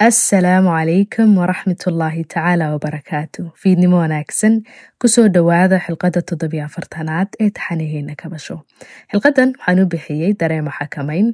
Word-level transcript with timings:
assalaamu 0.00 0.68
calaykum 0.76 1.36
waraxmatullaahi 1.40 2.24
tacaala 2.28 2.66
wabarakaatu 2.72 3.42
fiidnimo 3.60 3.96
wanaagsan 4.02 4.60
ku 5.00 5.08
soo 5.08 5.24
dhowaada 5.36 5.78
xilqadda 5.86 6.20
toddobiyo 6.30 6.64
afartanaad 6.68 7.28
ee 7.40 7.48
taxanaheena 7.58 8.14
kabasho 8.22 8.56
xilqadan 9.12 9.54
waxaan 9.56 9.80
u 9.82 9.86
bixiyey 9.94 10.32
dareemo 10.42 10.70
xakamayn 10.78 11.26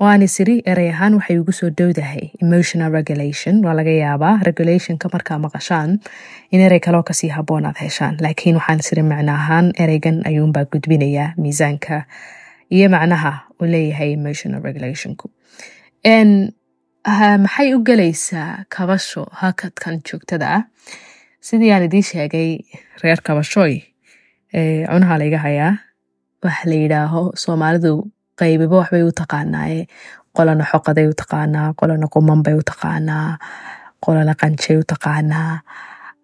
oo 0.00 0.06
aan 0.12 0.22
isiri 0.28 0.54
erey 0.72 0.88
ahaan 0.94 1.14
waxay 1.18 1.36
ugu 1.42 1.52
soo 1.60 1.68
dhowdahay 1.80 2.24
emotional 2.44 2.90
regulation 2.98 3.60
waa 3.66 3.74
laga 3.80 3.92
yaabaa 4.04 4.34
regulationka 4.50 5.06
markaa 5.14 5.38
maqashaan 5.44 5.90
in 6.50 6.60
erey 6.68 6.80
kaloo 6.86 7.02
ka 7.10 7.12
sii 7.20 7.28
haboon 7.36 7.66
aad 7.68 7.76
heshaan. 7.84 8.16
Laakiin 8.24 8.56
waxaan 8.60 8.80
isiri 8.86 9.02
macno 9.10 9.32
ahaan 9.40 9.66
ereygan 9.84 10.22
ayuunbaa 10.30 10.64
gudbinayaa 10.72 11.28
miisaanka 11.42 11.96
iyo 12.78 12.88
macnaha 12.96 13.32
uu 13.60 13.66
leeyahay 13.74 14.10
emotional 14.20 14.62
regulationku 14.68 15.26
maxay 17.06 17.74
u 17.74 17.82
gelaysaa 17.84 18.64
kabasho? 18.68 19.26
Hakadkan 19.32 20.00
joogtada 20.10 20.46
ah. 20.54 20.62
Sidii 21.40 21.72
aan 21.72 21.82
idiin 21.84 22.02
sheegay 22.02 22.58
reer 23.02 23.18
kabashooy 23.22 23.82
cunaha 24.52 25.18
layga 25.18 25.38
hayaa. 25.38 25.76
Waxa 26.44 26.68
la 26.70 26.74
yidhaaho 26.74 27.32
soomaalidu 27.36 28.10
qaybiba 28.40 28.76
waxbay 28.82 29.02
u 29.02 29.12
taqaanaaye 29.12 29.86
qolana 30.36 30.64
xoqaday 30.64 31.06
u 31.08 31.14
taqaanaa 31.22 31.72
qolana 31.80 32.06
qumanbay 32.14 32.54
u 32.54 32.62
taqaanaa 32.70 33.38
qolana 34.04 34.34
qanjay 34.40 34.76
u 34.78 34.84
taqaanaa. 34.92 35.60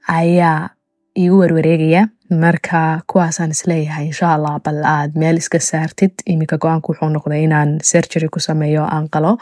Ayaa 0.09 0.69
igu 1.17 1.39
werwareegaya 1.39 2.09
marka 2.31 3.01
kuwaasaan 3.07 3.51
is 3.51 3.67
leeyahay 3.67 4.07
insha 4.07 4.35
allah 4.35 4.59
bal 4.65 4.83
aad 4.85 5.15
meel 5.17 5.37
iska 5.37 5.59
saartid. 5.61 6.13
Iminka 6.27 6.59
go'aanku 6.59 6.93
wuxuu 6.93 7.09
noqday 7.15 7.45
inaan 7.45 7.79
sergery 7.83 8.29
ku 8.29 8.41
sameeyo 8.41 8.83
aan 8.85 9.09
qalo 9.09 9.39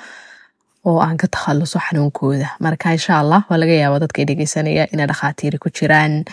oo 0.89 0.99
aan 1.01 1.17
ka 1.17 1.27
takhaluso 1.35 1.79
xanuunkooda. 1.79 2.49
Marka 2.61 2.93
insha 2.97 3.19
allah 3.23 3.41
waa 3.51 3.59
laga 3.63 3.75
yaaba 3.83 3.99
dadka 4.03 4.25
dhegeysanaya 4.29 4.87
inay 4.93 5.07
dhakhaatiiri 5.11 5.59
ku 5.63 5.69
jiraan 5.71 6.25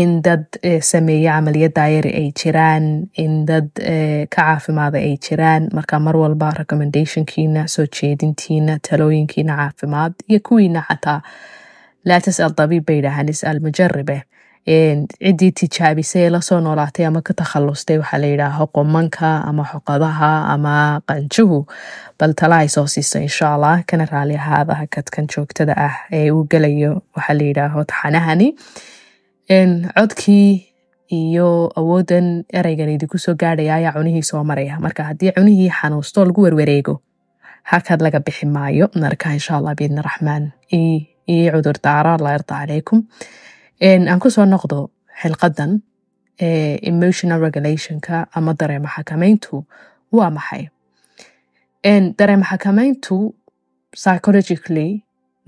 in 0.00 0.22
dad 0.24 0.44
sameeye 0.80 1.28
camaliyad 1.28 1.74
daayari 1.76 2.10
ay 2.20 2.28
jiraan 2.40 2.84
in 3.24 3.44
dad 3.48 3.68
ka 4.32 4.42
caafimaada 4.42 4.98
ay 4.98 5.16
jiraan. 5.26 5.68
Marka 5.76 6.00
mar 6.00 6.16
walba 6.16 6.50
recommendationkiina 6.60 7.68
soo 7.68 7.86
jeedintiina 7.86 8.78
talooyinkiina 8.88 9.56
caafimaad 9.60 10.14
iyo 10.28 10.40
kuwiina 10.48 10.80
xataa. 10.88 11.20
Laa 12.04 12.20
tasal 12.20 12.54
dabiib 12.58 12.84
bay 12.86 13.00
dhahaan 13.04 13.28
isal 13.28 13.60
mujaribe 13.60 14.22
ciddii 14.66 15.50
tijaabisay 15.58 16.22
ee 16.22 16.30
la 16.30 16.40
soo 16.40 16.60
noolaatay 16.60 17.06
ama 17.06 17.22
ka 17.22 17.34
takhallustay 17.34 17.98
waxaa 17.98 18.20
la 18.20 18.26
yidhaaho 18.32 18.66
qomanka 18.66 19.28
ama 19.50 19.64
xoqadaha 19.72 20.30
ama 20.54 21.00
qanjuhu. 21.08 21.66
Bal 22.18 22.32
tala 22.40 22.56
ay 22.62 22.68
soo 22.68 22.86
siisa 22.86 23.18
insha 23.20 23.54
allah 23.54 23.82
kana 23.86 24.04
raali 24.12 24.36
ahaada 24.36 24.74
hakadkan 24.74 25.26
joogtada 25.34 25.74
ah 25.86 25.94
ee 26.12 26.30
uu 26.30 26.44
gelayo 26.52 26.92
waxaa 27.16 27.34
la 27.38 27.44
yidhaaho 27.50 27.84
taxanahani 27.84 28.48
codkii 29.96 30.66
iyo 31.12 31.48
awoodan 31.76 32.44
ereygan 32.58 32.88
idinku 32.88 33.18
soo 33.18 33.34
gaadhaya 33.34 33.74
ayaa 33.74 33.92
cunihii 33.98 34.22
soo 34.22 34.44
maraya. 34.44 34.78
Marka 34.80 35.02
haddii 35.04 35.32
cunihii 35.38 35.70
xanuusto 35.70 36.24
lagu 36.24 36.42
werwareego 36.42 37.00
hakad 37.62 38.00
laga 38.02 38.20
bixi 38.20 38.46
maayo. 38.46 38.88
Marka 38.94 39.32
insha 39.32 39.56
allah 39.56 39.74
biidni 39.74 40.02
raxmaan. 40.02 40.52
Ii 40.72 41.50
cudur 41.52 41.76
daara 41.84 42.14
allah 42.14 42.30
yarda 42.36 42.54
calaykum 42.54 43.02
aan 43.82 44.20
ku 44.22 44.28
soo 44.30 44.44
noqdo 44.54 44.78
xilqadan 45.20 45.72
emotional 46.90 47.40
regulationka 47.46 48.26
ama 48.36 48.52
dareemo 48.60 48.88
xakamayntu 48.96 49.64
waa 50.16 50.30
maxay 50.36 50.64
dareemo 52.18 52.44
xakamayntu 52.50 53.16
psychologically 53.94 54.88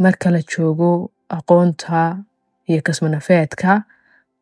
marka 0.05 0.31
la 0.35 0.41
joogo 0.53 0.91
aqoonta 1.37 2.01
iyo 2.71 2.81
kasmanafeedka 2.87 3.73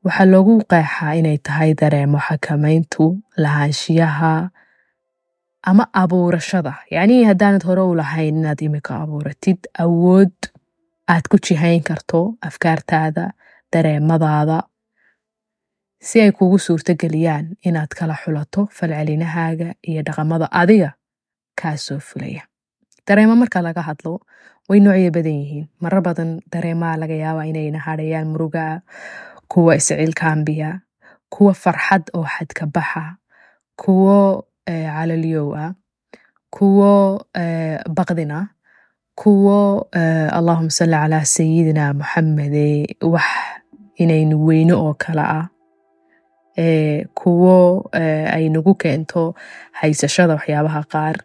waxaa 0.05 0.27
loogu 0.33 0.55
qeexaa 0.73 1.13
inay 1.21 1.39
tahay 1.47 1.71
dareemo 1.81 2.19
xakamayntu 2.29 3.05
lahaanshiyaha 3.43 4.33
ama 5.71 5.85
abuurashada 6.03 6.73
yacnii 6.95 7.25
haddaanad 7.31 7.63
hore 7.69 7.83
u 7.91 7.95
lahayn 8.01 8.37
inaad 8.41 8.61
imika 8.67 8.93
abuuratid 9.05 9.59
awood 9.85 10.35
aad 11.13 11.25
ku 11.31 11.37
jihayn 11.47 11.83
karto 11.89 12.21
afkaartaada 12.49 13.25
dareemadaada 13.73 14.59
si 16.03 16.21
ay 16.21 16.33
kugu 16.33 16.59
suurto 16.59 16.93
geliyaan 17.03 17.47
inaad 17.67 17.91
kala 17.99 18.15
xulato 18.23 18.67
falcelinahaaga 18.77 19.69
iyo 19.89 20.03
dhaqamada 20.07 20.47
adiga 20.51 20.91
kaa 21.61 21.77
soo 21.77 21.99
fulaya. 22.01 22.43
Dareemo 23.07 23.35
marka 23.37 23.63
laga 23.63 23.83
hadlo 23.89 24.21
way 24.69 24.81
noocyo 24.81 25.11
badan 25.15 25.37
yihiin. 25.43 25.67
Marar 25.83 26.03
badan 26.03 26.31
dareemaha 26.53 26.97
laga 27.03 27.15
yaaba 27.15 27.43
inayna 27.51 27.79
hadhayaan 27.87 28.29
murugaa 28.33 28.81
kuwa 29.49 29.77
iscilkaambiya 29.77 30.71
kuwa 31.31 31.55
farxad 31.55 32.03
oo 32.15 32.27
xadka 32.35 32.67
baxa 32.67 33.05
kuwo 33.77 34.47
calalyow 34.67 35.49
ah 35.57 35.71
kuwo 36.51 36.91
baqdina 37.97 38.39
kuwo 39.21 39.89
allahuma 40.39 40.71
salli 40.71 40.97
calaa 41.03 41.25
sayidina 41.25 41.85
moxamede 41.95 42.67
wax 43.13 43.29
inaynu 43.97 44.37
weyno 44.47 44.75
oo 44.85 44.95
kale 44.95 45.21
ah. 45.39 45.47
Kuwo 47.15 47.89
ay 47.95 48.49
nagu 48.49 48.75
keento 48.75 49.35
haysashada 49.73 50.35
waxyaabaha 50.37 50.83
qaar. 50.93 51.17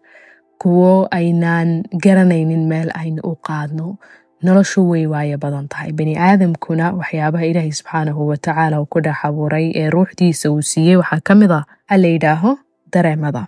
Kuwo 0.62 1.08
aynaan 1.12 1.84
garanaynin 2.04 2.68
meel 2.68 2.90
aynu 2.96 3.22
u 3.24 3.36
qaadno. 3.36 3.98
Noloshu 4.44 4.90
way 4.90 5.06
waayo 5.08 5.38
badan 5.38 5.68
tahay. 5.68 5.92
Bani 5.92 6.16
aadamkuna 6.18 6.92
waxyaabaha 6.94 7.46
ilaahay 7.46 7.72
subxaanahu 7.72 8.28
watacaala 8.28 8.82
uu 8.82 8.86
ku 8.86 9.00
dhex 9.02 9.18
abuuray 9.26 9.72
ee 9.76 9.90
ruuxdiisa 9.90 10.52
uu 10.52 10.62
siiyey 10.62 10.96
waxaa 11.02 11.20
ka 11.28 11.36
mid 11.36 11.52
a 11.52 11.66
a 11.90 11.98
la 11.98 12.08
yidhaaho 12.08 12.58
dareemada. 12.94 13.48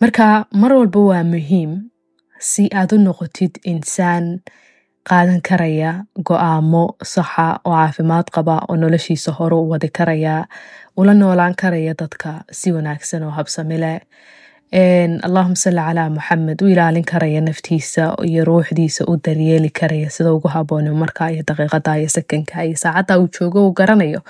Marka 0.00 0.46
mar 0.52 0.72
walba 0.72 1.00
waa 1.00 1.24
muhiim 1.24 1.88
si 2.38 2.68
aad 2.74 2.92
u 2.94 2.98
noqotid 2.98 3.60
insaan 3.64 4.40
qaadan 5.08 5.40
karaya 5.48 5.90
go'aamo 6.28 6.84
saxa 7.12 7.46
oo 7.64 7.72
caafimaad 7.76 8.26
qaba 8.36 8.56
oo 8.68 8.76
noloshiisa 8.82 9.32
hore 9.38 9.56
u 9.56 9.68
wadi 9.72 9.88
karaya 9.98 10.34
ula 10.96 11.14
noolaan 11.14 11.54
karaya 11.62 11.94
dadka 12.00 12.30
si 12.58 12.72
wanaagsan 12.72 13.22
oo 13.26 13.30
habsami 13.38 13.78
leh 13.84 14.00
allahuma 15.26 15.54
salli 15.56 15.80
calaa 15.88 16.08
moxamed 16.10 16.62
u 16.62 16.66
ilaalin 16.72 17.04
karaya 17.12 17.40
naftiisa 17.40 18.14
iyo 18.28 18.44
ruuxdiisa 18.44 19.04
u 19.08 19.16
daryeeli 19.24 19.70
karaya 19.80 20.10
sida 20.10 20.32
ugu 20.34 20.48
haboono 20.48 20.94
marka 20.94 21.28
iyo 21.30 21.42
daqiiqada 21.48 21.96
iyo 22.00 22.08
sakanka 22.08 22.62
iyo 22.64 22.76
saacadda 22.76 23.18
uu 23.20 23.28
joogo 23.38 23.66
uu 23.66 23.72
garanayo. 23.72 24.20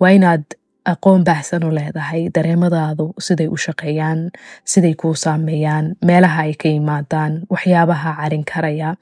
Waa 0.00 0.10
inaad 0.10 0.44
aqoon 0.84 1.24
baahsan 1.24 1.64
u 1.64 1.70
leedahay 1.70 2.28
dareemadaadu 2.34 3.14
siday 3.26 3.46
u 3.48 3.56
shaqeeyaan 3.56 4.30
siday 4.64 4.94
kuu 4.94 5.14
saameeyaan 5.14 5.94
meelaha 6.08 6.42
ay 6.42 6.54
ka 6.54 6.68
yimaadaan 6.68 7.32
waxyaabaha 7.50 8.10
carin 8.20 8.44
karaya 8.52 8.94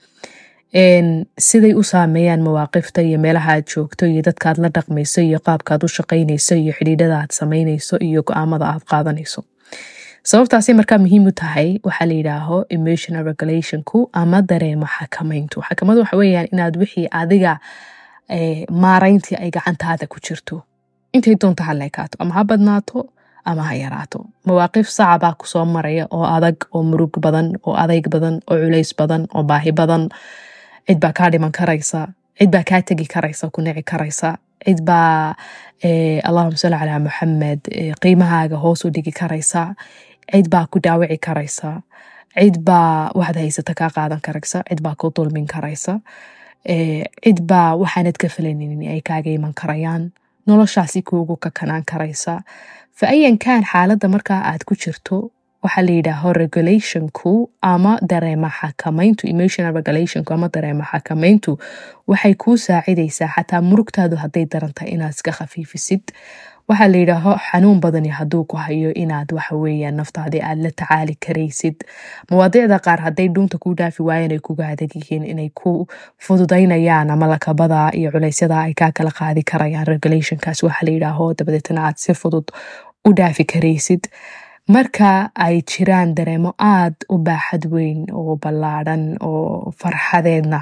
siday 1.39 1.75
u 1.75 1.83
saameeyaan 1.83 2.43
mawaaqifta 2.43 3.01
iyo 3.03 3.19
meelaha 3.19 3.53
aad 3.53 3.67
joogto 3.75 4.07
iyo 4.07 4.23
dadkaad 4.27 4.59
la 4.59 4.69
dhaqmayso 4.69 5.21
iyo 5.21 5.39
qaabkaad 5.47 5.83
u 5.85 5.89
shaqaynayso 5.89 6.55
iyo 6.55 6.73
xidhiidhada 6.79 7.19
aad 7.21 7.31
samaynayso 7.31 7.97
iyo 8.01 8.23
go'aamada 8.23 8.67
aad 8.73 8.83
qaadanayso. 8.91 9.45
Sababtaasay 10.31 10.75
markaa 10.75 10.99
muhiim 10.99 11.27
u 11.27 11.33
tahay 11.33 11.79
waxaa 11.85 12.07
la 12.11 12.15
yidhaaho 12.15 12.65
emotional 12.71 13.25
regulationku 13.25 14.09
ama 14.13 14.43
dareemo 14.43 14.87
xakamayntu. 14.99 15.63
Xakamadu 15.69 16.01
waxa 16.01 16.17
weeyaan 16.17 16.49
inaad 16.53 16.77
wixii 16.83 17.07
adiga 17.23 17.59
maarayntii 18.71 19.37
ay 19.39 19.51
gacantaada 19.51 20.07
ku 20.07 20.19
jirto. 20.27 20.63
Intay 21.15 21.37
doonta 21.43 21.63
ha 21.65 21.75
leekaato 21.75 22.17
ama 22.19 22.35
ha 22.35 22.45
badnaato 22.45 23.07
ama 23.45 23.63
ha 23.63 23.75
yaraato. 23.75 24.27
Mawaaqif 24.47 24.89
sacabaa 24.91 25.35
ku 25.39 25.47
soo 25.47 25.65
maraya 25.65 26.07
oo 26.11 26.25
adag 26.37 26.57
oo 26.73 26.83
murug 26.83 27.21
badan 27.21 27.53
oo 27.67 27.75
adayg 27.85 28.09
badan 28.11 28.41
oo 28.51 28.57
culays 28.59 28.91
badan 28.99 29.27
oo 29.35 29.43
baahi 29.43 29.73
badan 29.73 30.09
cid 30.87 30.99
baa 31.01 31.13
kaa 31.19 31.31
dhiman 31.33 31.53
karaysa. 31.59 32.01
Cid 32.39 32.51
baa 32.55 32.65
kaa 32.71 32.83
tegi 32.83 33.07
karaysa 33.15 33.51
ku 33.55 33.61
nici 33.63 33.83
karaysa 33.83 34.31
cid 34.65 34.81
baa 34.89 35.35
allahuma 36.29 36.57
salli 36.63 36.77
calaa 36.83 36.99
moxamed 37.07 37.61
qiimahaaga 38.03 38.57
hoos 38.65 38.85
u 38.85 38.91
dhigi 38.95 39.13
karaysa. 39.21 39.63
Cid 40.33 40.47
baa 40.53 40.67
ku 40.73 40.79
dhaawici 40.85 41.19
karaysa. 41.27 41.71
Cid 42.39 42.57
baa 42.69 43.11
waxaad 43.19 43.37
haysata 43.43 43.73
kaa 43.81 43.91
qaadan 43.97 44.21
karaysa. 44.27 44.59
Cid 44.69 44.81
baa 44.85 44.95
ku 45.01 45.11
dulmin 45.17 45.47
karaysa. 45.55 46.01
Cid 47.25 47.39
baa 47.51 47.77
waxaanad 47.83 48.17
ka 48.23 48.29
falaninin 48.29 48.83
ay 48.95 49.01
kaaga 49.09 49.31
iman 49.31 49.53
karayaan 49.61 50.13
noloshaasi 50.49 51.03
kuugu 51.09 51.37
kakanaan 51.37 51.85
karaysa. 51.91 52.41
Fa 52.99 53.07
ayankan 53.15 53.63
xaaladda 53.71 54.09
markaa 54.09 54.41
aad 54.51 54.63
ku 54.69 54.75
jirto 54.75 55.31
waxaa 55.65 55.83
la 55.89 55.93
yidhaaho 55.99 56.33
regulationku 56.43 57.33
ama 57.73 57.93
dareema 58.11 58.51
xakamayntu 58.61 59.27
emotional 59.33 59.75
regulationku 59.75 60.33
ama 60.35 60.49
dareema 60.55 60.85
xakamayntu 60.93 61.59
waxay 62.09 62.35
kuu 62.35 62.57
saacidaysaa 62.57 63.29
xataa 63.37 63.61
murugtaadu 63.69 64.17
hadday 64.17 64.45
darantahay 64.53 64.91
inaad 64.95 65.15
iska 65.17 65.33
khafiifisid. 65.39 66.03
Waxaa 66.69 66.89
la 66.89 66.97
yidhaaho 67.03 67.33
xanuun 67.47 67.81
badani 67.81 68.09
hadduu 68.19 68.45
ku 68.45 68.57
hayo 68.57 68.91
inaad 69.03 69.33
waxaweyaan 69.37 69.97
naftaadii 70.01 70.41
aad 70.51 70.59
la 70.67 70.71
tacaali 70.81 71.15
karaysid. 71.27 71.77
Mawaadiicda 72.31 72.79
qaar 72.87 73.01
hadday 73.07 73.29
dhuunta 73.35 73.59
kuu 73.59 73.75
dhaafi 73.81 74.03
waayeen 74.03 74.33
ay 74.37 74.39
kuga 74.49 74.69
adag 74.69 74.93
yihiin 75.01 75.25
inay 75.33 75.51
ku 75.63 75.87
fududaynayaan 76.19 77.11
ama 77.11 77.27
lakabada 77.27 77.91
iyo 77.99 78.11
culeysyada 78.13 78.61
ay 78.61 78.75
kaa 78.75 78.93
kala 78.93 79.11
qaadi 79.19 79.43
karayaan 79.51 79.87
regulationkaas 79.87 80.63
waxaa 80.63 80.87
la 80.89 80.93
yidhaaho 80.97 81.35
dabadeetna 81.39 81.85
aad 81.87 81.97
si 81.97 82.15
fudud 82.15 82.49
u 83.09 83.13
dhaafi 83.13 83.45
karaysid 83.45 84.03
marka 84.69 85.29
ay 85.37 85.61
jiraan 85.63 86.15
dareemo 86.17 86.55
aad 86.59 86.95
u 87.13 87.19
baaxad 87.21 87.67
weyn 87.69 88.07
oo 88.13 88.37
ballaadhan 88.41 89.03
oo 89.21 89.73
farxadeedna 89.77 90.61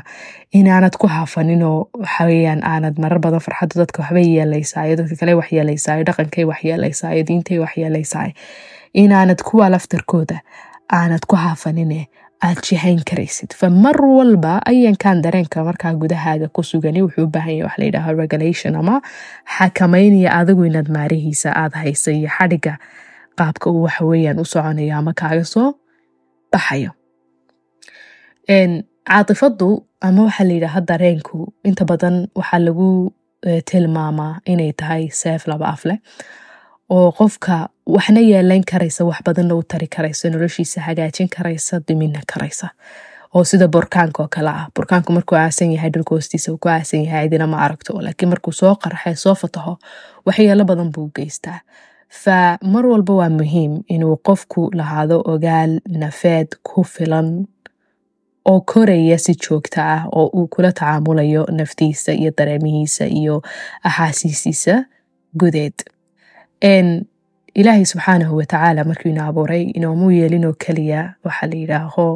inaanad 0.58 0.96
ku 0.98 1.06
hafaninoo 1.06 1.86
waxaweyaan 1.94 2.64
aanad 2.66 2.98
marar 2.98 3.18
badan 3.22 3.40
farxaddu 3.46 3.78
dadka 3.78 4.02
waxbay 4.02 4.26
yeelaysaayo 4.36 4.96
dadka 5.00 5.16
kale 5.20 5.34
wax 5.38 5.52
yeelaysaayo 5.52 6.02
dhaqankay 6.08 6.44
wax 6.50 6.64
yeelaysaayo 6.64 7.22
diintay 7.28 7.58
wax 7.62 7.76
yeelaysaayo 7.78 8.32
inaanad 9.04 9.42
kuwa 9.42 9.68
laftarkooda 9.70 10.40
aanad 11.00 11.22
ku 11.30 11.36
hafanine 11.36 12.08
aad 12.42 12.58
jihayn 12.66 13.04
karaysid. 13.06 13.54
Fa 13.54 13.70
mar 13.70 13.94
walba 14.02 14.58
ayankan 14.66 15.22
dareenka 15.22 15.62
markaa 15.64 15.94
gudahaaga 15.94 16.48
ku 16.48 16.62
sugani 16.66 17.02
wuxuu 17.02 17.30
u 17.30 17.30
wax 17.62 17.78
la 17.78 18.12
regulation 18.12 18.74
ama 18.76 19.00
xakamaynaya 19.58 20.34
adigu 20.40 20.64
inaad 20.66 20.88
maarihiisa 20.90 21.54
aad 21.56 21.72
haysa 21.72 22.10
iyo 22.12 22.28
xadhiga 22.38 22.78
qaabka 23.38 23.66
uu 23.70 23.82
waxaweyaan 23.86 24.38
u 24.42 24.44
soconayo 24.52 24.94
ama 24.98 25.12
kaaga 25.20 25.44
soo 25.44 25.68
baxayo. 26.52 26.90
Caatifadu 29.08 29.68
ama 30.00 30.22
waxaa 30.26 30.44
la 30.48 30.52
yidhaaha 30.56 30.80
dareenku 30.90 31.38
inta 31.64 31.84
badan 31.84 32.16
waxaa 32.38 32.58
lagu 32.66 33.12
tilmaamaa 33.70 34.40
inay 34.52 34.72
tahay 34.72 35.08
seef 35.20 35.46
laba 35.50 35.66
af 35.74 35.84
leh 35.88 35.98
oo 36.90 37.12
qofka 37.18 37.68
waxna 37.86 38.20
yeelayn 38.20 38.64
karaysa 38.70 39.04
wax 39.04 39.18
badanna 39.26 39.54
u 39.54 39.62
tari 39.62 39.86
karaysa 39.96 40.30
noloshiisa 40.30 40.80
hagaajin 40.86 41.28
karaysa 41.36 41.80
dimina 41.88 42.20
karaysa. 42.32 42.68
Oo 43.34 43.44
sida 43.44 43.68
burkaanka 43.68 44.22
oo 44.22 44.28
kale 44.28 44.48
ah. 44.50 44.66
Burkaanku 44.76 45.12
markuu 45.12 45.36
aasan 45.38 45.72
yahay 45.74 45.90
dhulka 45.94 46.14
hoostiisa 46.14 46.52
uu 46.52 46.58
ku 46.62 46.68
aasan 46.68 47.04
yahay 47.04 47.26
cidina 47.28 47.46
ma 47.46 47.56
aragto 47.64 47.92
laakiin 48.06 48.28
markuu 48.28 48.52
soo 48.52 48.74
qarxee 48.82 49.14
soo 49.14 49.34
fataho 49.34 49.78
waxyeelo 50.26 50.64
badan 50.64 50.90
buu 50.94 51.10
geystaa 51.16 51.58
fa 52.20 52.58
mar 52.72 52.84
walba 52.86 53.14
waa 53.20 53.30
muhiim 53.38 53.72
inuu 53.94 54.16
qofku 54.28 54.70
lahaado 54.78 55.16
ogaal 55.32 55.72
nafeed 56.02 56.48
ku 56.68 56.84
filan 56.84 57.28
oo 58.50 58.60
koraya 58.72 59.18
si 59.24 59.32
joogta 59.44 59.80
ah 59.94 60.02
oo 60.18 60.26
uu 60.38 60.46
kula 60.54 60.72
tacaamulayo 60.72 61.42
naftiisa 61.58 62.12
iyo 62.12 62.30
dareemihiisa 62.38 63.04
iyo 63.06 63.42
axaasiisiisa 63.88 64.74
gudeed 65.40 65.76
ilaahay 67.54 67.84
subxaanahu 67.92 68.36
watacaala 68.36 68.84
markuu 68.84 69.08
ina 69.08 69.26
abuuray 69.26 69.62
inoomuu 69.62 70.10
yeelinoo 70.10 70.52
keliya 70.52 71.14
waxaa 71.24 71.46
la 71.46 71.56
yidhaaho 71.56 72.06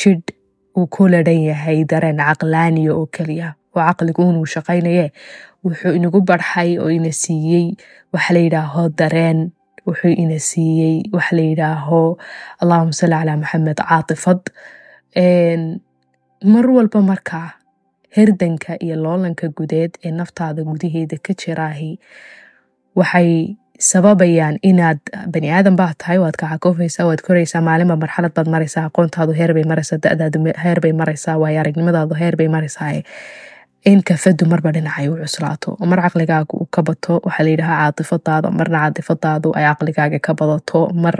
jidh 0.00 0.28
uu 0.76 0.86
ku 0.86 1.08
ladhan 1.08 1.40
yahay 1.50 1.84
dareen 1.90 2.18
caqlaaniya 2.28 2.92
oo 2.94 3.06
keliya 3.16 3.48
oo 3.76 3.82
caqliguunuu 3.88 4.46
shaqaynaye 4.54 5.06
wuxuu 5.66 5.92
inagu 5.98 6.20
barxay 6.30 6.70
oo 6.82 6.90
ina 6.98 7.12
siiyey 7.22 7.66
waxa 8.14 8.30
la 8.34 8.40
yidhaaho 8.46 8.82
dareen. 8.98 9.40
Wuxuu 9.86 10.12
ina 10.22 10.38
siiyey 10.50 10.96
waxa 11.16 11.32
la 11.38 11.42
yidhaaho 11.50 12.00
allahuma 12.62 12.92
salli 13.00 13.16
calaa 13.20 13.36
maxamed 13.42 13.78
caatifad 13.88 14.40
mar 16.52 16.66
walba 16.76 17.00
markaa 17.10 17.48
herdanka 18.16 18.72
iyo 18.84 18.96
loolanka 19.04 19.48
gudeed 19.58 19.92
ee 20.04 20.10
naftaada 20.20 20.62
gudaheeda 20.70 21.16
ka 21.26 21.32
jiraahi 21.42 21.92
waxay 22.98 23.30
sababayaan 23.90 24.56
inaad 24.70 25.00
bani 25.32 25.48
aadan 25.56 25.76
baa 25.80 25.92
tahay 26.00 26.18
waad 26.24 26.36
kacakoofaysaa 26.42 27.06
waad 27.08 27.20
koraysaa 27.26 27.62
maalinba 27.68 27.96
marxalad 28.02 28.32
baad 28.36 28.48
maraysaa 28.54 28.84
aqoontaadu 28.90 29.32
heerbay 29.40 29.64
maraysaa 29.72 29.98
dadaadu 30.06 30.38
heerbay 30.64 30.92
maraysaa 31.00 31.36
waayo 31.42 31.58
aragnimadaadu 31.62 32.14
heerbay 32.22 32.48
maraysaa 32.56 32.92
in 33.90 34.00
kafadu 34.08 34.44
marba 34.52 34.70
dhinacay 34.74 35.06
u 35.08 35.16
cuslaato 35.22 35.70
mar 35.90 35.98
caqligaaga 36.04 36.52
uu 36.60 36.66
ka 36.76 36.82
bato 36.88 37.14
waxaa 37.26 37.44
layidhahaa 37.46 37.78
caatifadaada 37.82 38.48
marna 38.58 38.78
caatifadaadu 38.84 39.48
ay 39.58 39.64
caqligaaga 39.70 40.18
ka 40.26 40.32
badato 40.40 40.80
mar 41.04 41.16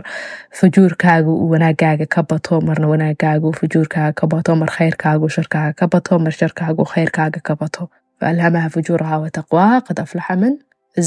fajuurkaagu 0.61 1.33
uu 1.43 1.49
wanaagaaga 1.55 2.07
ka 2.15 2.23
bato 2.31 2.55
marna 2.69 2.87
wanaagaagu 2.93 3.49
fajuurkaaga 3.61 4.13
ka 4.21 4.27
bato 4.35 4.53
mar 4.63 4.71
khayrkaagu 4.77 5.27
sharkaaga 5.37 5.73
ka 5.81 5.87
bato 5.95 6.19
mar 6.25 6.33
sharkaagu 6.41 6.85
khayrkaaga 6.93 7.41
ka 7.49 7.55
bato 7.63 7.83
faalhamaha 8.21 8.69
fujuuraha 8.75 9.17
wataqwaaha 9.25 9.79
qad 9.89 9.99
aflaxa 10.05 10.35
man 10.43 10.55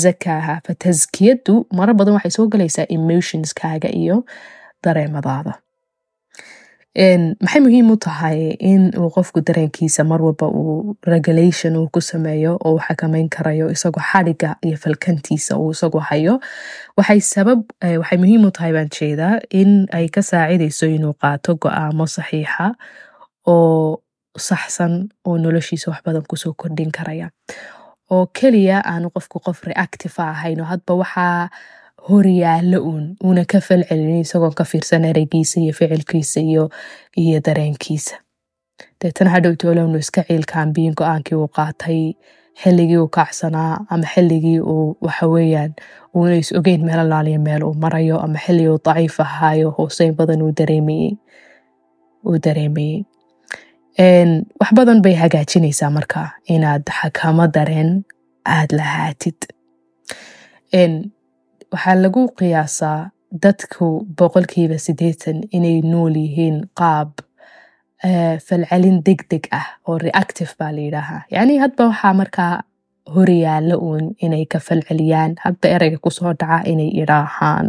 zakaaha 0.04 0.56
fa 0.66 0.74
taskiyadu 0.86 1.56
mara 1.80 1.94
badan 2.00 2.14
waxay 2.18 2.34
soo 2.38 2.46
galaysaa 2.54 2.86
emotionskaaga 2.98 3.90
iyo 4.02 4.18
dareemadaada 4.84 5.54
maxay 6.98 7.62
muhiim 7.62 7.92
u 7.94 7.98
tahay 8.02 8.58
in 8.60 8.90
uu 8.98 9.10
qofku 9.14 9.42
dareenkiisa 9.46 10.04
mar 10.04 10.22
walba 10.22 10.48
uu 10.50 10.98
regulation 11.06 11.78
uu 11.78 11.88
ku 11.94 12.02
sameeyo 12.02 12.58
oo 12.66 12.74
uu 12.74 12.80
xakamayn 12.82 13.30
karayo 13.30 13.70
isagoo 13.70 14.02
xadhiga 14.02 14.56
iyo 14.66 14.78
falkantiisa 14.78 15.58
uu 15.58 15.72
isagu 15.72 16.00
hayo? 16.00 16.40
Waxay 16.98 17.22
sabab 17.22 17.62
waxay 18.02 18.18
muhiim 18.18 18.46
u 18.46 18.52
tahay 18.52 18.74
baan 18.74 18.90
jeedaa 18.90 19.38
in 19.54 19.86
ay 19.94 20.10
ka 20.10 20.22
saacidayso 20.22 20.86
inuu 20.90 21.14
qaato 21.22 21.56
go'aamo 21.62 22.08
saxiixa 22.10 22.74
oo 23.46 24.02
saxsan 24.38 25.10
oo 25.26 25.38
noloshiisa 25.38 25.92
wax 25.92 26.02
badan 26.06 26.26
ku 26.26 26.36
soo 26.42 26.54
kordhin 26.58 26.92
karaya. 26.92 27.30
Oo 28.10 28.26
keliya 28.34 28.82
aanu 28.82 29.10
qofku 29.14 29.38
qof 29.46 29.62
reactive 29.70 30.18
ahayn 30.18 30.62
oo 30.62 30.66
hadba 30.66 30.94
waxaa 31.06 31.50
horyaalo 32.08 32.80
uun 32.90 33.06
uuna 33.24 33.44
ka 33.52 33.60
falcelin 33.68 34.20
isagoon 34.24 34.54
ka 34.60 34.64
fiirsan 34.72 35.06
ereygiisa 35.06 35.60
iyo 35.60 35.74
ficilkiisa 35.80 36.40
iyo 37.18 37.40
dareenkiisa. 37.46 38.16
Deetana 39.02 39.30
hadhow 39.36 39.54
toolownu 39.62 39.98
iska 40.00 40.24
ciilkaambiyin 40.28 40.94
go'aankii 41.00 41.36
uu 41.38 41.48
qaatay 41.58 42.14
xilligii 42.64 42.98
uu 42.98 43.08
kacsanaa 43.18 43.86
ama 43.90 44.06
xilligii 44.14 44.60
uu 44.60 44.98
waxaweyaan 45.06 45.74
uuna 46.16 46.36
is 46.36 46.52
ogeyn 46.60 46.82
meel 46.86 47.40
meel 47.46 47.64
uu 47.64 47.74
marayo 47.84 48.20
ama 48.20 48.40
xilligii 48.46 48.70
uu 48.74 48.80
daciif 48.86 49.20
ahaayo 49.20 49.70
hooseyn 49.78 50.16
badan 50.16 50.42
uu 50.42 50.52
dareemayey 52.46 53.04
wax 54.60 54.70
badan 54.76 55.02
bay 55.02 55.14
hagaajinaysaa 55.22 55.90
marka 55.90 56.30
inaad 56.56 56.84
xakamo 57.02 57.48
dareen 57.48 58.04
aad 58.46 58.70
lahaatid 58.80 59.38
waxaa 61.72 61.96
lagu 62.04 62.22
qiyaasaa 62.40 63.00
dadku 63.44 63.88
boqolkiiba 64.20 64.78
siddeetan 64.86 65.38
inay 65.58 65.78
nool 65.92 66.16
yihiin 66.24 66.58
qaab 66.80 67.10
falcelin 68.48 68.98
deg 69.08 69.20
deg 69.32 69.44
ah 69.60 69.68
oo 69.88 69.98
reactive 70.06 70.52
baa 70.60 70.72
la 70.76 70.82
yidhaahaa 70.88 71.22
yacni 71.36 71.58
hadba 71.64 71.84
waxaa 71.92 72.14
markaa 72.22 72.54
horyaalo 73.16 73.76
uun 73.88 74.06
inay 74.26 74.46
ka 74.52 74.60
falceliyaan 74.68 75.32
hadba 75.44 75.68
ereyga 75.76 75.98
ku 76.06 76.10
soo 76.18 76.34
dhaca 76.42 76.58
inay 76.72 76.90
idhaahaan 77.02 77.68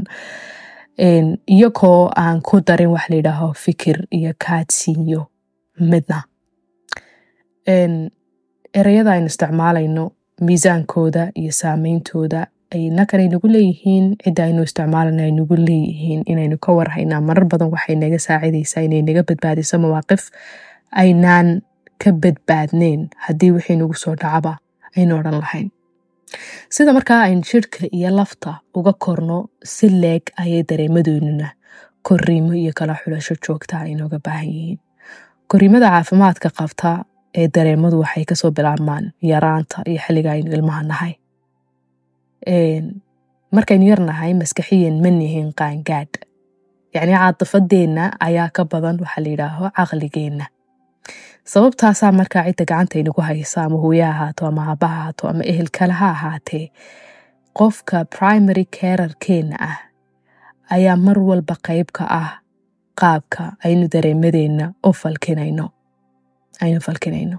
iyagoo 1.57 2.03
aan 2.23 2.39
ku 2.49 2.61
darin 2.69 2.91
wax 2.95 3.05
la 3.11 3.17
yidhaaho 3.21 3.49
fikir 3.65 3.97
iyo 4.19 4.33
kaadsiinyo 4.45 5.23
midna. 5.91 6.19
Ereyada 8.81 9.11
aynu 9.13 9.27
isticmaalayno 9.33 10.05
miisaankooda 10.47 11.23
iyo 11.41 11.53
saameyntooda 11.61 12.41
nakan 12.75 13.21
ay 13.21 13.29
nagu 13.29 13.49
leeyihiin 13.51 14.15
cidda 14.23 14.45
aynu 14.47 14.63
isticmaalana 14.63 15.23
ay 15.27 15.33
nagu 15.35 15.55
leeyihiin 15.59 16.23
inaynu 16.27 16.57
ka 16.59 16.71
warhaynaa 16.73 17.21
marar 17.21 17.45
badan 17.51 17.71
waxay 17.75 17.97
naga 17.99 18.19
saacidaysaa 18.19 18.83
inay 18.87 19.03
naga 19.03 19.23
badbaadiso 19.27 19.79
mawaaqif 19.83 20.31
aynaan 21.03 21.63
ka 21.99 22.13
badbaadneyn 22.13 23.11
haddii 23.27 23.51
wixii 23.57 23.77
nagu 23.77 23.95
soo 23.95 24.15
dhacaba 24.15 24.59
aynu 24.97 25.19
odhan 25.19 25.39
lahayn. 25.43 25.69
Sida 26.71 26.93
markaa 26.93 27.21
aynu 27.27 27.43
jidhka 27.43 27.91
iyo 27.93 28.11
lafta 28.17 28.55
uga 28.75 28.93
korno 28.93 29.51
si 29.65 29.91
leeg 29.91 30.23
ayay 30.39 30.63
dareemadoonuna 30.63 31.49
koriimo 32.03 32.53
iyo 32.55 32.73
kala 32.79 32.95
xulasho 33.03 33.35
joogta 33.47 33.79
aynooga 33.83 34.19
baahan 34.25 34.47
yihiin. 34.49 34.79
Koriimada 35.51 35.91
caafimaadka 35.91 36.51
qabta 36.59 37.05
ee 37.35 37.49
dareemadu 37.55 37.99
waxay 38.01 38.25
ka 38.25 38.35
soo 38.35 38.51
bilaabmaan 38.51 39.11
yaraanta 39.23 39.83
iyo 39.91 39.99
xilliga 40.07 40.31
aynu 40.33 40.51
ilmaha 40.55 40.83
nahay 40.83 41.13
markaynu 43.55 43.85
yarnahay 43.91 44.33
maskaxiyan 44.41 44.97
ma 45.03 45.11
nihin 45.19 45.49
qaangaadh 45.61 46.17
yacni 46.95 47.15
caadifadeenna 47.19 48.05
ayaa 48.27 48.49
ka 48.57 48.63
badan 48.65 48.97
waxaa 49.03 49.23
la 49.25 49.29
yidhaaho 49.33 49.65
caqligeenna. 49.77 50.47
Sababtaasaa 51.53 52.13
markaa 52.13 52.45
cidda 52.47 52.65
gacanta 52.71 52.99
inagu 52.99 53.21
haysa 53.29 53.63
ama 53.65 53.79
hooye 53.85 54.05
ahaato 54.05 54.47
ama 54.47 54.63
aaba 54.71 54.87
ahaato 54.87 55.29
ama 55.29 55.43
ehel 55.53 55.69
kale 55.79 55.93
ha 56.01 56.09
ahaatee 56.17 56.67
qofka 57.59 58.05
primary 58.19 58.65
carerkeenna 58.81 59.57
ah 59.69 59.79
ayaa 60.75 60.97
mar 60.97 61.19
walba 61.29 61.55
qayb 61.69 61.89
ka 61.97 62.05
ah 62.21 62.31
qaabka 63.01 63.43
aynu 63.65 63.89
dareemadeenna 63.93 64.67
u 64.89 64.93
falkinayno 65.01 65.67
aynu 66.63 66.81
falkinayno 66.87 67.39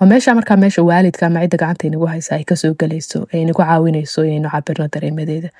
waa 0.00 0.06
meesha 0.10 0.34
markaa 0.38 0.56
meesha 0.62 0.82
waalidka 0.88 1.26
ama 1.26 1.40
cidda 1.44 1.56
gacanta 1.62 1.86
inagu 1.88 2.06
haysa 2.12 2.34
ay 2.36 2.44
ka 2.50 2.56
soo 2.62 2.72
gelayso 2.80 3.18
ee 3.34 3.40
inagu 3.44 3.62
caawinayso 3.62 4.24
inaynu 4.24 4.48
cabirno 4.54 4.86
dareemadeeda 4.94 5.50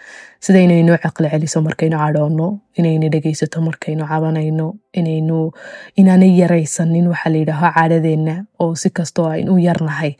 sida 0.44 0.60
inaynu 0.66 0.98
caqli 1.04 1.28
celiso 1.34 1.58
markaynu 1.68 1.96
cadhoonno 2.02 2.48
inayna 2.78 3.08
dhegeysato 3.14 3.58
markaynu 3.68 4.04
cabanayno 4.12 4.66
inaynu 5.00 5.38
inaanay 6.00 6.32
yaraysanin 6.40 7.06
waxaa 7.12 7.32
layidhaaho 7.36 7.70
caadadeenna 7.76 8.34
oo 8.62 8.74
si 8.82 8.88
kastoo 8.98 9.26
aynu 9.36 9.58
yarnahay 9.68 10.12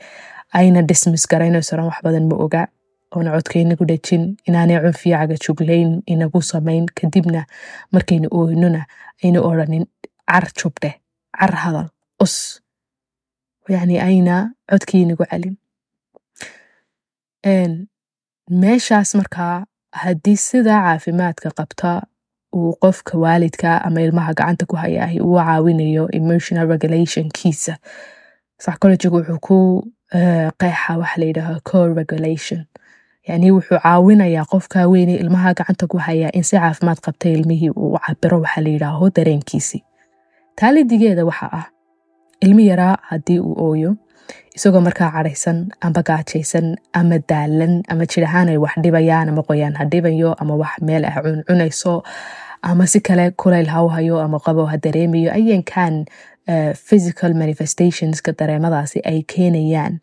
ayna 0.59 0.81
dismis 0.89 1.23
garaynaysoran 1.31 1.85
wax 1.89 1.99
badan 2.05 2.25
ma 2.31 2.35
oga 2.45 2.61
oona 3.15 3.29
codka 3.35 3.55
inagu 3.63 3.85
dhejin 3.89 4.23
inaanay 4.47 4.77
cunfiya 4.85 5.17
cagajuglayn 5.21 5.91
inagu 6.13 6.39
samayn 6.51 6.85
kadibna 7.01 7.41
markaynu 7.93 8.27
ooynona 8.39 8.81
aynu 9.23 9.39
odhanin 9.49 9.85
car 10.31 10.45
jubdheh 10.59 10.93
car 11.39 11.53
hadal 11.63 11.87
us 12.25 12.35
yani 13.69 13.99
ayna 13.99 14.35
codkii 14.71 15.01
inagu 15.01 15.25
celin 15.31 15.55
meeshaas 18.61 19.15
markaa 19.15 19.65
haddii 19.91 20.37
sidaa 20.37 20.81
caafimaadka 20.85 21.49
qabta 21.59 22.01
uu 22.55 22.73
qofka 22.83 23.17
waalidka 23.17 23.81
ama 23.85 24.01
ilmaha 24.01 24.33
gacanta 24.33 24.65
ku 24.65 24.75
hayahay 24.75 25.19
uu 25.19 25.35
caawinayo 25.37 26.07
emotional 26.19 26.67
regulationkiisa 26.73 27.73
psychologigu 28.59 29.15
wuxuu 29.17 29.39
ku 29.47 29.57
qeexa 30.59 30.97
waxa 31.01 31.17
layidhaaha 31.21 31.59
co 31.69 31.87
regulation. 31.99 32.65
yani 33.27 33.51
wuxuu 33.51 33.79
caawinayaa 33.83 34.45
qofka 34.51 34.87
weyne 34.91 35.13
ilmaha 35.15 35.53
gacanta 35.53 35.87
ku 35.87 35.97
hayaa 35.97 36.31
in 36.33 36.43
si 36.43 36.55
caafimaad 36.57 36.99
qabta 37.05 37.29
ilmihii 37.29 37.69
uu 37.69 37.97
cabiro 38.05 38.41
waxa 38.41 38.61
layidhaaho 38.61 39.09
dareenkiisii 39.15 39.83
taalidigeeda 40.55 41.25
waxa 41.25 41.47
ah 41.59 41.65
ilmi 42.45 42.63
yaraa 42.71 42.95
haddii 43.09 43.39
uu 43.39 43.55
ooyo 43.69 43.91
isagoo 44.57 44.81
markaa 44.87 45.09
cadhaysan 45.15 45.59
amba 45.87 46.01
gaajaysan 46.09 46.67
ama 46.99 47.17
daalan 47.29 47.73
ama 47.93 48.05
jir 48.11 48.23
ahaan 48.29 48.49
ay 48.53 48.57
wax 48.63 48.75
dhibayaan 48.83 49.29
ama 49.29 49.41
qoyaan 49.49 49.75
ha 49.79 49.85
dhibayo 49.93 50.33
ama 50.41 50.55
wax 50.61 50.73
meel 50.89 51.05
ah 51.09 51.15
cuncunayso 51.25 51.93
ama 52.69 52.87
si 52.91 52.99
kale 53.07 53.25
kulayl 53.41 53.67
ha 53.73 53.83
u 53.85 53.89
hayo 53.95 54.19
ama 54.25 54.39
qabow 54.45 54.65
ha 54.71 54.77
dareemayo 54.85 55.29
ayankan 55.39 56.05
physical 56.87 57.33
manifestationska 57.41 58.31
dareemadaasi 58.39 58.99
ay 59.09 59.17
keenayaan. 59.33 59.93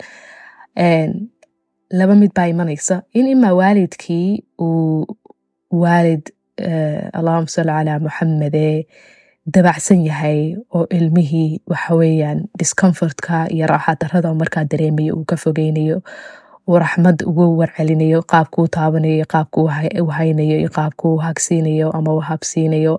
Laba 1.98 2.14
mid 2.14 2.32
baa 2.36 2.46
imanaysa. 2.52 3.02
In 3.14 3.26
imaa 3.26 3.52
waalidkii 3.60 4.42
uu 4.60 5.06
waalid 5.82 6.22
allahuma 7.18 7.48
salli 7.54 7.72
calaa 7.72 7.98
muxamede 8.06 8.86
dabacsan 9.46 10.00
yahay 10.08 10.56
oo 10.72 10.86
ilmihii 10.90 11.60
waxaweyaan 11.68 12.48
discomfortka 12.58 13.46
iyo 13.52 13.66
raaxa 13.66 13.94
darada 14.00 14.34
markaa 14.34 14.64
dareemayo 14.64 15.14
uu 15.16 15.24
ka 15.24 15.36
fogeynayo 15.36 16.00
uu 16.68 16.78
raxmad 16.80 17.20
ugu 17.28 17.58
warcelinayo 17.58 18.22
qaabkuu 18.22 18.66
taabanayo 18.68 19.24
qaabku 19.28 19.68
u 20.02 20.06
haynayo 20.16 20.56
iyo 20.64 20.68
qaabkuu 20.72 21.16
hagsiinayo 21.20 21.90
ama 21.92 22.16
habsiinayo 22.24 22.98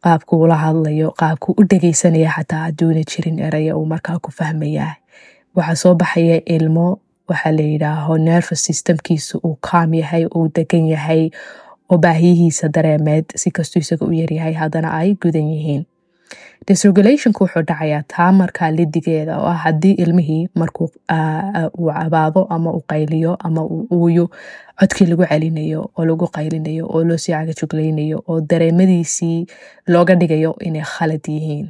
qaabku 0.00 0.40
ula 0.40 0.56
hadlayo 0.56 1.10
qaabku 1.12 1.52
u 1.60 1.64
dhegeysanaya 1.64 2.30
xataa 2.36 2.64
haduuna 2.72 3.04
jirin 3.04 3.38
eraya 3.38 3.76
uu 3.76 3.84
markaa 3.86 4.18
ku 4.18 4.30
fahmaya 4.32 4.96
waxaa 5.56 5.74
soo 5.76 5.94
baxaya 5.94 6.40
ilmo 6.44 7.00
waxaa 7.28 7.52
layidhaaho 7.52 8.16
nervous 8.18 8.64
systemkiisa 8.64 9.38
uu 9.44 9.56
kaam 9.60 9.94
yahay 9.94 10.24
uu 10.24 10.48
degan 10.56 10.88
yahay 10.88 11.30
oo 11.90 11.98
baahiyihiisa 11.98 12.68
dareemeed 12.68 13.24
si 13.36 13.50
kastuu 13.50 13.80
isaga 13.84 14.06
u 14.06 14.12
yaryahay 14.12 14.52
haddana 14.52 14.92
ay 15.00 15.14
gudan 15.22 15.48
yihiin. 15.54 15.82
Disregulationku 16.68 17.42
wuxuu 17.44 17.62
dhacayaa 17.68 18.02
taa 18.12 18.32
markaa 18.32 18.70
lidigeeda 18.70 19.38
oo 19.38 19.46
ah 19.50 19.56
haddii 19.64 19.92
ilmihii 20.04 20.48
markuu 20.54 20.88
uu 21.78 21.90
cabaado 21.92 22.44
ama 22.54 22.70
uu 22.72 22.82
qayliyo 22.92 23.34
ama 23.46 23.64
uu 23.64 23.86
uuyo 23.96 24.30
codkii 24.80 25.06
lagu 25.10 25.26
celinayo 25.26 25.90
oo 25.98 26.04
lagu 26.04 26.26
qaylinayo 26.36 26.86
oo 26.86 27.04
loo 27.04 27.16
sii 27.16 27.32
cagajuglaynayo 27.32 28.22
oo 28.28 28.40
dareemadiisii 28.40 29.46
looga 29.86 30.14
dhigayo 30.14 30.54
inay 30.60 30.82
khalad 30.92 31.26
yihiin. 31.28 31.66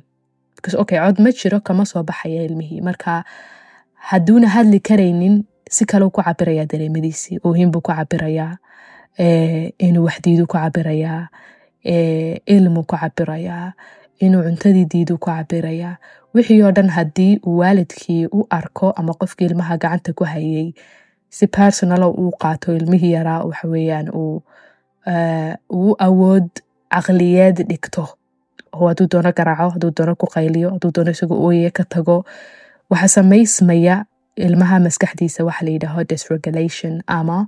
Okay 0.83 0.99
cod 1.01 1.19
ma 1.25 1.31
jiro 1.33 1.61
kama 1.61 1.85
soo 1.87 2.03
baxaya 2.03 2.43
ilmihii. 2.45 2.81
Marka 2.81 3.25
hadduuna 4.11 4.49
hadli 4.49 4.81
karaynin 4.81 5.45
si 5.71 5.85
kale 5.85 6.05
ku 6.11 6.23
cabirayaa 6.23 6.67
dareemadiisii 6.69 7.39
oohinbuu 7.45 7.81
ku 7.81 7.93
cabirayaa 7.93 8.57
inuu 9.19 10.05
waxdiidu 10.09 10.47
ku 10.47 10.57
cabirayaa 10.57 11.29
ilmu 12.47 12.83
ku 12.85 12.97
cabirayaa 12.97 13.73
inuu 14.21 14.43
cuntadii 14.47 14.85
diidu 14.93 15.19
ku 15.19 15.27
cabirayaa. 15.31 15.97
Wixii 16.35 16.63
oo 16.63 16.71
dhan 16.73 16.89
haddii 16.89 17.39
uu 17.47 17.59
waalidkii 17.61 18.27
u 18.33 18.47
arko 18.51 18.91
ama 18.97 19.13
qofkii 19.15 19.47
ilmaha 19.51 19.77
gacanta 19.77 20.13
ku 20.13 20.25
hayay 20.25 20.73
si 21.29 21.47
personalo 21.47 22.11
uu 22.11 22.31
qaato 22.41 22.73
ilmihii 22.77 23.13
yaraa 23.13 23.45
waxaweyaan 23.45 24.09
uu 24.15 25.95
awood 25.99 26.49
caqliyeed 26.95 27.67
dhigto. 27.69 28.09
Oo 28.73 28.89
hadduu 28.89 29.07
doono 29.13 29.33
garaaco 29.33 29.71
hadduu 29.75 29.91
doono 29.97 30.15
ku 30.17 30.27
qayliyo 30.35 30.71
hadduu 30.71 30.91
doono 30.95 31.11
isagoo 31.11 31.41
ooye 31.47 31.71
ka 31.71 31.85
tago 31.85 32.25
waxaa 32.91 33.09
samaysmaya 33.21 34.05
ilmaha 34.37 34.81
maskaxdiisa 34.81 35.45
waxa 35.45 35.65
layidhaaho 35.67 36.05
disregulation 36.09 37.03
ama 37.07 37.47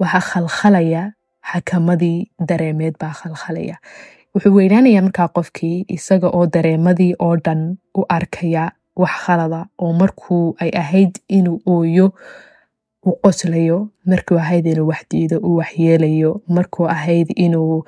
waxaa 0.00 0.20
khalkhalaya 0.30 1.02
xakamadii 1.50 2.18
dareemeed 2.48 2.94
baa 3.00 3.12
khalkhalaya. 3.20 3.76
Wuxuu 4.34 4.54
weynaanaya 4.56 5.02
markaa 5.02 5.28
qofkii 5.36 5.84
isaga 5.96 6.28
oo 6.36 6.46
dareemadii 6.54 7.14
oo 7.26 7.36
dhan 7.44 7.60
u 7.98 8.02
arkaya 8.16 8.64
wax 8.96 9.14
khalada 9.24 9.60
oo 9.78 9.92
markuu 9.92 10.56
ay 10.62 10.70
ahayd 10.82 11.12
inuu 11.28 11.60
ooyo 11.66 12.06
u 13.06 13.12
qoslayo 13.22 13.78
markuu 14.06 14.38
ahayd 14.38 14.66
inuu 14.66 14.88
waxdiido 14.92 15.36
uu 15.38 15.56
waxyeelayo 15.60 16.30
markuu 16.48 16.86
ahayd 16.96 17.28
inuu 17.36 17.84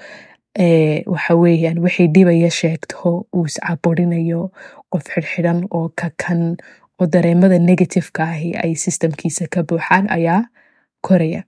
waxaweyaan 1.14 1.78
wixii 1.84 2.06
dhibaya 2.14 2.50
sheegto 2.50 3.26
uu 3.36 3.44
iscaburinayo 3.50 4.50
qof 4.90 5.04
xidhxidhan 5.14 5.58
oo 5.70 5.88
kakan 6.00 6.56
oo 7.00 7.06
dareemada 7.12 7.58
negativeka 7.58 8.22
ahi 8.24 8.50
ay 8.64 8.74
systemkiisa 8.84 9.46
ka 9.50 9.62
buuxaan 9.68 10.06
ayaa 10.16 10.42
koraya 11.06 11.42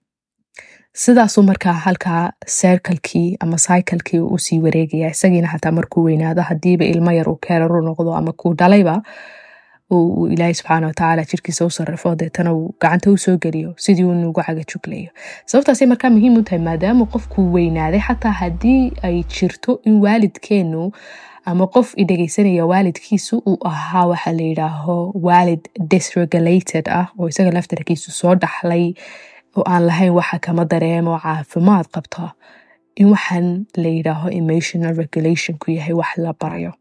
sidaasuu 0.99 1.42
markaa 1.42 1.73
halkaa 1.73 2.33
serkalkii 2.47 3.37
ama 3.40 3.57
cyclekii 3.57 4.18
u 4.21 4.38
sii 4.38 4.59
wareegaya 4.61 5.11
isagiina 5.11 5.49
xataa 5.49 5.73
markuu 5.73 6.04
weynaado 6.04 6.42
hadiiba 6.42 6.85
ilmo 6.85 7.12
yar 7.12 7.28
uu 7.28 7.37
keeraru 7.37 7.83
noqdo 7.83 8.14
ama 8.14 8.33
kuu 8.33 8.54
dhalayba 8.54 9.02
uu 9.92 10.26
ilaahay 10.28 10.54
subxaana 10.54 10.87
watacaala 10.87 11.25
jirkiisa 11.25 11.64
u 11.66 11.71
sarrifo 11.71 12.14
deetana 12.14 12.52
uu 12.54 12.75
gacanta 12.80 13.11
u 13.11 13.18
soo 13.18 13.37
geliyo 13.37 13.75
sidii 13.76 14.04
uu 14.04 14.14
nugu 14.14 14.42
cagajuglayo 14.42 15.11
sababtaasay 15.47 15.88
markaa 15.88 16.11
muhiim 16.11 16.37
u 16.37 16.42
tahay 16.42 16.59
maadaama 16.64 17.07
qofkuu 17.07 17.52
weynaaday 17.52 18.00
xataa 18.00 18.33
haddii 18.33 18.92
ay 19.02 19.23
jirto 19.23 19.80
in 19.85 20.00
waalidkeenu 20.00 20.92
ama 21.45 21.66
qof 21.66 21.92
i 21.97 22.04
dhegeysanaya 22.04 22.66
waalidkiisu 22.66 23.42
uu 23.47 23.59
ahaa 23.64 24.07
waxa 24.07 24.33
layidhaaho 24.33 25.12
waalid 25.23 25.61
disregulated 25.90 26.88
ah 26.88 27.07
oo 27.18 27.28
isaga 27.28 27.50
laftarkiisu 27.50 28.11
soo 28.11 28.35
dhaxlay 28.35 28.95
oo 29.58 29.62
aan 29.72 29.86
lahayn 29.86 30.12
waxa 30.18 30.38
kama 30.46 30.64
dareemo 30.72 31.18
caafimaad 31.24 31.86
qabto 31.94 32.30
in 33.00 33.06
waxaan 33.14 33.46
la 33.82 33.88
yidhaaho 33.96 34.28
emotional 34.40 34.94
regulationku 35.02 35.70
yahay 35.70 35.94
wax 36.00 36.10
la 36.24 36.32
barayo. 36.40 36.72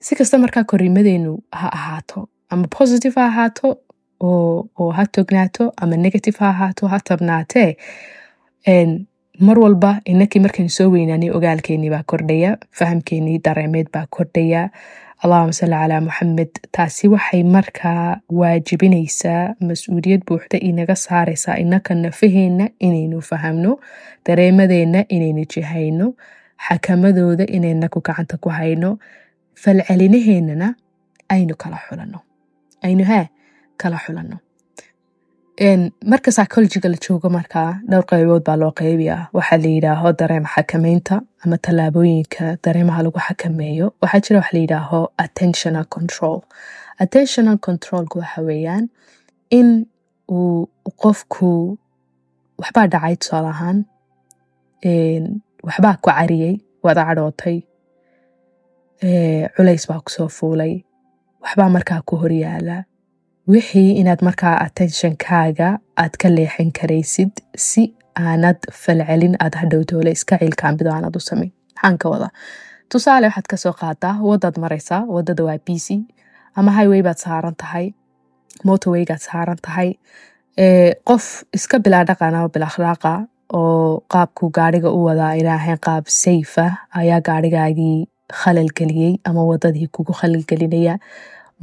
Si 0.00 0.14
kasta 0.16 0.38
markaa 0.38 0.64
koriimadeenu 0.64 1.38
ha 1.52 1.68
ahaato 1.78 2.28
ama 2.50 2.66
positive 2.78 3.14
ha 3.20 3.26
ahaato 3.26 3.68
oo 4.20 4.90
ha 4.96 5.04
tognaato 5.16 5.72
ama 5.82 5.96
negative 5.96 6.36
ha 6.40 6.48
ahaato 6.48 6.86
ha 6.92 6.98
tabnaatee 7.08 7.70
mar 9.46 9.58
walba 9.58 10.00
inakii 10.04 10.40
markaynu 10.44 10.70
soo 10.70 10.88
weynaanay 10.94 11.30
ogaalkeenii 11.30 11.90
baa 11.90 12.02
kordhaya 12.02 12.56
fahamkeenii 12.78 13.38
dareemeed 13.44 13.86
baa 13.92 14.06
kordhaya 14.10 14.70
allahuma 15.24 15.52
salli 15.52 15.76
calaa 15.82 16.00
muxamed 16.06 16.52
taasi 16.76 17.08
waxay 17.14 17.42
markaa 17.56 18.20
waajibinaysaa 18.40 19.54
mas'uuliyad 19.68 20.22
buuxda 20.28 20.58
inaga 20.68 20.94
saaraysaa. 21.06 21.56
Inaka 21.64 21.94
nafaheenna 21.94 22.66
inaynu 22.86 23.18
fahamno 23.30 23.72
dareemadeenna 24.26 25.00
inaynu 25.16 25.42
jihayno 25.54 26.06
xakamadooda 26.66 27.44
inaynaku 27.56 27.98
gacanta 28.06 28.36
ku 28.42 28.48
hayno 28.58 28.90
falcelinaheennana 29.62 30.68
aynu 31.34 31.54
kala 31.62 31.78
xulano 31.88 32.18
aynu 32.86 33.04
haa 33.10 33.26
kala 33.80 33.98
xulano 34.04 34.36
marka 35.60 36.30
psychologiga 36.32 36.88
la 36.88 36.96
joogo 36.96 37.28
markaa 37.30 37.80
dhowr 37.90 38.04
qaybood 38.10 38.44
baa 38.44 38.56
loo 38.56 38.72
qaybiyaa. 38.72 39.28
Waxaa 39.32 39.58
la 39.58 39.68
yidhaaho 39.68 40.12
dareem 40.12 40.44
xakameynta 40.54 41.20
ama 41.44 41.56
tallaabooyinka 41.58 42.56
dareemaha 42.64 43.02
lagu 43.02 43.18
xakameeyo. 43.20 43.92
Waxaa 44.02 44.20
jira 44.24 44.40
wax 44.40 44.52
la 44.52 44.60
yidhaaho 44.60 45.00
attentional 45.18 45.84
control. 45.84 46.40
Attentional 46.98 47.58
controlka 47.58 48.18
waxa 48.20 48.42
weeyaan 48.42 48.88
in 49.50 49.86
uu 50.32 50.68
qofku 51.02 51.78
waxbaa 52.58 52.86
dhacay 52.92 53.16
tusaale 53.16 53.48
ahaan 53.48 53.78
waxbaa 55.66 55.96
ku 56.02 56.08
cariyey 56.10 56.54
waad 56.82 56.96
cadhootay 57.08 57.58
culays 59.56 59.84
baa 59.88 60.00
ku 60.00 60.10
soo 60.10 60.28
fuulay 60.28 60.84
waxbaa 61.44 61.68
markaa 61.68 62.00
ku 62.08 62.16
horyaala 62.16 62.84
wixii 63.52 63.90
inaad 64.00 64.20
markaa 64.28 64.56
attentionkaaga 64.66 65.68
aad 66.02 66.14
ka 66.22 66.28
leexin 66.36 66.70
karaysid 66.78 67.32
si 67.68 67.82
aanad 68.26 68.58
falcelin 68.82 69.34
aad 69.44 69.54
hadhowtoole 69.60 70.10
iska 70.16 70.38
cilkaambido 70.42 70.90
aanad 70.94 71.16
u 71.20 71.22
samayn 71.28 71.52
maxaan 71.74 71.98
ka 72.02 72.08
wada 72.12 72.28
tusaale 72.92 73.26
waxaad 73.28 73.46
ka 73.52 73.56
soo 73.64 73.72
qaadaa 73.82 74.14
wadaad 74.30 74.56
maraysaa 74.64 75.02
waddada 75.14 75.44
waa 75.48 75.58
busy 75.66 75.96
ama 76.58 76.70
highway 76.78 77.02
baad 77.08 77.18
saaran 77.24 77.56
tahay 77.64 77.86
motorwaygaad 78.68 79.22
saaran 79.28 79.58
tahay 79.66 79.88
qof 81.08 81.24
iska 81.58 81.78
bilaa 81.84 82.04
bil 82.54 82.62
akhlaaqa 82.70 83.12
oo 83.58 84.00
qaabku 84.12 84.50
gaariga 84.58 84.90
u 84.98 85.04
wadaa 85.08 85.34
ilaahayn 85.40 85.78
qaab 85.86 86.04
safe 86.22 86.60
ah 86.68 86.72
ayaa 87.02 87.20
gaarigaagii 87.28 87.98
khalal 88.40 88.68
geliyey 88.78 89.12
ama 89.28 89.42
wadadii 89.50 89.86
kugu 89.96 90.12
khalal 90.20 90.44
gelinaya 90.50 90.94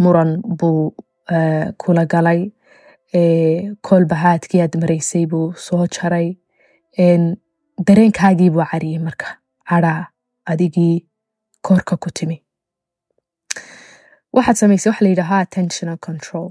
muran 0.04 0.32
buu 0.60 0.94
kula 1.84 2.06
galay 2.14 2.42
koolbahaadkii 3.90 4.62
aad 4.62 4.76
maraysay 4.82 5.26
buu 5.26 5.54
soo 5.68 5.86
jaray. 5.88 6.28
Dareenkaagii 7.88 8.50
buu 8.50 8.66
cariyey 8.72 9.00
marka. 9.00 9.28
Caraa 9.70 10.08
adigii 10.46 11.06
koorka 11.62 11.98
ku 11.98 12.10
timi. 12.20 12.42
Waxaad 14.36 14.56
samaysay 14.62 14.90
waxa 14.92 15.04
la 15.06 15.10
yidhaahaa 15.14 15.40
attentional 15.46 15.98
control. 16.08 16.50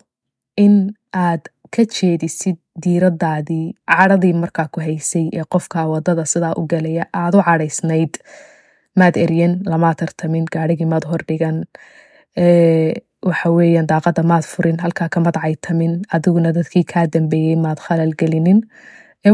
In 0.56 0.94
aad 1.14 1.48
ka 1.76 1.82
jeedisid 1.96 2.56
diiradaadii 2.84 3.74
caradii 3.90 4.32
markaa 4.42 4.68
ku 4.72 4.80
haysay 4.80 5.26
ee 5.32 5.44
qofka 5.54 5.86
waddada 5.92 6.24
sidaa 6.32 6.54
u 6.60 6.66
galaya 6.72 7.04
aad 7.22 7.34
u 7.38 7.42
caraysnayd 7.48 8.18
maad 9.00 9.16
eryan 9.24 9.54
lamaa 9.72 9.94
tartamin 10.02 10.44
gaarigii 10.54 10.86
maad 10.92 11.04
hordhigan 11.10 11.58
waxa 13.28 13.48
weeyaan 13.56 13.86
daaqada 13.92 14.22
maad 14.30 14.44
furin 14.52 14.78
halkaa 14.84 15.08
kamad 15.14 15.36
caytamin 15.42 15.92
adiguna 16.16 16.52
dadkii 16.58 16.84
kaa 16.92 17.06
dambeeyey 17.14 17.56
maad 17.64 17.78
khalal 17.86 18.12
gelinin. 18.20 18.60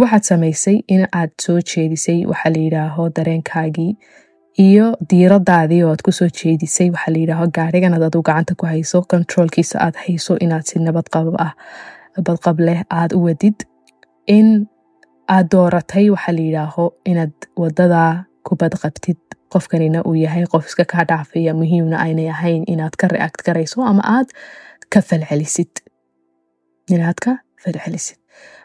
Waxaad 0.03 0.25
samaysay 0.31 0.77
in 0.95 1.03
aad 1.21 1.31
soo 1.45 1.59
jeedisay 1.71 2.19
waxa 2.31 2.49
la 2.55 2.61
yidhaaho 2.65 3.05
dareenkaagii 3.17 3.93
iyo 4.67 4.87
diiradaadii 5.11 5.83
oo 5.85 5.91
aad 5.93 6.03
ku 6.07 6.13
soo 6.19 6.29
jeedisay 6.41 6.89
waxaa 6.95 7.13
la 7.15 7.19
yidhaaho 7.23 7.47
gaarigan 7.59 7.95
ad 7.99 8.03
adu 8.09 8.23
gacanta 8.29 8.55
ku 8.61 8.67
hayso 8.73 9.03
controolkiisa 9.13 9.77
aad 9.87 9.97
hayso 10.05 10.37
inaad 10.45 10.65
si 10.71 10.79
nabadqab 10.87 11.27
ah 11.47 11.53
leh 12.69 12.81
aad 13.01 13.11
u 13.19 13.21
wadid. 13.27 13.59
In 14.37 14.49
aad 15.35 15.47
dooratay 15.53 16.07
waxaa 16.15 16.35
la 16.39 16.43
yidhaaho 16.49 16.85
inaad 17.11 17.35
wadadaa 17.63 18.13
ku 18.47 18.53
badqabtid 18.61 19.19
qofkanina 19.55 20.03
uu 20.09 20.15
yahay 20.25 20.45
qof 20.53 20.67
iska 20.71 20.85
kaa 20.93 21.05
dhaafaya 21.11 21.55
muhiimna 21.61 21.97
aynay 22.07 22.29
ahayn 22.35 22.65
inaad 22.75 22.95
ka 23.01 23.09
react 23.15 23.41
garayso 23.47 23.83
ama 23.91 24.03
aad 24.17 24.29
ka 24.93 25.01
falcelisid. 25.09 25.73
Inaad 26.95 27.19
ka 27.25 27.33
falcelisid. 27.65 28.19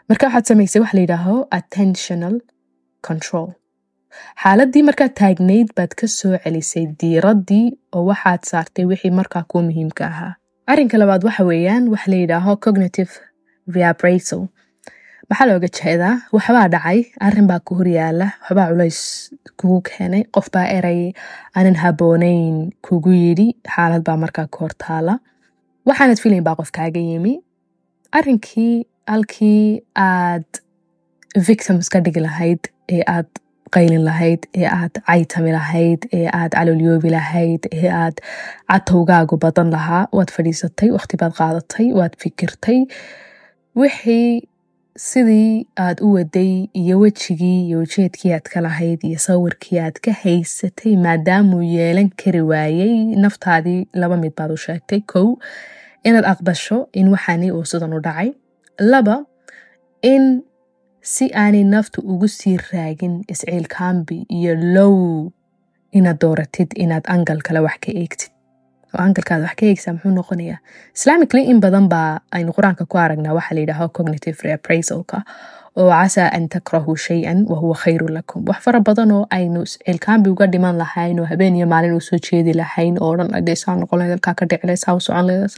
Marka 0.08 0.26
waxaad 0.26 0.46
samaysay 0.50 0.80
waxa 0.82 0.96
la 0.96 1.02
yidhaaho 1.04 1.36
attentional 1.58 2.36
control. 3.08 3.48
Xaaladii 4.42 4.82
markaad 4.88 5.12
taagnayd 5.20 5.68
baad 5.76 5.92
ka 6.00 6.06
soo 6.18 6.34
celisay 6.44 6.84
diiradii 7.00 7.66
oo 7.96 8.04
waxaad 8.10 8.42
saartay 8.50 8.84
wixii 8.90 9.10
markaa 9.20 9.44
kuu 9.50 9.62
muhiimka 9.68 10.04
ahaa. 10.12 10.32
Arrinka 10.72 10.98
labaad 11.02 11.24
waxa 11.28 11.44
weeyaan 11.50 11.88
waxa 11.92 12.10
la 12.12 12.16
yidhaaho 12.22 12.56
cognitive 12.66 13.12
reappraisal 13.76 14.42
maxaa 15.30 15.46
looga 15.48 15.68
jeedaa 15.78 16.14
waxbaa 16.36 16.68
dhacay 16.74 17.00
arrin 17.26 17.46
baa 17.50 17.60
ku 17.66 17.72
horyaala 17.80 18.26
waxbaa 18.44 18.68
culays 18.70 19.00
kugu 19.60 19.78
keenay 19.88 20.22
qof 20.34 20.46
baa 20.54 20.66
eray 20.78 21.00
aanan 21.56 21.76
haboonayn 21.82 22.54
kugu 22.86 23.12
yidhi 23.24 23.48
xaalad 23.74 24.02
baa 24.08 24.16
markaa 24.24 24.46
ku 24.52 24.58
hortaala 24.64 25.14
waxaanad 25.88 26.18
filayn 26.22 26.44
baa 26.48 26.56
qof 26.60 26.70
kaaga 26.78 27.00
yimi. 27.10 27.34
Arrinkii 28.18 28.74
halkii 29.12 29.64
aad 30.06 30.48
victims 31.48 31.86
ka 31.92 31.98
dhigi 32.06 32.20
lahayd 32.26 32.62
ee 32.96 33.02
aad 33.16 33.28
qaylin 33.76 34.04
lahayd 34.08 34.42
ee 34.60 34.66
aad 34.78 34.94
caytami 35.08 35.50
lahayd 35.58 36.00
ee 36.18 36.26
aad 36.40 36.52
calolyoobi 36.58 37.10
lahayd 37.16 37.62
ee 37.78 37.90
aad 38.02 38.16
catowgaagu 38.70 39.36
badan 39.44 39.68
lahaa 39.76 40.04
waad 40.16 40.30
fadhiisatay 40.36 40.88
waqti 40.96 41.14
baad 41.22 41.34
qaadatay 41.40 41.86
waad 41.98 42.14
fikirtay. 42.22 42.78
Wixii 43.80 44.47
sidii 44.98 45.66
aad 45.78 46.00
u 46.02 46.12
waday 46.14 46.66
iyo 46.74 46.98
wejigii 47.00 47.66
iyo 47.66 47.78
ujeedkii 47.80 48.32
aad 48.32 48.42
ka 48.52 48.60
lahayd 48.60 49.00
iyo 49.04 49.18
sawirkii 49.18 49.78
aad 49.78 49.96
ka 50.04 50.12
haysatay 50.12 50.96
maadaamuu 50.96 51.62
yeelan 51.62 52.10
kari 52.22 52.40
waayey 52.50 53.14
naftaadii 53.24 53.86
laba 53.94 54.16
mid 54.16 54.32
baad 54.38 54.50
u 54.50 54.56
sheegtay. 54.66 55.00
Kow 55.00 55.28
inaad 56.04 56.24
aqbasho 56.32 56.88
in 56.92 57.08
waxaani 57.14 57.52
uu 57.52 57.64
sidan 57.64 57.92
u 57.94 58.00
dhacay. 58.06 58.30
Laba 58.78 59.16
in 60.02 60.42
si 61.02 61.30
aanay 61.34 61.64
naftu 61.64 62.00
ugu 62.12 62.28
sii 62.28 62.56
raagin 62.72 63.22
isciilkaambi 63.28 64.26
iyo 64.28 64.54
low 64.54 65.30
inaad 65.92 66.18
dooratid 66.20 66.70
inaad 66.76 67.04
angal 67.14 67.38
kale 67.46 67.60
wax 67.66 67.78
ka 67.84 67.92
eegtid 67.92 68.30
oo 68.94 69.00
angalkaad 69.06 69.42
wax 69.46 69.54
ka 69.60 69.64
eegsaa 69.70 69.92
muxuu 69.96 70.14
noqonayaa. 70.18 70.58
Islamically 70.96 71.44
in 71.52 71.60
badan 71.64 71.86
baa 71.92 72.10
aynu 72.36 72.52
qur'aanka 72.56 72.84
ku 72.90 72.96
aragnaa 73.04 73.34
waxaa 73.38 73.54
la 73.56 73.60
yidhaaho 73.64 73.88
cognitive 73.98 74.38
reappraisalka 74.48 75.18
oo 75.80 75.90
casaa 75.94 76.28
an 76.36 76.44
takrahu 76.54 76.96
shay-an 77.06 77.38
wahuwa 77.50 77.76
khayru 77.82 78.06
lakum. 78.16 78.42
Wax 78.48 78.58
fara 78.64 78.80
badan 78.88 79.10
oo 79.16 79.26
aynu 79.36 79.60
isciilkaambi 79.68 80.30
uga 80.34 80.46
dhiman 80.52 80.76
lahayn 80.82 81.20
oo 81.20 81.26
habeen 81.32 81.56
iyo 81.56 81.66
maalin 81.72 81.94
u 81.98 82.00
jeedi 82.28 82.52
lahayn 82.60 82.96
oo 83.00 83.12
dhan 83.18 83.30
ade 83.38 83.54
saa 83.62 83.76
noqon 83.82 84.02
halkaa 84.02 84.34
ka 84.40 84.44
dhici 84.50 84.66
lahayd 84.66 84.80
saa 84.84 84.94
u 84.98 85.00
socon 85.06 85.26
lahayd 85.26 85.50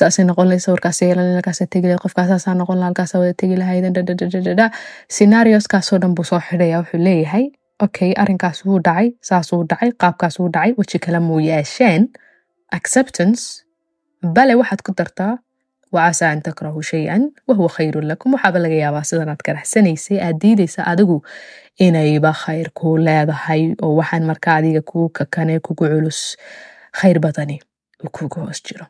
saasay 0.00 0.24
noqon 0.30 0.46
lahayd 0.50 0.62
sawirkaas 0.66 1.02
yeelan 1.02 1.30
halkaasa 1.36 1.66
tegi 1.74 1.86
lahayd 1.90 2.02
qofkaas 2.06 2.28
saasaa 2.32 2.54
noqon 2.60 2.76
lahayd 2.80 2.88
halkaasa 2.90 3.18
wada 3.22 3.34
tegi 3.42 3.56
lahayd 3.62 3.84
dadadadada 3.98 4.66
scenarioskaasoo 5.18 5.98
dhan 6.02 6.14
buu 6.18 6.24
soo 6.30 6.40
xidhaya 6.48 6.78
wuxuu 6.82 7.00
leeyahay 7.06 7.44
okay 7.86 8.10
arrinkaas 8.22 8.58
wuu 8.66 8.78
dhacay 8.86 9.08
saasuu 9.28 9.62
dhacay 9.70 9.90
qaabkaas 10.02 10.34
wuu 10.40 10.48
dhacay 10.56 10.72
weji 10.78 10.98
kale 11.06 11.18
muu 11.28 11.40
yeesheen 11.50 12.02
acceptance 12.72 13.64
bale 14.22 14.54
waxaad 14.60 14.80
ku 14.82 14.92
dartaa 14.96 15.38
wacasaa 15.92 16.30
an 16.34 16.42
takrahu 16.42 16.82
shay-an 16.82 17.30
wahuwa 17.48 17.68
khayrun 17.76 18.06
lakum. 18.10 18.32
Waxaaba 18.34 18.58
laga 18.58 18.74
yaabaa 18.84 19.04
sidanaad 19.04 19.40
garaxsanaysay 19.46 20.18
aad 20.20 20.38
diidaysa 20.42 20.82
adigu 20.86 21.22
inayba 21.78 22.32
khayr 22.32 22.70
kuu 22.74 22.96
leedahay 22.98 23.74
oo 23.82 23.94
waxaan 24.00 24.24
markaa 24.30 24.56
adiga 24.60 24.80
kugu 24.82 25.08
kakane 25.08 25.60
kugu 25.60 25.86
culus 25.88 26.36
khayr 26.98 27.18
badani 27.20 27.60
uu 28.04 28.10
kugu 28.10 28.40
hoos 28.40 28.62
jiro. 28.66 28.86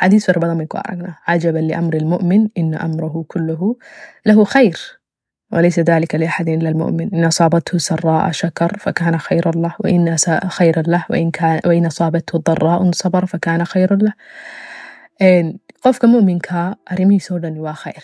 Xadiis 0.00 0.26
fara 0.26 0.40
badan 0.40 0.58
bay 0.58 0.66
ku 0.66 0.76
aragnaa 0.76 1.16
cajaban 1.26 1.64
liamri 1.68 2.00
lmu'min 2.04 2.50
ina 2.60 2.80
amrahu 2.86 3.24
kulluhu 3.24 3.78
lahu 4.26 4.42
khayr 4.44 4.76
وليس 5.53 5.79
ذلك 5.79 6.15
لأحد 6.15 6.49
إلا 6.49 6.69
المؤمن 6.69 7.07
إن 7.13 7.25
أصابته 7.25 7.77
سراء 7.77 8.31
شكر 8.31 8.77
فكان 8.83 9.17
خيرا 9.17 9.51
له 9.51 9.73
وإن 9.79 10.15
خيرا 10.57 10.81
له 10.81 11.05
وإن, 11.09 11.31
كان 11.31 11.59
وإن 11.65 11.85
أصابته 11.85 12.39
ضراء 12.39 12.91
صبر 12.91 13.25
فكان 13.25 13.65
خيرا 13.65 13.95
له 13.95 14.13
qofka 15.83 16.07
muminka 16.07 16.75
arrimihiisoo 16.91 17.39
dhani 17.43 17.59
waa 17.65 17.73
khayr 17.83 18.03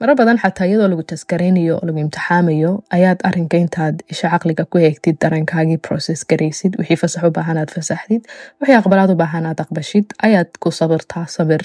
maro 0.00 0.14
badan 0.20 0.38
xataa 0.42 0.66
iyadoo 0.68 0.88
lagu 0.92 1.02
taskaraynayo 1.12 1.74
oo 1.78 1.86
lagu 1.88 1.98
imtixaamayo 2.04 2.72
ayaad 2.96 3.18
arrinka 3.28 3.56
intaad 3.64 3.96
isha 4.12 4.28
caqliga 4.32 4.64
ku 4.70 4.78
eegtid 4.78 5.16
dareenkaagii 5.22 5.78
process 5.86 6.20
garaysid 6.30 6.72
wixii 6.78 6.96
fasax 7.02 7.22
u 7.28 7.30
baahan 7.38 7.58
aad 7.62 7.70
fasaxdid 7.76 8.22
wixii 8.60 8.76
aqbalaad 8.80 9.10
u 9.14 9.16
baahan 9.22 9.46
aad 9.50 9.60
aqbashid 9.64 10.06
ayaad 10.26 10.50
ku 10.62 10.68
sabirtaa 10.80 11.26
sabir 11.36 11.62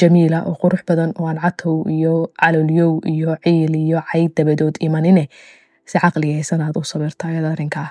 jamiila 0.00 0.38
oo 0.48 0.54
qurux 0.62 0.82
badan 0.88 1.10
oo 1.18 1.26
aan 1.30 1.38
catow 1.44 1.76
iyo 1.96 2.14
calolyow 2.40 2.92
iyo 3.12 3.36
ciil 3.44 3.74
iyo 3.74 3.98
cayd 4.12 4.30
dabadood 4.36 4.76
imanine 4.86 5.28
si 5.84 5.98
caqligaysan 6.02 6.60
aad 6.66 6.76
u 6.80 6.84
sabirtaa 6.84 7.28
ayaad 7.30 7.46
arrinkaa 7.52 7.88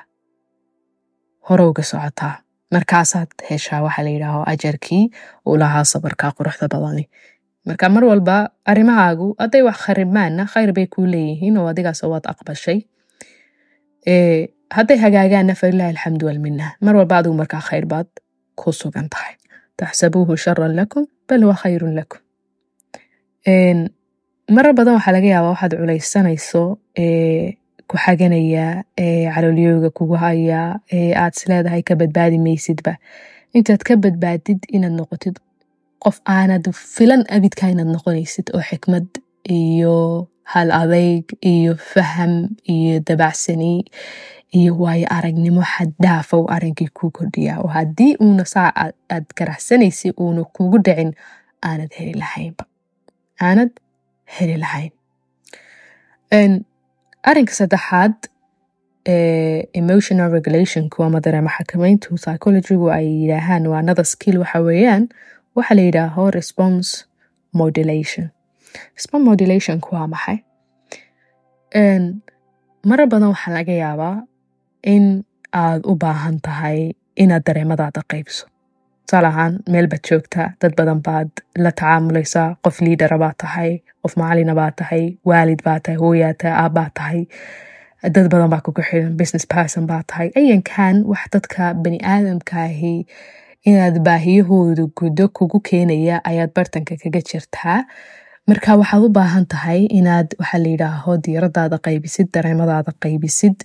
hore 1.48 1.64
uga 1.72 1.84
socotaa 1.84 2.34
markaasaad 2.74 3.30
heshaa 3.50 3.82
waxaa 3.86 4.04
la 4.06 4.10
yidhaaho 4.16 4.42
ajarkii 4.54 5.04
uu 5.48 5.58
lahaa 5.62 5.86
sabarka 5.94 6.32
quruxda 6.38 6.68
badani 6.74 7.06
marka 7.68 7.90
mar 7.90 8.04
walba 8.12 8.36
arrimahaagu 8.72 9.28
hadday 9.40 9.62
wax 9.68 9.78
kharibaanna 9.86 10.44
khayr 10.54 10.72
bay 10.78 10.88
kuu 10.94 11.06
leeyihiin 11.14 11.58
oo 11.58 11.68
adigaas 11.72 12.04
waad 12.04 12.26
aqbashay 12.34 12.80
hadday 14.78 14.98
hagaagaanna 15.06 15.56
falilahi 15.62 15.90
alxamdu 15.96 16.26
walminna 16.30 16.68
mar 16.86 16.96
walba 17.00 17.16
adigu 17.22 17.36
markaa 17.42 17.62
khayr 17.70 17.86
baad 17.94 18.08
ku 18.60 18.70
sugan 18.82 19.08
tahay 19.14 19.34
taxsabuuhu 19.80 20.34
sharan 20.44 20.74
lakum 20.80 21.04
bal 21.28 21.42
huwa 21.46 21.56
khayrun 21.64 21.94
lakum 22.00 22.20
marar 24.56 24.74
badan 24.78 24.96
waxaa 24.98 25.14
laga 25.18 25.28
yaabaa 25.34 25.52
waxaad 25.54 25.74
culaysanayso 25.80 26.64
ku 27.90 27.96
xaganaya 28.06 28.66
calolyooga 29.34 29.90
kugu 29.98 30.16
haya 30.26 30.62
aad 31.22 31.34
isleedahay 31.38 31.82
ka 31.88 31.94
badbaadi 32.02 32.38
maysidba 32.46 32.94
intaad 33.58 33.82
ka 33.88 33.94
badbaadid 34.04 34.60
inaad 34.76 34.96
noqotid 35.00 35.36
qof 36.04 36.18
aanad 36.36 36.66
filan 36.96 37.22
abidka 37.36 37.70
inaad 37.74 37.90
noqonaysid 37.96 38.48
oo 38.56 38.64
xikmad 38.70 39.08
iyo 39.58 40.28
hal 40.54 40.70
adayg 40.82 41.26
iyo 41.54 41.74
faham 41.94 42.34
iyo 42.76 43.00
dabacsani 43.08 43.74
iyo 44.60 44.72
waayo 44.84 45.08
aragnimo 45.18 45.62
xaddaafa 45.74 46.38
u 46.38 46.46
arrinkii 46.56 46.88
kuu 46.98 47.10
kordhiyaa 47.18 47.60
oo 47.64 47.68
haddii 47.78 48.14
uuna 48.26 48.46
saa 48.54 48.70
aad 49.16 49.26
garaxsanaysay 49.40 50.12
uuna 50.24 50.44
kugu 50.56 50.78
dhicin 50.86 51.12
aanad 51.70 51.92
heli 52.00 52.14
lahaynba 52.22 52.64
aanad 53.48 53.72
heli 54.38 54.58
lahayn. 54.64 54.92
Arrinka 57.30 57.54
saddexaad 57.60 58.14
emotional 59.82 60.32
regulationku 60.38 61.04
ama 61.04 61.20
dareema 61.26 61.50
xakameyntu 61.58 62.16
psychologigu 62.16 62.88
ay 62.92 63.08
yidhaahaan 63.22 63.68
waa 63.72 63.80
another 63.80 64.06
skill 64.06 64.38
waxa 64.44 64.60
weeyaan 64.68 65.04
waxaa 65.56 65.76
la 65.76 65.82
yidhaaho 65.88 66.32
response 66.32 66.90
modulation. 67.54 68.26
Response 68.96 69.24
modulationku 69.30 69.96
waa 69.96 70.08
maxay? 70.14 70.38
Marar 72.90 73.08
badan 73.12 73.30
waxaa 73.34 73.54
laga 73.58 73.74
yaabaa 73.84 74.16
in 74.94 75.06
aad 75.64 75.82
u 75.92 75.96
baahan 76.04 76.38
tahay 76.48 76.80
inaad 77.24 77.44
dareemadaada 77.48 78.02
qaybso. 78.14 78.44
Tusaale 79.06 79.28
ahaan 79.32 79.54
meel 79.74 79.88
baad 79.92 80.04
joogtaa 80.10 80.48
dad 80.62 80.74
badan 80.78 81.00
baad 81.08 81.30
la 81.64 81.72
tacaamulaysaa 81.80 82.48
qof 82.66 82.82
liidara 82.86 83.18
baad 83.24 83.38
tahay 83.44 83.72
qof 84.04 84.14
macalina 84.22 84.54
baad 84.60 84.74
tahay 84.82 85.04
waalid 85.30 85.62
baad 85.68 85.82
tahay 85.86 85.98
hooyaa 86.04 86.34
tahay 86.42 86.56
aabbaad 86.64 86.92
tahay 87.00 87.22
dad 88.16 88.28
badan 88.34 88.50
baa 88.54 88.62
kugu 88.66 88.82
xiran 88.90 89.14
business 89.22 89.46
person 89.56 89.84
baad 89.92 90.06
tahay. 90.12 90.28
Ayankan 90.40 90.96
wax 91.12 91.24
dadka 91.36 91.64
bani 91.84 92.00
aadamkaahi 92.14 92.94
inaad 93.70 93.96
baahiyahooda 94.08 94.84
guddo 95.00 95.26
kugu 95.38 95.60
keenaya 95.70 96.16
ayaad 96.30 96.52
bartanka 96.58 96.94
kaga 97.04 97.22
jirtaa 97.30 97.80
marka 98.50 98.72
waxaad 98.82 99.04
u 99.08 99.10
baahan 99.20 99.46
tahay 99.54 99.82
inaad 100.00 100.28
waxaa 100.42 100.60
la 100.64 100.70
yidhaaho 100.74 101.12
diiradaada 101.26 101.78
qaybisid 101.86 102.28
dareemadaada 102.36 102.92
qaybisid 103.04 103.58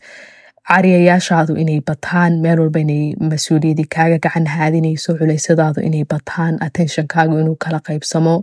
cariyayaashaadu 0.69 1.57
inay 1.63 1.81
bataan 1.81 2.41
meel 2.45 2.61
walba 2.63 2.81
inay 2.85 3.15
mas'uuliyadii 3.33 3.89
kaaga 3.95 4.19
gacan 4.25 4.47
haadinayso 4.55 5.15
culaysadaadu 5.21 5.81
inay 5.89 6.05
bataan 6.13 6.59
attentionkaagu 6.67 7.39
inuu 7.43 7.57
kala 7.65 7.79
qaybsamo. 7.89 8.35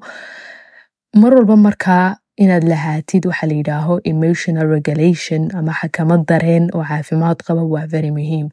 Mar 1.22 1.32
walba 1.38 1.56
markaa 1.68 2.18
inaad 2.44 2.64
lahaatid 2.72 3.24
waxaa 3.30 3.48
la 3.52 3.56
yidhaaho 3.60 3.96
emotional 4.12 4.68
regulation 4.76 5.42
ama 5.60 5.74
xakamad 5.80 6.22
dareen 6.32 6.66
oo 6.74 6.84
caafimaad 6.90 7.38
qaba 7.48 7.64
waa 7.74 7.86
very 7.94 8.12
muhiim. 8.18 8.50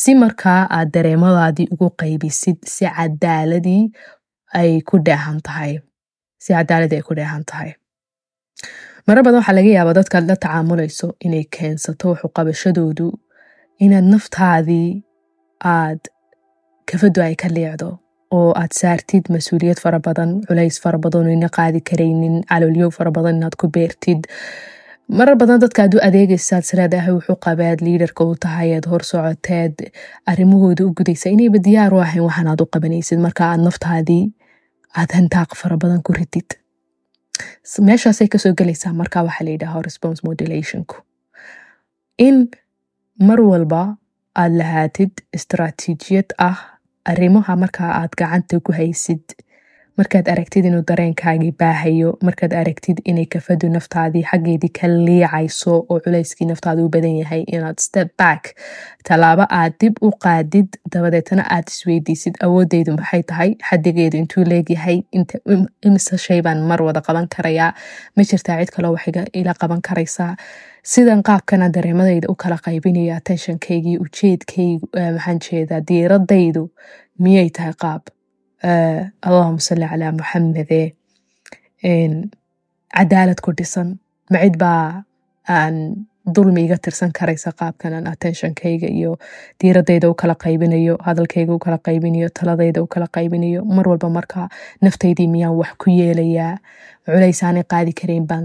Si 0.00 0.14
markaa 0.14 0.60
aad 0.78 0.88
dareemadaadii 0.96 1.68
ugu 1.74 1.88
qaybisid 2.02 2.56
si 2.74 2.84
cadaaladii 2.96 3.82
ay 4.60 4.80
ku 4.88 4.98
dheehan 5.10 5.38
tahay 5.46 5.72
si 6.44 6.50
cadaaladii 6.56 6.98
ay 7.00 7.06
ku 7.10 7.14
dheehan 7.20 7.44
tahay 7.50 7.70
marar 9.08 9.22
badan 9.26 9.40
waxaa 9.40 9.56
laga 9.58 9.70
yaabaa 9.76 9.96
dadkaad 10.00 10.24
la 10.30 10.36
tacaamulayso 10.44 11.06
inay 11.26 11.44
keensato 11.56 12.04
waxuqabashadoodu 12.12 13.06
inaad 13.84 14.06
naftaadii 14.14 14.88
aad 15.74 16.00
kafadu 16.90 17.20
ay 17.26 17.34
ka 17.42 17.48
liicdo 17.56 17.88
oo 18.38 18.50
aad 18.62 18.72
saartid 18.80 19.24
mas'uuliyad 19.34 19.78
fara 19.84 19.98
badan 20.08 20.30
culays 20.48 20.76
fara 20.84 20.98
badan 21.04 21.30
ina 21.36 21.48
qaadi 21.58 21.80
karaynin 21.90 22.36
caloolyow 22.50 22.90
fara 22.98 23.10
badan 23.16 23.36
inaad 23.40 23.56
ku 23.60 23.66
beertid. 23.76 24.20
Marar 25.18 25.36
badan 25.42 25.60
dadka 25.64 25.80
aad 25.84 25.94
u 25.96 26.00
adeegaysaad 26.08 26.64
sileedahay 26.70 27.12
wuxuu 27.18 27.36
qabaad 27.46 27.78
liidarka 27.86 28.22
u 28.30 28.36
tahay 28.44 28.70
aad 28.76 28.86
hor 28.90 29.02
socoteed 29.10 29.76
arrimahooda 30.30 30.82
u 30.86 30.92
gudaysa 30.98 31.32
inayba 31.34 31.58
diyaar 31.66 31.92
u 31.96 32.00
ahayn 32.06 32.24
waxaan 32.28 32.48
aad 32.52 32.60
u 32.64 32.72
qabanaysid 32.74 33.18
marka 33.26 33.42
aad 33.52 33.60
naftaadii 33.68 34.24
aad 35.00 35.10
hantaaq 35.18 35.50
fara 35.60 35.76
badan 35.82 36.02
ku 36.06 36.12
ridid 36.20 36.48
meeshaasay 37.88 38.28
ka 38.32 38.38
soo 38.38 38.52
gelaysaa 38.60 38.92
marka 39.00 39.22
waxaa 39.28 39.44
la 39.46 39.50
yidhaha 39.54 39.82
response 39.88 40.20
modulationku. 40.28 40.96
In 42.26 42.48
mar 43.28 43.40
walba 43.50 43.82
aad 44.42 44.52
lahaatid 44.60 45.12
istaraatiijiyad 45.38 46.28
ah 46.48 46.58
arrimaha 47.10 47.56
markaa 47.64 47.90
aad 48.00 48.12
gacanta 48.20 48.60
ku 48.66 48.72
haysid 48.78 49.24
markaad 49.98 50.28
aragtid 50.32 50.64
inuu 50.68 50.82
dareenkaagii 50.88 51.50
baahayo 51.60 52.10
markaad 52.28 52.52
aragtid 52.60 52.98
inay 53.12 53.24
kafadu 53.34 53.68
naftaadii 53.76 54.22
xaggeedii 54.30 54.70
ka 54.78 54.88
liicayso 54.88 55.74
oo 55.88 55.98
culayskii 56.04 56.46
naftaada 56.50 56.84
u 56.84 56.88
badan 56.96 57.16
yahay 57.20 57.42
inaad 57.56 57.78
step 57.86 58.08
back. 58.22 58.42
Tallaabo 59.08 59.46
aad 59.58 59.72
dib 59.80 59.96
u 60.08 60.10
qaadid 60.24 60.68
dabadeetana 60.94 61.44
aad 61.56 61.68
isweydiisid. 61.74 62.34
Awoodeydu 62.46 62.94
maxay 62.98 63.22
tahay? 63.32 63.50
Xadigeedu 63.70 64.16
intuu 64.22 64.44
leegyahay 64.52 65.00
imise 65.86 66.18
shay 66.26 66.40
baan 66.42 66.62
mar 66.72 66.82
wada 66.82 67.00
qaban 67.08 67.28
karayaa 67.36 67.72
ma 68.16 68.22
jirtaa 68.32 68.58
cid 68.60 68.70
kaloo 68.76 68.92
wax 68.96 69.08
ila 69.40 69.54
qaban 69.62 69.80
karaysaa 69.88 70.36
sidan 70.92 71.22
qaabkana 71.28 71.68
dareemadayda 71.74 72.28
u 72.32 72.34
kala 72.44 72.58
qaybinaya 72.66 73.16
attentionkaygii 73.20 73.96
ujeedkaygu 74.04 74.86
maxaan 74.94 75.38
jeedaa 75.48 75.80
diiradaydu 75.90 76.62
miyay 77.26 77.50
tahay 77.58 77.72
qaab 77.84 78.02
allahuma 79.26 79.60
salli 79.68 79.86
calaa 79.92 80.12
muxamede 80.18 80.80
cadaalad 82.96 83.40
ku 83.44 83.52
dhisan 83.58 83.98
macid 84.32 84.54
baa 84.62 85.02
aan 85.48 86.06
dulmi 86.36 86.64
iga 86.66 86.76
tirsan 86.84 87.10
karaysa 87.18 87.52
qaabkan 87.60 87.92
aan 87.96 88.06
attentionkayga 88.12 88.88
iyo 88.98 89.12
diiradayda 89.60 90.10
u 90.10 90.14
kala 90.20 90.34
qaybinayo 90.44 90.94
hadalkayga 91.06 91.52
u 91.56 91.58
kala 91.64 91.78
qaybinayo 91.86 92.28
taladayda 92.38 92.82
u 92.84 92.86
kala 92.94 93.06
qaybinayo 93.16 93.60
mar 93.76 93.86
walba 93.90 94.08
marka 94.18 94.48
naftaydii 94.84 95.28
miyaan 95.34 95.56
wax 95.60 95.70
ku 95.82 95.88
yeelayaa 96.00 96.58
culaysaanay 97.06 97.64
qaadi 97.72 97.92
karayn 98.00 98.26
baan 98.30 98.44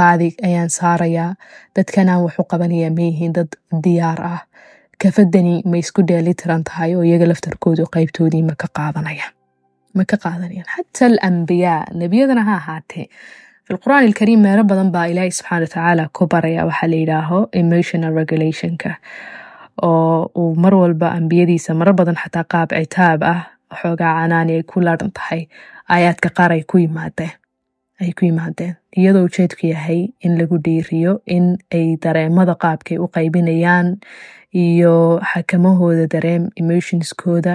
qaadi 0.00 0.28
ayaan 0.48 0.70
saarayaa 0.78 1.30
dadkanaan 1.76 2.22
wax 2.24 2.34
u 2.42 2.44
qabanaya 2.52 2.88
mayihiin 2.98 3.32
dad 3.36 3.50
diyaar 3.84 4.20
ah 4.32 4.40
kafadani 5.02 5.54
ma 5.70 5.76
isku 5.82 6.02
dheeli 6.08 6.34
tiran 6.40 6.64
tahay 6.68 6.94
oo 6.96 7.02
iyaga 7.10 7.26
laftarkoodu 7.30 7.84
qaybtoodii 7.94 8.42
ma 8.48 8.54
ka 8.62 8.68
qaadanayaan? 8.78 9.32
Ma 9.96 10.04
ka 10.10 10.16
qaadanayaan? 10.24 10.68
Xata 10.74 11.06
alambiyaa 11.10 11.80
nebiyadana 12.02 12.42
ha 12.48 12.54
ahaatee. 12.62 13.06
Fi 13.64 13.74
lqur'aan 13.74 14.04
ilkariim 14.08 14.40
meelo 14.46 14.64
badan 14.64 14.90
baa 14.94 15.06
ilaahi 15.12 15.30
subxaana 15.38 15.60
watacaala 15.64 16.04
ku 16.18 16.26
baraya 16.34 16.64
waxaa 16.70 16.90
la 16.92 16.96
yidhaaho 17.02 17.38
emotional 17.62 18.12
regulationka 18.20 18.90
oo 19.88 20.30
uu 20.40 20.54
mar 20.64 20.74
walba 20.74 21.08
ambiyadiisa 21.18 21.74
marar 21.74 21.94
badan 22.00 22.16
xataa 22.22 22.44
qaab 22.54 22.70
citaab 22.78 23.22
ah 23.32 23.40
xoogaa 23.82 24.12
canaani 24.20 24.52
ay 24.58 24.62
ku 24.72 24.80
laadhan 24.86 25.12
tahay 25.18 25.42
aayaadka 25.94 26.28
qaar 26.38 26.50
ay 26.56 26.62
ku 26.70 26.76
yimaadeen 26.84 27.32
ay 28.02 28.10
ku 28.18 28.24
yimaadeen. 28.28 28.74
Iyadoo 28.98 29.24
ujeedku 29.28 29.66
yahay 29.72 30.00
in 30.26 30.32
lagu 30.38 30.56
dhiiriyo 30.64 31.12
in 31.36 31.46
ay 31.78 31.96
dareemada 32.04 32.54
qaabkay 32.64 32.98
u 33.04 33.06
qaybinayaan 33.16 33.88
iyo 34.54 35.20
xakamahooda 35.32 36.06
dareem 36.14 36.48
emotionskooda 36.60 37.54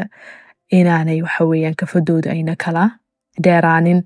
inaanay 0.78 1.22
waxaweyaan 1.26 1.76
kafadooda 1.82 2.32
ayna 2.36 2.56
kala 2.64 2.84
dheeraanin 3.44 4.00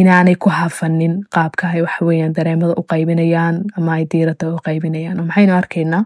inaanay 0.00 0.34
ku 0.42 0.48
hafanin 0.50 1.14
qaabka 1.34 1.68
ay 1.74 1.82
waxaweyaan 1.86 2.32
dareemada 2.38 2.74
u 2.80 2.82
qaybinayaan 2.92 3.56
ama 3.76 3.92
ay 3.98 4.04
diirada 4.12 4.46
u 4.54 4.58
qaybinayaan. 4.66 5.20
Maxaynu 5.28 5.52
arkaynaa 5.60 6.04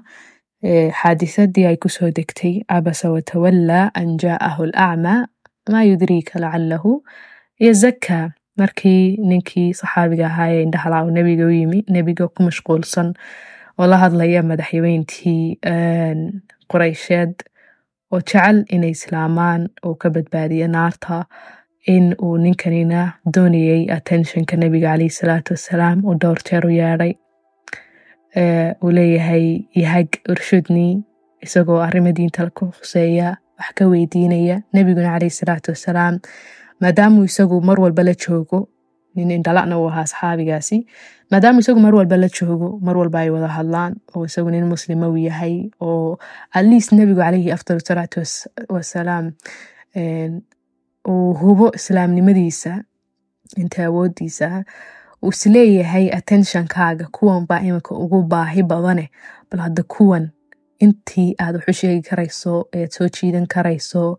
xaadisadii 1.00 1.66
ay 1.70 1.76
ku 1.83 1.88
soo 1.88 2.11
degtay 2.11 2.54
cabasa 2.68 3.11
watawallaa 3.14 3.90
an 4.00 4.18
jaa'ahu 4.22 4.62
alacmaa 4.68 5.20
maa 5.72 5.83
yudriika 5.90 6.38
lacalahu 6.42 6.92
yazakkaa 7.66 8.24
markii 8.59 9.16
ninkii 9.31 9.70
saxaabiga 9.81 10.26
ahaa 10.26 10.48
ee 10.54 10.62
indhahalaa 10.66 11.04
uu 11.07 11.11
nebiga 11.18 11.46
u 11.46 11.54
yimi 11.61 11.85
nebiga 11.96 12.28
ku 12.28 12.42
mashquulsan 12.48 13.14
oo 13.79 13.87
la 13.87 13.97
hadlaya 14.05 14.43
madaxweyntii 14.51 15.45
qoreysheed 16.73 17.35
oo 18.12 18.21
jecel 18.21 18.59
inay 18.75 18.91
islaamaan 18.97 19.69
oo 19.87 19.95
ka 19.95 20.11
badbaadiya 20.17 20.69
naarta 20.77 21.25
in 21.95 22.07
uu 22.27 22.37
ninkanina 22.45 23.03
doonayay 23.35 23.83
attentionka 23.97 24.57
nebiga 24.62 24.91
caleyhi 24.93 25.11
salaatu 25.21 25.55
wassalaam 25.57 26.05
uu 26.05 26.14
dhowr 26.23 26.41
jeer 26.49 26.67
u 26.67 26.71
yeedhay. 26.81 27.12
Uu 28.85 28.91
leeyahay 28.97 29.47
yahag 29.83 30.09
urshudnii 30.33 30.93
isagoo 31.47 31.79
arrimo 31.87 32.12
diinta 32.19 32.51
ku 32.51 32.67
khuseeya 32.79 33.29
wax 33.59 33.71
ka 33.79 33.85
weydiinaya 33.93 34.57
nebiguna 34.75 35.12
caleyhi 35.14 35.37
salaatu 35.41 35.71
wassalaam 35.75 36.19
maadaamuu 36.83 37.25
isagu 37.31 37.61
mar 37.69 37.79
walba 37.85 38.03
la 38.09 38.14
joogo 38.25 38.61
nin 39.18 39.31
indhalana 39.37 39.78
uu 39.81 39.88
ahaa 39.90 40.04
asxaabigaasi 40.09 40.78
maadaamuu 41.31 41.61
isagu 41.64 41.81
mar 41.87 41.94
walba 41.98 42.16
la 42.22 42.28
joogo 42.38 42.68
mar 42.87 42.96
walba 43.00 43.18
ay 43.24 43.31
wada 43.37 43.48
hadlaan 43.59 43.92
oo 44.16 44.24
isagu 44.31 44.50
nin 44.54 44.64
muslima 44.74 45.09
uu 45.12 45.16
yahay 45.28 45.54
oo 45.88 46.18
atleast 46.59 46.92
nebigu 46.98 47.20
caleyhi 47.24 47.50
afdal 47.57 47.81
salaatu 47.88 48.22
wasalaam 48.76 49.26
uu 51.09 51.33
hubo 51.40 51.72
islaamnimadiisa 51.74 52.72
inta 53.57 53.85
awoodiisa 53.85 54.64
uu 55.22 55.28
is 55.37 55.46
leeyahay 55.46 56.07
attentionkaaga 56.18 57.07
kuwan 57.16 57.46
baa 57.48 57.61
iminka 57.68 57.94
ugu 58.04 58.22
baahi 58.22 58.62
badane 58.62 59.11
bal 59.50 59.61
hadda 59.66 59.83
kuwan 59.83 60.28
intii 60.85 61.31
aad 61.42 61.54
waxu 61.57 61.72
sheegi 61.81 62.02
karayso 62.09 62.52
ead 62.78 62.90
soo 62.96 63.09
jiidan 63.16 63.46
karayso 63.54 64.18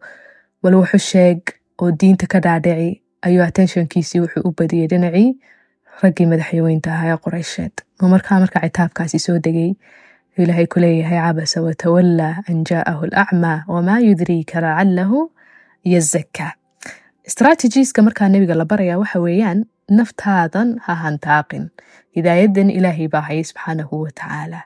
bal 0.63 0.75
waxu 0.81 0.99
sheeg 1.11 1.39
oo 1.81 1.91
diinta 1.99 2.27
ka 2.27 2.39
dhaadhici 2.45 3.01
ayuu 3.27 3.43
attentionkiisii 3.49 4.19
wuxuu 4.23 4.41
u 4.49 4.51
badiyey 4.57 4.87
dhinacii. 4.91 5.29
Raggii 6.03 6.25
madaxweynta 6.31 6.93
ahaa 6.95 7.13
ee 7.13 7.17
qoreysheed 7.25 7.75
oo 8.01 8.07
markaa 8.13 8.39
marka 8.43 8.59
citaabkaasi 8.65 9.19
soo 9.25 9.37
degay? 9.47 9.71
Ilaahay 10.37 10.67
ku 10.73 10.79
leeyahay 10.79 11.19
cabasa 11.25 11.61
watawallaa 11.65 12.35
an 12.49 12.63
jaa'ahu 12.69 13.03
alacmaa 13.09 13.57
wamaa 13.67 13.99
yudriika 13.99 14.61
lacalahu 14.65 15.31
yazakkaa 15.93 16.51
strategiska 17.33 18.01
markaa 18.01 18.29
nebiga 18.29 18.55
la 18.55 18.65
baraya 18.65 18.99
waxa 18.99 19.19
weeyaan 19.25 19.65
naftaadan 19.97 20.69
ha 20.85 20.93
hantaaqin 21.03 21.65
hidaayadan 22.17 22.69
ilaahay 22.77 23.07
baa 23.13 23.21
haya 23.29 23.43
subxaanahu 23.49 23.95
watacaala 24.05 24.61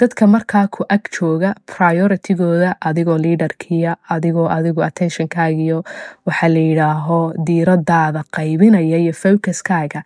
dadka 0.00 0.26
markaa 0.34 0.66
ku 0.76 0.84
ag 0.96 1.04
jooga 1.16 1.50
prioritigooda 1.72 2.70
adigoo 2.90 3.16
liaderkiya 3.24 3.92
adigoo 4.16 4.46
adigu 4.56 4.82
attentionkaagiyo 4.88 5.78
waxaa 6.28 6.48
la 6.54 6.60
yidhaaho 6.68 7.18
diiradaada 7.48 8.22
qaybinaya 8.38 8.98
iyo 9.04 9.12
focuskaaga 9.22 10.00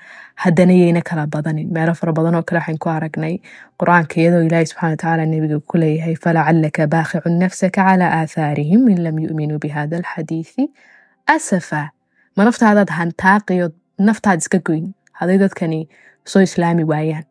haddana 0.45 0.73
yayna 0.83 1.03
kala 1.11 1.27
badanin 1.35 1.69
meelo 1.77 1.95
fara 2.01 2.13
badan 2.19 2.35
oo 2.41 2.43
kale 2.49 2.59
waxaan 2.61 2.79
ku 2.85 2.89
aragnay 2.97 3.35
qur'aanka 3.83 4.15
iyadoo 4.23 4.43
ilaahay 4.49 4.67
subxana 4.73 4.91
watacaala 4.95 5.25
nebiga 5.35 5.59
ku 5.73 5.77
leeyahay 5.85 6.17
falacalaka 6.25 6.87
baaqicun 6.97 7.35
nafsaka 7.45 7.85
calaa 7.91 8.11
aathaarihim 8.21 8.89
in 8.95 9.01
lam 9.09 9.17
yu'minuu 9.27 9.61
bihada 9.67 9.97
alxadiisi 10.03 10.65
asafa 11.37 11.83
ma 12.37 12.43
naftaadaad 12.49 12.91
hantaaqiyo 12.99 13.67
naftaad 13.99 14.39
iska 14.45 14.59
goyn 14.59 14.93
hadday 15.21 15.39
dadkani 15.39 15.89
soo 16.25 16.41
islaami 16.49 16.85
waayaan 16.85 17.25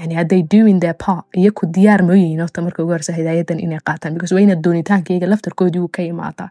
yani 0.00 0.14
hadday 0.14 0.42
doing 0.54 0.78
their 0.80 0.94
part. 1.04 1.24
iyo 1.36 1.52
diyaar 1.76 2.02
mooyihiin 2.02 2.40
horta 2.40 2.62
marka 2.62 2.82
ugu 2.82 2.92
horsa 2.92 3.12
hidaayadan 3.12 3.60
inay 3.60 3.78
qaataan 3.88 4.14
because 4.14 4.34
waa 4.34 4.54
doonitaankayga 4.64 5.26
laftarkoodii 5.26 5.80
uu 5.84 5.88
ka 5.96 6.02
imaataa 6.02 6.48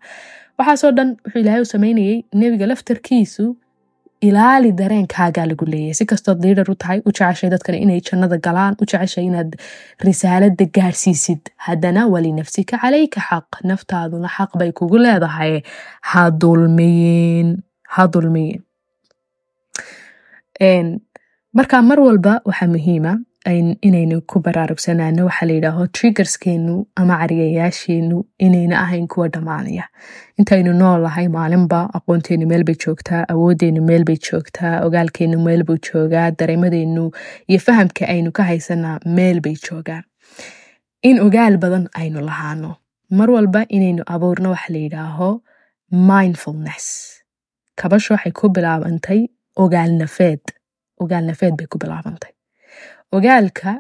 waxaasoo 0.60 0.92
dhan 0.98 1.10
wuxuu 1.26 1.42
ilaahay 1.42 1.62
u 1.62 1.66
sameynayay 1.66 2.22
nebiga 2.42 2.66
laftarkiisu 2.72 3.46
ilaali 4.28 4.72
dareenkaagaa 4.82 5.46
lagu 5.52 5.66
leeyahay 5.66 5.94
si 6.00 6.06
kastood 6.12 6.44
liidar 6.46 6.72
u 6.72 6.76
tahay 6.84 7.00
u 7.06 7.12
jeceshay 7.20 7.50
dadkana 7.54 7.78
inay 7.86 8.02
jannada 8.10 8.38
galaan 8.48 8.76
u 8.82 8.86
jeceshay 8.92 9.26
inaad 9.30 9.56
risaalada 10.08 10.66
gaadhsiisid 10.78 11.42
haddana 11.68 12.08
walinafsika 12.14 12.78
calayka 12.84 13.22
xaq 13.30 13.50
naftaaduna 13.72 14.30
xaq 14.38 14.52
bay 14.60 14.72
kugu 14.80 14.98
leedahay 15.06 15.54
ha 16.12 16.30
dulmiyin 16.44 17.50
ha 17.96 18.08
dulmiyin 18.14 18.62
marka 21.58 21.82
mar 21.82 22.00
walba 22.00 22.34
waxaa 22.46 22.68
muhiima 22.74 23.12
inaynu 23.88 24.18
ku 24.32 24.40
baraarugsanaano 24.46 25.26
waxaa 25.30 25.48
layidhaaho 25.50 25.88
triggerskeenu 25.98 26.76
ama 26.96 27.16
cariyayaasheenu 27.22 28.18
inayna 28.46 28.76
ahayn 28.84 29.08
kuwa 29.08 29.28
dhammaanaya. 29.34 29.86
Intaynu 30.40 30.74
noolahay 30.82 31.28
maalinba 31.38 31.80
aqoonteenu 31.98 32.46
meelbay 32.52 32.76
joogtaa 32.86 33.24
awoodeenu 33.34 33.82
meelbay 33.90 34.18
joogtaa 34.28 34.76
ogaalkeenu 34.86 35.40
meelbuu 35.48 35.78
joogaa 35.88 36.32
dareemadeenu 36.32 37.12
iyo 37.48 37.60
fahamka 37.60 38.08
aynu 38.08 38.32
ka 38.32 38.44
haysanaa 38.44 39.00
meelbay 39.06 39.56
joogaan. 39.70 40.04
In 41.02 41.20
ogaal 41.20 41.58
badan 41.58 41.90
aynu 41.94 42.22
lahaano. 42.30 42.76
Mar 43.10 43.32
walba 43.32 43.66
inaynu 43.70 44.04
abuurno 44.06 44.50
waxa 44.52 44.74
layidhaaho 44.74 45.42
mindfulness. 45.92 46.86
Kabasho 47.76 48.14
waxay 48.14 48.32
ku 48.32 48.50
bilaabantay 48.50 49.28
ogaal 49.64 49.92
nafeed 50.02 50.44
ogaal 51.04 51.26
nafeed 51.30 51.54
bay 51.60 51.68
ku 51.72 51.78
bilaabantay 51.84 52.32
ogaalka 53.18 53.72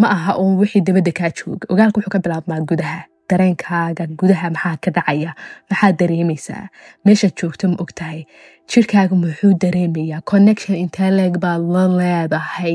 ma 0.00 0.06
aha 0.16 0.32
uun 0.42 0.54
wixii 0.60 0.80
dabadda 0.86 1.12
kaa 1.18 1.30
jooga 1.38 1.66
ogaalka 1.72 1.96
wuxuu 1.98 2.12
ka 2.14 2.20
bilaabmaa 2.24 2.60
gudaha 2.70 3.00
dareenkaaga 3.30 4.04
gudaha 4.20 4.50
maxaa 4.54 4.76
ka 4.84 4.90
dhacaya 4.96 5.30
maxaad 5.70 5.94
dareemaysaa 6.00 6.64
meeshaad 7.04 7.34
joogto 7.40 7.68
ma 7.72 7.76
ogtahay 7.84 8.20
jirkaaga 8.72 9.14
muxuu 9.22 9.52
dareemayaa 9.64 10.20
connection 10.30 10.76
intee 10.84 11.10
leeg 11.18 11.34
baad 11.44 11.62
la 11.74 11.84
leedahay 11.98 12.74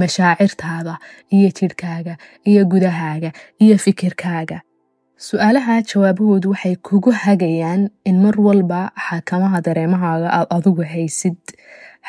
mashaacirtaada 0.00 0.94
iyo 1.36 1.48
jirhkaaga 1.58 2.14
iyo 2.50 2.62
gudahaaga 2.72 3.30
iyo 3.64 3.76
fikirkaaga 3.84 4.58
su'aalaha 5.28 5.74
jawaabahoodu 5.90 6.48
waxay 6.52 6.74
kugu 6.88 7.10
hagayaan 7.24 7.82
in 8.10 8.16
mar 8.24 8.34
walba 8.46 8.80
xakamaha 9.06 9.58
dareemahaaga 9.66 10.28
aad 10.38 10.48
adigu 10.56 10.82
haysid 10.92 11.38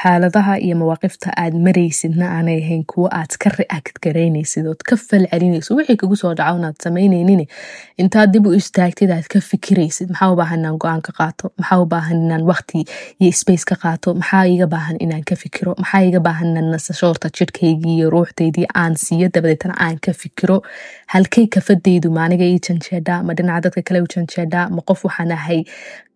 xaaladaha 0.02 0.54
iyo 0.66 0.76
mawaaqifta 0.80 1.32
aad 1.44 1.54
maraysidna 1.66 2.26
aanay 2.38 2.58
ahayn 2.64 2.84
kuwo 2.92 3.08
aad 3.20 3.34
ka 3.44 3.50
react 3.60 3.96
garaynaysid 4.06 4.66
ood 4.72 4.82
ka 4.90 4.96
fal 5.04 5.24
celinaysid 5.32 5.78
wixii 5.78 5.98
kugu 6.02 6.16
soo 6.22 6.34
dhaco 6.40 6.58
inaad 6.60 6.76
samaynaynin 6.86 7.44
intaad 8.04 8.34
dib 8.34 8.48
u 8.50 8.54
istaagtid 8.60 9.12
aad 9.16 9.28
ka 9.34 9.40
fikiraysid 9.52 10.10
maxaa 10.12 10.30
u 10.34 10.36
baahan 10.42 10.60
inaan 10.64 10.78
go'aan 10.84 11.02
ka 11.08 11.12
qaato? 11.20 11.52
Maxaa 11.60 11.80
u 11.84 11.86
baahan 11.94 12.20
inaan 12.26 12.44
waqti 12.52 12.84
iyo 13.24 13.32
space 13.42 13.66
ka 13.72 13.76
qaato? 13.84 14.14
Maxaa 14.22 14.44
iga 14.56 14.68
baahan 14.76 14.98
inaan 15.06 15.24
ka 15.30 15.36
fikiro? 15.44 15.76
Maxaa 15.82 16.04
iga 16.10 16.20
baahan 16.28 16.52
inaan 16.54 16.72
nasashoorta 16.76 17.32
jirhkaygii 17.40 17.96
iyo 18.00 18.10
ruuxdaydii 18.16 18.68
aan 18.84 18.96
siiyo 19.06 19.30
dabadeetana 19.36 19.76
aan 19.86 19.98
ka 20.08 20.12
fikiro? 20.24 20.58
Halkay 21.14 21.48
kafadaydu 21.56 22.12
maaniga 22.18 22.44
ii 22.54 22.60
janjeedhaa 22.68 23.24
ma 23.24 23.34
dhinaca 23.38 23.62
dadka 23.70 23.82
kale 23.88 24.02
u 24.06 24.12
janjeedhaa 24.16 24.70
ma 24.76 24.82
qof 24.92 25.06
waxaan 25.08 25.32
ahay? 25.40 25.64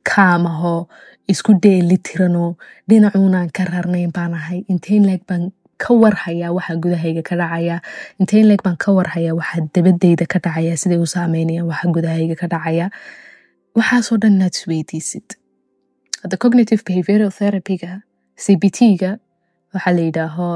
Kaamaho 0.10 0.88
isku 1.34 1.52
dheeli 1.64 1.98
tirano 2.08 2.46
dhinacuunaan 2.90 3.50
ka 3.58 3.64
rarnayn 3.72 4.12
baan 4.18 4.34
ahay. 4.40 4.60
Inteyn 4.74 5.06
leeg 5.10 5.22
baan 5.30 5.52
ka 5.84 5.94
warhayaa 6.02 6.52
waxa 6.58 6.76
gudahayga 6.84 7.24
ka 7.30 7.36
dhacaya. 7.42 7.78
Inteyn 8.22 8.46
leeg 8.50 8.62
baan 8.66 8.78
ka 8.84 8.90
warhayaa 8.98 9.36
waxa 9.40 9.62
dabadayda 9.76 10.26
ka 10.34 10.40
dhacaya 10.46 10.74
siday 10.82 11.00
u 11.06 11.08
saameynayaan 11.16 11.68
waxa 11.72 11.88
gudahayga 11.96 12.36
ka 12.42 12.48
dhacaya. 12.54 12.88
Waxaasoo 13.78 14.18
dhan 14.22 14.34
inaad 14.40 14.56
isweydiisid 14.58 15.28
hadda 16.24 16.38
cognitive 16.44 16.82
behavioral 16.88 17.32
therapyga 17.40 17.92
cbt-ga 18.46 19.12
waxaa 19.74 19.94
la 19.98 20.02
yidhaaho 20.08 20.48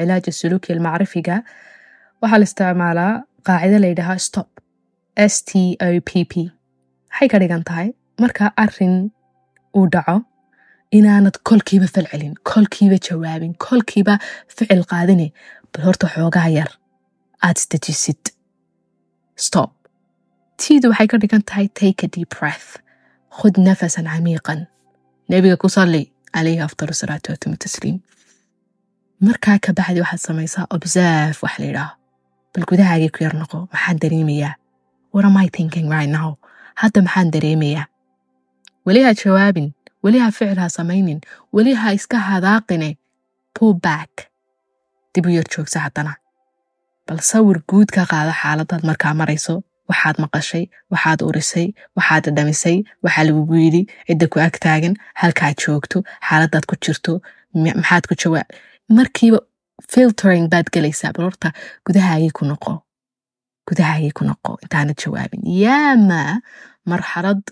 cilaaja 0.00 0.32
suluuki 0.40 0.72
almacrifiga 0.76 1.36
waxaa 2.22 2.38
la 2.40 2.46
isticmaalaa 2.50 3.12
qaacida 3.48 3.78
la 3.82 3.88
yidhaahaa 3.92 4.18
stop 4.28 4.48
s 5.32 5.34
t 5.48 5.76
o 5.86 5.88
p 6.08 6.24
p. 6.30 6.32
Waxay 7.10 7.28
ka 7.32 7.38
dhigan 7.42 7.64
tahay. 7.68 7.88
Marka 8.22 8.52
arrin 8.64 8.94
uu 9.76 9.86
dhaco 9.94 10.16
inaanad 10.98 11.36
kolkiiba 11.48 11.86
falcelin 11.94 12.34
kolkiiba 12.50 12.96
jawaabin 13.06 13.52
kolkiiba 13.66 14.14
ficil 14.56 14.82
qaadine 14.90 15.26
bal 15.72 15.82
horta 15.86 16.06
xoogaa 16.14 16.48
yar 16.58 16.70
aad 17.46 17.56
isdejisid 17.60 18.22
stop. 19.46 19.70
Tiidu 20.60 20.88
waxay 20.92 21.08
ka 21.10 21.16
dhigan 21.22 21.42
tahay 21.48 21.66
take 21.80 22.02
a 22.04 22.08
deep 22.14 22.28
breath. 22.36 22.70
Khud 23.36 23.54
nafasan 23.66 24.04
camiiqan. 24.12 24.66
Nebiga 25.30 25.56
ku 25.62 25.68
salli 25.76 26.02
calayhi 26.34 26.60
afdal 26.66 26.92
salaatu 27.00 27.32
watama 27.32 27.56
tasliim. 27.64 27.96
Markaa 29.26 29.56
ka 29.64 29.72
waxaad 29.72 30.20
samaysaa 30.26 30.66
observe 30.76 31.38
wax 31.42 31.54
la 31.60 31.64
yidhaaho. 31.66 31.94
Bal 32.52 32.64
gudahaagii 32.70 33.10
ku 33.14 33.24
yar 33.24 33.34
noqo 33.40 33.58
maxaan 33.72 33.98
dareemayaa? 34.02 34.54
What 35.12 35.24
am 35.24 35.36
I 35.36 35.48
thinking 35.56 35.88
right 35.88 36.10
now? 36.18 36.36
Hadda 36.82 37.00
maxaan 37.06 37.30
dareemayaa 37.34 37.86
weli 38.90 39.02
ha 39.06 39.12
jawaabin 39.22 39.68
weli 40.04 40.18
ha 40.24 40.28
ficil 40.36 40.58
ha 40.62 40.68
samaynin 40.76 41.20
weli 41.56 41.74
ha 41.80 41.92
iska 41.98 42.18
hadaaqine 42.28 42.88
pull 43.58 43.74
back 43.86 44.12
dib 45.14 45.26
u 45.26 45.30
yar 45.38 45.46
joogsa 45.54 45.78
haddana 45.86 46.14
bal 47.06 47.20
sawir 47.30 47.58
guud 47.70 47.88
ka 47.96 48.02
qaada 48.12 48.32
xaaladaad 48.42 48.82
markaa 48.90 49.14
marayso 49.20 49.54
waxaad 49.90 50.16
maqashay 50.24 50.64
waxaad 50.94 51.20
urisay 51.28 51.68
waxaad 51.98 52.24
dhamisay 52.36 52.76
waxaa 53.04 53.24
lagugu 53.28 53.54
yidhi 53.64 53.82
cidda 54.08 54.26
ku 54.32 54.36
ag 54.46 54.56
halkaad 55.20 55.56
joogto 55.64 55.98
xaaladaad 56.28 56.64
ku 56.70 56.74
jirto 56.84 57.12
maxaad 57.80 58.04
ku 58.10 58.14
jawaab 58.22 58.48
markiiba 58.98 59.38
filtering 59.92 60.46
baad 60.52 60.66
gelaysaa 60.74 61.12
bal 61.14 61.24
horta 61.28 61.48
gudahaagii 61.86 62.32
ku 62.38 62.42
noqo 62.50 62.74
gudahaagii 63.68 64.12
ku 64.18 64.22
noqo 64.28 64.52
intaanad 64.64 64.96
jawaabin 65.02 65.42
yaama 65.64 66.20
marxalad 66.90 67.42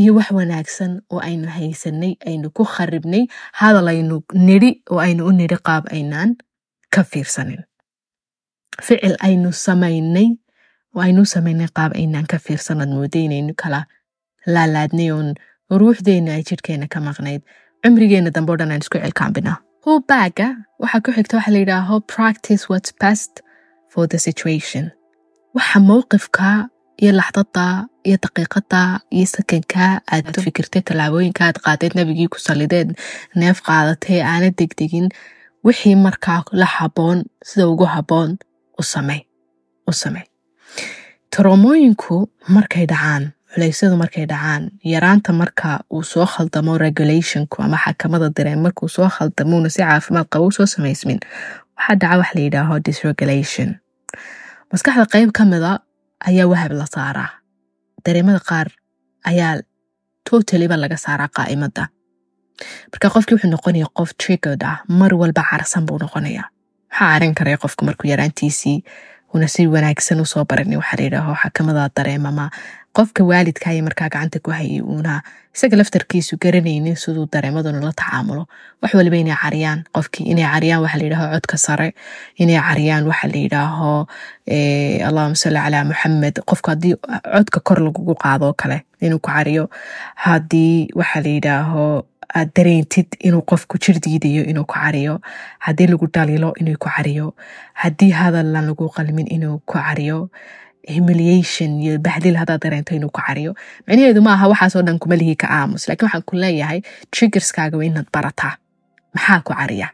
iyo 0.00 0.14
wax 0.18 0.28
wanaagsan 0.38 0.92
oo 1.12 1.20
aynu 1.28 1.48
haysanay 1.56 2.12
aynu 2.28 2.50
ku 2.56 2.64
kharibnay 2.74 3.24
hadal 3.60 3.88
aynu 3.92 4.16
nidhi 4.48 4.70
oo 4.90 4.98
aynu 5.06 5.22
u 5.28 5.32
nidhi 5.40 5.56
qaab 5.68 5.84
aynaan 5.96 6.30
ka 6.94 7.02
fiirsanin. 7.10 7.62
Ficil 8.86 9.14
aynu 9.26 9.52
samaynay 9.52 10.28
oo 10.94 11.00
aynu 11.06 11.22
samaynay 11.34 11.68
qaab 11.78 11.92
aynaan 12.00 12.26
ka 12.32 12.38
fiirsanad 12.38 12.88
mooda 12.96 13.18
inaynu 13.26 13.54
kala 13.62 13.80
laalaadnay 14.54 15.10
oon 15.16 15.28
ruuxdeenna 15.80 16.32
ay 16.36 16.42
jidhkeenna 16.48 16.86
ka 16.94 17.00
maqnayd. 17.00 17.42
Cumrigeenna 17.82 18.30
dambe 18.34 18.52
o 18.52 18.56
dhan 18.58 18.70
aan 18.72 18.82
isku 18.84 18.98
celkaambinaa 18.98 19.56
hobaaga 19.86 20.46
waxaa 20.82 21.00
ku 21.04 21.10
xigta 21.16 21.36
waxa 21.38 21.50
la 21.54 21.58
yidhaaho 21.62 22.00
practice 22.14 22.62
what's 22.70 22.92
best 23.02 23.32
for 23.92 24.04
the 24.12 24.18
situation. 24.18 24.84
Waxa 25.56 25.78
mowqifka 25.90 26.48
iyo 27.02 27.12
laxdada 27.20 27.66
iyo 28.08 28.16
daqiiqada 28.24 28.82
iyo 29.16 29.26
sakanka 29.34 29.84
aad 30.14 30.34
fikirtay 30.44 30.82
tallaabooyinka 30.88 31.42
aad 31.48 31.58
qaadeed 31.64 31.92
nabigii 31.98 32.28
ku 32.32 32.38
salideed 32.46 32.88
neef 33.40 33.58
qaadatay 33.66 34.18
aana 34.32 34.48
degdegin 34.58 35.06
wixii 35.66 35.96
markaa 36.06 36.40
la 36.60 36.66
haboon 36.76 37.18
sida 37.48 37.64
ugu 37.72 37.86
haboon 37.94 38.30
u 38.80 38.82
samey 40.02 40.22
taroomooyinku 41.32 42.16
markay 42.56 42.86
dhacaan 42.92 43.24
culeysyadu 43.54 43.96
markay 44.02 44.26
dhacaan 44.32 44.62
yaraanta 44.92 45.32
marka 45.32 45.68
uu 45.94 46.02
soo 46.02 46.26
khaldamo 46.26 46.78
regulationku 46.78 47.62
ama 47.62 47.78
xakamada 47.84 48.28
dareen 48.36 48.60
markuu 48.66 48.88
soo 48.96 49.08
khaldamuuna 49.16 49.68
si 49.74 49.82
caafimaad 49.82 50.26
qabo 50.32 50.46
u 50.46 50.52
soo 50.56 50.66
samaysmin 50.74 51.18
waxaa 51.76 51.96
dhaca 52.00 52.16
wax 52.20 52.30
la 52.34 52.40
yidhaaho 52.46 52.74
disregulation 52.86 53.68
maskaxda 54.72 55.04
qayb 55.14 55.30
ka 55.38 55.44
mida 55.52 55.72
ayaa 56.28 56.46
wahab 56.52 56.72
la 56.80 56.86
saaraa. 56.94 57.30
Dareemada 58.04 58.40
qaar 58.48 58.68
ayaa 59.30 59.52
totaliba 60.30 60.76
laga 60.76 60.96
saaraa 61.04 61.28
qaa'imada. 61.36 61.84
Marka 62.92 63.08
qofkii 63.14 63.34
wuxuu 63.36 63.50
noqonaya 63.54 63.86
qof 63.98 64.10
triggered 64.20 64.62
ah 64.70 64.76
mar 64.88 65.12
walba 65.20 65.42
carsan 65.50 65.84
buu 65.86 65.98
noqonaya 66.04 66.44
waxaa 66.90 67.08
carin 67.12 67.34
karaya 67.38 67.56
qofku 67.62 67.82
markuu 67.88 68.08
yaraantiisii 68.12 68.76
una 69.34 69.48
si 69.48 69.66
wanaagsan 69.66 70.20
u 70.20 70.26
soo 70.32 70.44
baran 70.50 70.70
waxaa 70.80 70.98
layidhaaho 71.00 71.34
xakamada 71.42 71.88
dareemama 71.96 72.50
qofka 72.96 73.22
waalidkaya 73.30 73.82
markaa 73.82 74.08
gacanta 74.08 74.38
ku 74.44 74.50
hayay 74.54 74.78
uuna 74.80 75.22
isaga 75.54 75.76
laftarkiisu 75.80 76.36
garanaynin 76.42 76.94
siduu 76.96 77.26
dareemaduna 77.32 77.80
la 77.82 77.92
tacaamulo. 77.92 78.46
Wax 78.82 78.94
waliba 78.94 79.16
inay 79.16 79.34
cariyaan 79.42 79.80
qofkii 79.94 80.24
inay 80.32 80.46
cariyaan 80.52 80.82
waxa 80.84 80.98
layidhaho 81.02 81.26
codka 81.34 81.56
sare 81.66 81.88
inay 82.38 82.58
cariyaan 82.68 83.04
waxa 83.10 83.26
layidhaaho 83.34 83.90
allahuma 85.08 85.34
salli 85.42 85.58
calaa 85.64 85.84
muxamed 85.90 86.36
qofku 86.50 86.70
haddii 86.70 86.94
codka 87.34 87.60
kor 87.66 87.78
lagugu 87.86 88.14
qaado 88.24 88.52
kale 88.60 88.78
inuu 89.02 89.18
ku 89.18 89.30
cariyo 89.30 89.64
haddii 90.26 90.88
waxa 90.94 91.20
layidhaaho 91.26 92.06
aad 92.34 92.50
dareentid 92.56 93.06
inuu 93.20 93.42
qofku 93.42 93.78
jir 93.78 93.98
diidayo 94.00 94.44
inuu 94.50 94.64
ku 94.64 94.74
cariyo. 94.74 95.20
Haddii 95.58 95.86
lagu 95.92 96.06
dhalilo 96.06 96.54
inuu 96.60 96.76
ku 96.78 96.88
cariyo. 96.88 97.34
Haddii 97.74 98.10
hadallan 98.10 98.66
lagu 98.66 98.88
qalmin 98.88 99.26
inuu 99.36 99.58
ku 99.66 99.74
cariyo. 99.78 100.30
Humiliation 100.88 101.80
iyo 101.80 101.98
bahdil 101.98 102.36
haddaad 102.36 102.60
dareento 102.60 102.94
inuu 102.94 103.08
ku 103.10 103.20
cariyo. 103.20 103.54
Micnaheedu 103.86 104.22
ma 104.22 104.32
aha 104.36 104.48
waxaasoo 104.52 104.82
dhan 104.82 104.98
kuma 104.98 105.16
lihi 105.16 105.36
ka 105.36 105.48
aamus 105.48 105.88
lakiin 105.88 106.06
waxaan 106.06 106.22
ku 106.28 106.36
leeyahay 106.36 106.80
triggerskaaga 107.10 107.76
waa 107.78 107.84
inaad 107.88 108.08
barataa. 108.12 108.56
Maxaa 109.14 109.40
ku 109.40 109.52
cariya? 109.56 109.88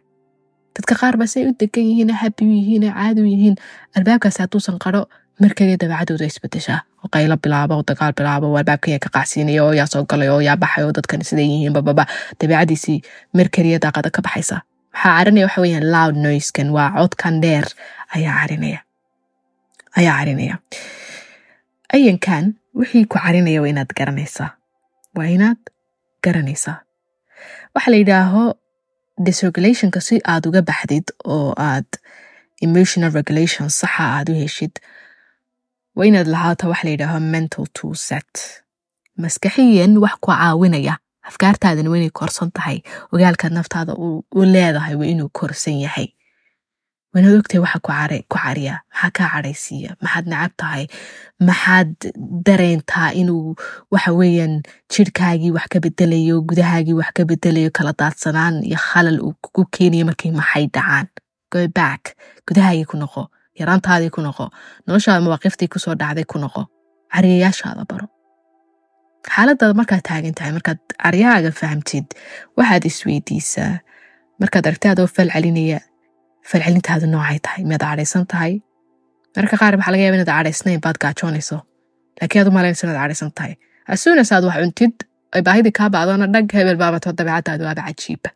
Dadka 0.74 0.94
qaar 0.98 1.14
ba 1.16 1.26
say 1.26 1.46
u 1.46 1.54
degan 1.54 1.84
yihiin 1.86 2.10
u 2.10 2.44
yihiin 2.58 2.84
caadi 2.90 3.20
u 3.22 3.26
yihiin. 3.26 3.56
Albaabkaasi 3.96 4.42
hadduusan 4.42 4.78
qaro 4.82 5.06
markaliya 5.42 5.76
dabeecadooda 5.82 6.26
isbedeshaa 6.30 6.80
oo 7.02 7.08
qaylo 7.14 7.36
bilaabo 7.44 7.74
oo 7.78 7.84
dagaal 7.90 8.12
bilaabo 8.18 8.46
oo 8.50 8.58
albaabkaya 8.60 8.98
ka 9.04 9.08
qacsiinaya 9.16 9.62
oo 9.66 9.72
yaa 9.78 9.86
soo 9.92 10.04
galay 10.10 10.28
oo 10.34 10.40
yaa 10.48 10.56
baxay 10.62 10.84
oo 10.84 10.92
dadkan 10.98 11.22
siday 11.28 11.46
yihiin 11.52 11.72
bababa 11.78 12.04
dabeecadiisii 12.40 12.98
markaliya 13.38 13.78
daaqada 13.84 14.10
ka 14.16 14.20
baxaysa 14.26 14.56
waxaa 14.94 15.16
carinaya 15.18 15.46
waxa 15.48 15.60
weeyaan 15.64 15.86
loud 15.94 16.16
noiskan 16.26 16.68
waa 16.76 16.88
codkan 16.98 17.34
dheer 17.44 17.66
ayaa 18.16 18.34
carinaya 18.40 18.80
ayaa 19.98 20.14
carinaya 20.18 20.54
ayankan 21.94 22.44
wixii 22.80 23.04
ku 23.10 23.16
carinaya 23.24 23.60
waa 23.62 23.70
inaad 23.72 23.90
garanaysaa 23.98 24.50
waa 25.16 25.28
inaad 25.36 25.60
garanaysaa 26.24 26.76
waxaa 27.74 27.90
la 27.94 27.98
yidhaaho 28.02 28.44
disregulationka 29.26 30.00
si 30.08 30.16
aad 30.32 30.44
uga 30.48 30.62
baxdid 30.70 31.06
oo 31.34 31.50
aad 31.68 31.88
emotional 32.66 33.12
regulation 33.20 33.68
saxa 33.80 34.04
aad 34.16 34.28
u 34.32 34.34
heshid 34.42 34.74
waa 35.96 36.06
inaad 36.10 36.26
lahaato 36.34 36.68
waxa 36.68 36.84
la 36.86 36.90
yidhaaho 36.94 37.20
mental 37.20 37.66
tool 37.76 37.94
set. 37.94 38.32
maskaxiyan 39.22 39.98
wax 40.04 40.14
ku 40.20 40.30
caawinaya 40.32 40.94
afkaartaadana 41.28 41.90
waa 41.90 41.96
inay 42.00 42.10
korsan 42.20 42.50
tahay 42.56 42.78
ogaalkaad 43.12 43.52
naftaada 43.52 43.92
u 44.38 44.42
leedahay 44.54 44.94
waa 45.00 45.06
inuu 45.12 45.28
korsan 45.38 45.76
yahay 45.84 46.08
waanaad 47.14 47.34
ogtahay 47.40 47.60
waxa 47.64 47.78
ku 47.84 47.90
cariya 48.36 48.74
maxaa 48.92 49.10
kaa 49.16 49.28
caraysiiya 49.34 49.90
maxaad 50.02 50.26
nacab 50.32 50.52
tahay 50.62 50.84
maxaad 51.48 51.90
dareentaa 52.46 53.10
inuu 53.22 53.54
waxa 53.92 54.12
weeyaan 54.20 54.54
jirhkaagii 54.92 55.50
wax 55.56 55.66
ka 55.72 55.78
bedelayo 55.84 56.36
gudahaagii 56.48 56.96
wax 57.00 57.10
ka 57.16 57.24
bedelayo 57.30 57.70
kala 57.76 57.92
daadsanaan 58.00 58.64
iyo 58.64 58.78
khalal 58.88 59.18
uu 59.26 59.34
kugu 59.42 59.62
keenayo 59.74 60.04
markay 60.08 60.30
maxay 60.40 60.66
dhacaan 60.74 61.06
go 61.52 61.60
back. 61.78 62.02
gudahaagii 62.48 62.84
ku 62.90 62.96
noqo 62.96 63.22
yaraantaadii 63.60 64.10
ku 64.16 64.20
noqo 64.26 64.44
noloshaada 64.86 65.20
mawaaqiftii 65.26 65.68
ku 65.72 65.78
soo 65.84 65.94
dhacday 66.02 66.26
ku 66.32 66.36
noqo 66.44 66.62
cariyayaashaada 67.14 67.82
baro 67.90 68.06
xaaladaada 69.34 69.74
markaad 69.80 70.02
taagan 70.08 70.34
tahay 70.38 70.52
markaad 70.56 70.78
caryahaaga 71.04 71.50
fahamtid 71.60 72.06
waxaad 72.58 72.84
isweydiisaa 72.90 73.72
markaad 74.42 74.64
aragtay 74.70 74.90
adoo 74.94 75.06
fal 75.16 75.30
celinaya 75.36 75.78
falcelintaadu 76.50 77.06
noocay 77.14 77.38
tahay 77.46 77.62
miyaad 77.70 77.84
cadhaysan 77.88 78.24
tahay 78.32 78.52
mararka 79.34 79.56
qaar 79.62 79.72
waxaa 79.78 79.92
laga 79.94 80.04
yaba 80.06 80.16
inaad 80.18 80.30
cadhaysnayn 80.36 80.80
baad 80.86 80.96
gaajoonayso 81.04 81.56
laakiin 82.20 82.40
aad 82.42 82.48
u 82.50 82.56
malaynayso 82.58 82.84
inaad 82.86 83.00
cadhaysan 83.02 83.30
tahay 83.38 83.52
asuunas 83.94 84.30
aad 84.36 84.44
wax 84.48 84.58
cuntid 84.64 84.94
ay 85.34 85.42
baahidii 85.48 85.74
kaa 85.78 85.88
bacdoona 85.96 86.26
dhag 86.34 86.46
hebel 86.58 86.76
baabato 86.82 87.08
dabeecadaadu 87.18 87.62
waaba 87.68 87.82
cajiiba 87.88 88.30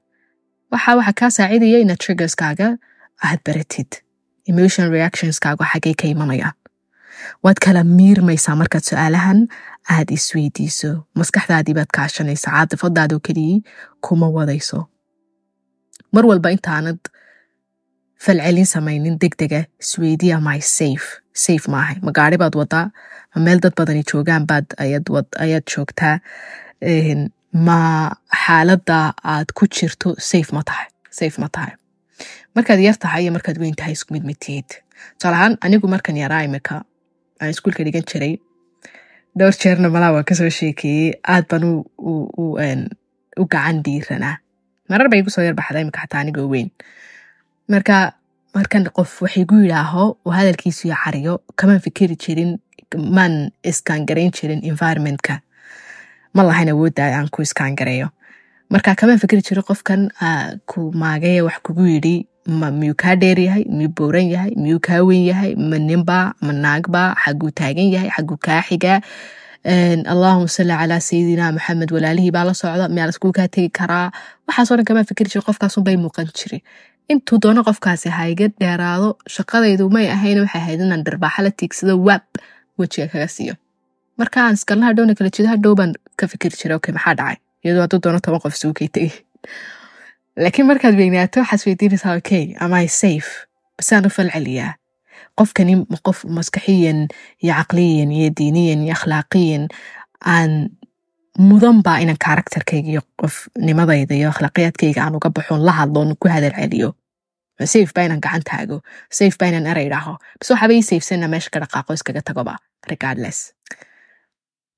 waxa 0.72 0.90
waxa 1.00 1.12
kaa 1.20 1.30
saacidaya 1.38 1.78
inaad 1.84 2.00
triggerskaaga 2.04 2.68
aad 3.28 3.40
baratid 3.46 3.90
emotional 4.50 4.90
reactionskaaga 4.96 5.64
xaggay 5.72 5.94
ka 6.00 6.06
imanayaan 6.14 6.56
waad 7.44 7.58
kala 7.64 7.82
miirmaysaa 7.98 8.56
markaad 8.60 8.84
su'aalahan 8.90 9.38
aad 9.96 10.08
isweydiiso 10.16 10.90
maskaxdaadii 11.20 11.74
baad 11.78 11.90
kaashanaysaa. 11.96 12.52
Caadifadaadoo 12.56 13.20
keliyii 13.26 13.62
kuma 14.06 14.28
wadayso. 14.36 14.78
Mar 16.12 16.24
walba 16.30 16.50
intaanad 16.56 17.00
falcelin 18.24 18.66
samaynin 18.74 19.16
deg 19.22 19.34
dega 19.42 19.60
isweydiya 19.84 20.40
my 20.48 20.58
safe 20.60 21.06
safe 21.46 21.66
maahay 21.74 21.96
ma 22.06 22.12
gaari 22.18 22.36
baad 22.42 22.54
wadaa 22.60 22.86
ma 23.34 23.42
meel 23.46 23.60
dad 23.64 23.74
badani 23.80 24.02
joogaan 24.12 24.46
baad 24.50 24.66
ayaad 25.44 25.64
joogtaa? 25.74 26.16
Ma 27.66 27.78
xaaladda 28.44 28.98
aad 29.34 29.48
ku 29.58 29.66
jirto 29.76 30.14
safe 30.30 30.50
ma 30.56 30.62
tahay 30.68 30.88
safe 31.18 31.36
ma 31.42 31.48
tahay 31.56 31.72
markaad 32.56 32.80
yar 32.86 32.96
tahay 33.04 33.22
iyo 33.24 33.32
markaad 33.36 33.58
weyn 33.62 33.74
tahay 33.80 33.92
isku 33.98 34.14
mid 34.14 34.24
mitihid 34.30 34.68
tusaale 35.18 35.36
ahaan 35.38 35.54
anigu 35.66 35.88
markan 35.94 36.16
yaraa 36.22 36.42
imika 36.48 36.76
aan 37.40 37.50
iskuulka 37.54 37.84
dhigan 37.86 38.04
jiray 38.10 38.32
dhowr 39.38 39.54
jeerna 39.62 39.88
malaa 39.96 40.12
waan 40.16 40.24
ka 40.30 40.34
soo 40.40 40.50
sheekeeyey 40.58 41.12
aad 41.34 41.44
baan 41.50 41.64
u 43.40 43.44
gacan 43.54 43.82
dhiiranaa 43.86 44.34
marar 44.90 45.08
bay 45.12 45.20
igu 45.22 45.30
soo 45.36 45.42
yarbaxda 45.48 45.80
imika 45.84 46.00
xataa 46.04 46.20
anigoo 46.24 46.48
weyn. 46.54 46.68
Marka 47.72 47.96
markan 48.56 48.84
qof 48.96 49.12
waxaygu 49.24 49.56
yidhaaho 49.64 50.04
oo 50.26 50.32
hadalkiisu 50.38 50.82
iyo 50.88 50.96
cariyo 51.04 51.34
kamaan 51.58 51.80
fikiri 51.86 52.16
jirin 52.24 52.52
maan 53.16 53.34
iskaangarayn 53.70 54.30
jirin 54.38 54.60
environmentka. 54.70 55.40
Ma 56.34 56.42
lahayn 56.48 56.68
awoodda 56.74 57.04
aan 57.16 57.28
ku 57.34 57.42
iskaangareeyo 57.46 58.08
marka 58.70 58.94
kamaan 59.00 59.18
fikiri 59.24 59.42
jirin 59.48 59.64
qofkan 59.70 60.02
ku 60.70 60.92
maagaya 61.02 61.44
wax 61.48 61.58
kugu 61.66 61.86
yidhi 61.94 62.16
miyuu 62.46 62.94
kaa 63.02 63.14
dheer 63.16 63.38
yahay 63.40 63.64
miyuu 63.68 63.92
bowran 63.96 64.28
yahay 64.34 64.52
miyuu 64.56 64.80
kaa 64.80 65.00
weyn 65.08 65.24
yahay 65.30 65.54
ma 65.70 65.78
ninbaa 65.78 66.34
ma 66.46 66.52
naagbaa 66.52 67.14
xaguu 67.24 67.50
taagan 67.60 67.88
yahay 67.94 68.10
xaguu 68.16 68.36
kaa 68.46 68.60
xigaa. 68.68 69.00
Allahuma 70.12 70.48
salli 70.48 70.74
calaa 70.80 71.00
sayidina 71.00 71.52
maxamed 71.56 71.90
walaalihii 71.96 72.30
baa 72.36 72.44
la 72.44 72.54
socda 72.54 72.88
miyaa 72.88 73.06
laskuu 73.10 73.32
kaa 73.32 73.48
tegi 73.48 73.68
karaa. 73.78 74.10
Waxaasoo 74.48 74.76
dhan 74.76 74.84
kamaan 74.84 75.06
fikiri 75.08 75.30
jiri 75.32 75.44
qofkaasunbay 75.48 75.96
muuqan 75.96 76.28
jiri 76.40 76.58
intuu 77.08 77.38
doono 77.42 77.64
qofkaasi 77.68 78.08
hayga 78.18 78.48
dheeraado 78.60 79.08
shaqadaydu 79.36 79.88
may 79.96 80.06
ahayn 80.16 80.38
waxay 80.44 80.60
ahayd 80.60 80.80
inaan 80.84 81.04
darbaaxa 81.06 81.42
la 81.46 81.50
tiigsado 81.50 81.96
waab 82.08 82.24
wejiga 82.78 83.06
kaga 83.12 83.28
siiyo. 83.36 83.54
Marka 84.18 84.44
aan 84.44 84.54
iskalna 84.60 84.86
hadhowna 84.92 85.14
kala 85.18 85.30
jeedo 85.36 85.48
hadhow 85.54 85.74
baan 85.80 85.92
ka 86.16 86.26
fikiri 86.32 86.56
jiray 86.60 86.76
okay 86.76 86.92
maxaa 86.96 87.14
dhacay? 87.20 87.36
Iyadoo 87.64 87.82
hadduu 87.84 88.00
doono 88.04 88.20
toban 88.20 88.40
qof 88.44 88.54
isugu 88.56 88.74
kay 88.80 88.88
tegay 88.94 89.12
laakiin 90.36 90.66
markaad 90.66 90.94
weynaato 91.00 91.40
waxaad 91.40 91.62
weydiinaysaa 91.66 92.14
okay 92.18 92.44
am 92.60 92.72
I 92.82 92.88
safe 92.88 93.30
basaan 93.78 94.06
u 94.06 94.10
falceliyaa 94.16 94.72
qofkani 95.38 95.74
qof 96.06 96.24
maskaxiyan 96.38 97.00
iyo 97.44 97.54
caqliyan 97.54 98.12
iyo 98.12 98.30
diiniyan 98.40 98.82
iyo 98.84 98.94
akhlaaqiyan 98.98 99.68
aan 100.34 100.50
mudan 101.38 101.82
baa 101.82 101.98
inaan 101.98 102.18
karakterkayga 102.26 102.88
iyo 102.90 103.02
qofnimadayda 103.22 104.14
iyo 104.14 104.28
akhlaaqiyaadkayga 104.34 105.00
aan 105.04 105.14
uga 105.18 105.30
baxoon 105.36 105.66
la 105.66 105.72
hadloon 105.72 106.16
ku 106.20 106.28
hadal 106.28 106.54
celiyo 106.60 106.88
safe 107.64 107.90
baa 107.94 108.04
inaan 108.06 108.20
gacan 108.26 108.42
taago 108.50 108.80
safe 109.18 109.36
baa 109.40 109.48
inaan 109.48 109.66
eray 109.72 109.88
dhaho 109.94 110.12
bas 110.40 110.50
waxaaba 110.50 110.72
ii 110.74 110.82
safesana 110.90 111.28
meesha 111.28 111.50
ka 111.54 111.60
dhaqaaqo 111.64 111.92
iskaga 111.98 112.22
tagoba 112.30 112.54
regardless 112.90 113.38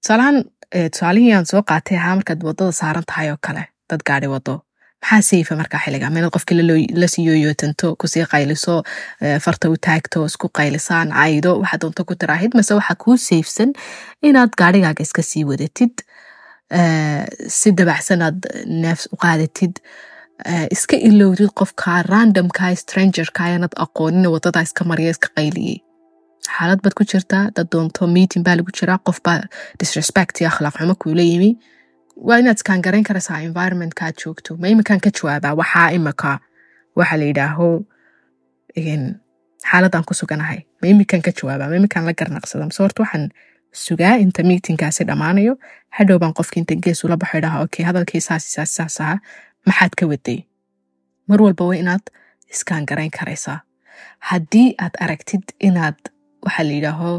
tusaalahaan 0.02 0.44
tusaalihii 0.92 1.32
aan 1.36 1.46
soo 1.52 1.62
qaatay 1.70 1.96
ahaa 1.98 2.14
markaad 2.18 2.42
waddada 2.48 2.72
saaran 2.72 3.04
tahay 3.12 3.30
oo 3.32 3.38
kale 3.46 3.64
dad 3.90 4.00
gaadhi 4.08 4.28
wado 4.34 4.54
maxaa 5.06 5.22
seyfa 5.22 5.54
markaa 5.56 5.80
xilliga. 5.84 6.10
Meelad 6.10 6.30
qofkii 6.34 6.62
la 7.02 7.06
sii 7.08 7.26
yooyootanto 7.28 7.94
ku 8.00 8.06
sii 8.08 8.24
qayliso 8.32 8.82
farta 9.44 9.70
u 9.70 9.76
taagto 9.86 10.24
isku 10.26 10.48
qaylisaan 10.58 11.08
caydo 11.14 11.50
waxaa 11.62 11.80
doonto 11.82 12.04
ku 12.04 12.14
tiraahid 12.14 12.54
mase 12.58 12.74
waxaa 12.74 12.96
kuu 13.04 13.16
seyfsan 13.16 13.70
inaad 14.22 14.50
gaadhigaaga 14.60 15.02
iska 15.06 15.22
sii 15.22 15.44
wadatid 15.50 15.94
si 17.58 17.72
dabacsan 17.78 18.22
aad 18.22 18.40
neefs 18.66 19.08
u 19.12 19.16
qaadatid 19.24 19.78
iska 20.74 20.96
ilowdid 21.08 21.50
qofka 21.60 22.02
randomka 22.10 22.74
strangerka 22.82 23.44
aanad 23.44 23.72
aqoonin 23.84 24.26
waddada 24.34 24.62
iska 24.66 24.84
marya 24.84 25.10
iska 25.14 25.28
qayliyey. 25.36 25.78
Xaalad 26.56 26.82
baad 26.82 26.94
ku 26.98 27.04
jirtaa 27.12 27.44
dad 27.56 27.68
doonto 27.72 28.06
meeting 28.06 28.44
baa 28.44 28.56
lagu 28.58 28.70
jiraa 28.78 28.98
qof 29.06 29.18
disrespect 29.80 30.40
iyo 30.40 30.48
akhlaaq 30.50 30.74
xumo 30.80 30.94
kuula 31.02 31.22
yimi 31.22 31.50
waa 32.16 32.38
inaad 32.42 32.56
iskaan 32.60 32.82
garayn 32.86 33.04
karaysaa 33.08 33.40
environmentka 33.48 34.04
aad 34.06 34.16
joogto 34.24 34.56
ma 34.62 34.68
imikan 34.68 35.00
ka 35.00 35.10
jawaabaa 35.18 35.54
waxaa 35.60 35.88
imika 35.98 36.38
waxa 36.96 37.16
la 37.20 37.24
yidhaaho 37.30 37.68
xaaladaan 39.70 40.04
ku 40.08 40.14
suganahay 40.14 40.60
ma 40.82 40.86
imikan 40.88 41.22
ka 41.22 41.30
jawaabaa 41.38 41.68
ma 41.72 41.76
imikan 41.80 42.04
la 42.08 42.12
garnaqsada 42.20 42.64
mase 42.68 42.82
horta 42.82 43.02
waxaan 43.02 43.24
sugaa 43.86 44.16
inta 44.24 44.42
meetingkaasi 44.50 45.04
dhammaanayo 45.08 45.54
hadhow 45.98 46.18
baan 46.22 46.34
qofki 46.38 46.58
inta 46.62 46.74
gees 46.84 47.04
ula 47.04 47.16
baxo 47.22 47.38
idhaha 47.40 47.58
okay 47.66 47.84
hadalkii 47.88 48.20
saas 48.28 48.44
saas 48.54 48.70
saas 48.78 49.00
aha 49.00 49.16
maxaad 49.68 49.92
ka 50.00 50.04
waday 50.12 50.38
mar 51.28 51.38
walba 51.46 51.64
waa 51.70 51.78
inaad 51.82 52.04
iskaan 52.54 52.84
garayn 52.90 53.10
karaysaa 53.18 53.58
haddii 54.30 54.68
aad 54.84 54.94
aragtid 55.04 55.44
inaad 55.68 55.98
waxaa 56.46 56.64
la 56.68 56.72
yidhaaho 56.78 57.12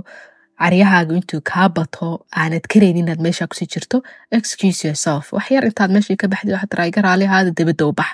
caryahaagu 0.61 1.13
intuu 1.19 1.41
kaa 1.51 1.67
bato 1.77 2.07
aanad 2.41 2.65
karaynin 2.73 3.03
inaad 3.05 3.21
meesha 3.25 3.47
ku 3.49 3.55
sii 3.59 3.67
jirto 3.73 3.97
excuse 4.37 4.79
yourself. 4.87 5.33
Wax 5.33 5.45
yar 5.55 5.65
intaad 5.69 5.91
meeshii 5.95 6.17
ka 6.21 6.27
baxdid 6.33 6.53
waxaad 6.55 6.73
raaiga 6.79 7.01
raali 7.07 7.25
ahaada 7.29 7.51
dabadda 7.59 7.85
u 7.89 7.93
bax 7.99 8.09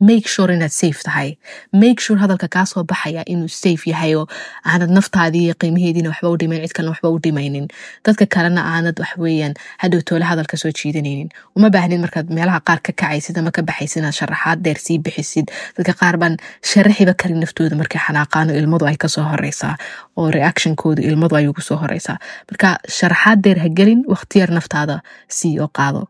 make 0.00 0.26
sure 0.28 0.50
inaad 0.54 0.72
safe 0.72 1.00
tahay. 1.06 1.36
Make 1.72 2.00
sure 2.00 2.16
hadalka 2.22 2.48
kaa 2.48 2.64
baxaya 2.90 3.22
inuu 3.32 3.48
safe 3.48 3.84
yahay 3.90 4.14
oo 4.14 4.26
aanad 4.64 4.90
naftaadii 4.90 5.44
iyo 5.46 5.54
qiimaheediina 5.60 6.08
waxba 6.12 6.28
u 6.30 6.36
dhimayn 6.40 6.66
cid 6.68 6.86
waxba 6.88 7.08
u 7.10 7.18
dhimaynin. 7.24 7.66
Dadka 8.04 8.26
kalena 8.26 8.62
aanad 8.74 8.96
waxweeyaan 9.02 9.54
hadhow 9.82 10.00
toole 10.08 10.24
hadalka 10.24 10.56
soo 10.56 10.70
jiidanaynin. 10.72 11.28
Uma 11.56 11.68
baahnid 11.70 12.00
markaad 12.00 12.30
meelaha 12.36 12.60
qaar 12.60 12.80
ka 12.86 12.92
kacaysid 12.92 13.38
ama 13.38 13.50
ka 13.50 13.62
baxaysid 13.62 14.00
inaad 14.02 14.14
sharaxaad 14.20 14.58
dheer 14.64 14.78
sii 14.86 14.98
bixisid. 14.98 15.46
Dadka 15.76 15.92
qaar 16.00 16.16
baan 16.22 16.36
sharaxiba 16.62 17.14
karin 17.20 17.40
naftooda 17.44 17.76
markay 17.76 18.00
xanaaqaano 18.06 18.52
ilmadu 18.60 18.86
ay 18.90 18.96
ka 18.96 19.08
soo 19.08 19.24
horeysaa 19.32 19.76
oo 20.16 20.30
reactionkooda 20.30 21.02
ilmadu 21.02 21.36
ay 21.36 21.46
ugu 21.48 21.60
soo 21.60 21.76
horeysaa. 21.82 22.16
Marka 22.50 22.78
sharaxaad 22.88 23.38
dheer 23.44 23.58
ha 23.64 23.68
gelin 23.68 24.00
wakhtiyar 24.08 24.50
naftaada 24.50 25.00
sii 25.28 25.58
oo 25.60 25.68
qaado. 25.78 26.08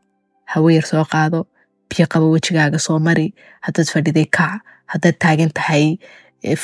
Haweyar 0.55 0.87
soo 0.87 1.05
qaado 1.05 1.47
biyo 1.91 2.07
qabo 2.13 2.27
wejigaaga 2.35 2.79
soo 2.87 2.99
mari 3.07 3.27
haddaad 3.67 3.89
fadhiday 3.95 4.27
kac 4.37 4.53
haddaad 4.93 5.17
taagan 5.25 5.51
tahay 5.59 5.85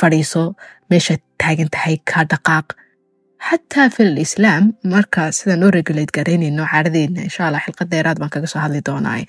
fadhiiso 0.01 0.43
meeshaad 0.91 1.23
taagan 1.43 1.69
tahay 1.75 1.97
ka 2.11 2.21
dhaqaaq. 2.33 2.69
Xataa 3.49 3.87
filal 3.95 4.19
marka 4.93 5.23
sidaan 5.39 5.63
oo 5.67 5.71
regulate 5.79 6.11
garaynayno 6.17 6.65
caadadeedna 6.73 7.21
insha 7.29 7.43
allah 7.49 7.63
xilqad 7.67 7.89
dheeraad 7.93 8.19
baan 8.21 8.31
kaga 8.35 8.47
soo 8.53 8.61
hadli 8.65 8.81
doonaa 8.89 9.21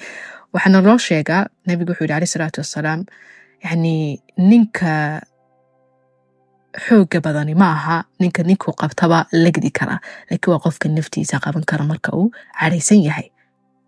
waxaana 0.53 0.79
loo 0.87 0.97
sheegaa 1.07 1.41
nabigu 1.67 1.91
wuxuu 1.91 2.05
yihi 2.07 2.15
aleyh 2.17 2.31
salaatu 2.35 2.59
wassalaam 2.63 3.01
yacni 3.65 3.93
ninka 4.49 4.93
xooga 6.85 7.19
badani 7.25 7.53
ma 7.61 7.67
aha 7.77 7.97
ninka 8.21 8.41
ninkuu 8.49 8.73
qabtaba 8.81 9.19
lagdi 9.43 9.69
kara 9.79 9.95
laakiin 10.29 10.51
waa 10.53 10.61
qofka 10.65 10.87
naftiisa 10.97 11.39
qaban 11.45 11.63
kara 11.69 11.83
marka 11.91 12.09
uu 12.19 12.27
cadhaysan 12.59 13.01
yahay 13.07 13.27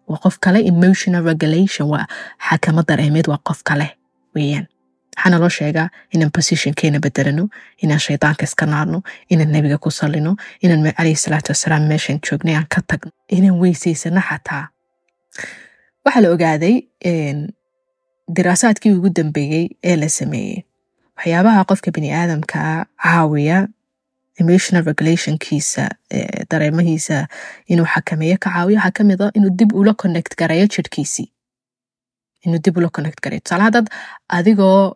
waa 0.09 0.19
qof 0.23 0.35
kale 0.43 0.59
emotional 0.71 1.23
regulation 1.31 1.85
waa 1.93 2.05
xakama 2.49 2.81
dareemeed 2.89 3.27
waa 3.31 3.41
qof 3.47 3.59
kale 3.69 3.87
weeyaan 4.35 4.67
waxaana 5.15 5.37
loo 5.43 5.49
sheegaa 5.59 5.87
inaan 6.13 6.31
positionkeena 6.37 6.99
bedelano 7.05 7.43
inaan 7.83 7.99
shaydaanka 8.07 8.43
iska 8.49 8.65
naarno 8.73 8.99
inaan 9.33 9.51
nebiga 9.55 9.77
ku 9.83 9.89
sallino 9.99 10.31
inaan 10.63 10.93
caleyhi 10.97 11.15
salaatu 11.25 11.49
wasalaam 11.53 11.83
meeshaan 11.91 12.19
joognay 12.27 12.55
aan 12.59 12.67
ka 12.75 12.81
tagno 12.89 13.11
inaan 13.37 13.57
weysaysano 13.61 14.21
xataa 14.29 14.63
waxaa 16.05 16.21
la 16.23 16.29
ogaaday 16.35 16.75
diraasaadkii 18.35 18.91
ugu 18.97 19.09
dambeeyey 19.17 19.65
ee 19.83 19.95
la 20.01 20.09
sameeyey 20.09 20.63
waxyaabaha 21.17 21.63
qofka 21.69 21.91
bini 21.95 22.09
aadamkaa 22.21 22.85
caawiya 23.03 23.57
emotional 24.41 24.83
regulationkiisa 24.91 25.83
dareemahiisa 26.51 27.17
inuu 27.71 27.85
xakameeyo 27.93 28.37
ka 28.43 28.49
caawiyo 28.55 28.79
waxaa 28.79 28.91
ka 28.97 29.03
mid 29.09 29.21
a 29.21 29.31
inuu 29.37 29.49
dib 29.59 29.73
ula 29.81 29.93
connect 30.03 30.35
garayo 30.41 30.65
jirhkiisii 30.75 31.27
inuu 32.45 32.59
dib 32.65 32.77
ula 32.77 32.89
connect 32.89 33.19
garayo 33.23 33.41
tusaale 33.43 33.63
haddaad 33.67 33.87
adigoo 34.37 34.95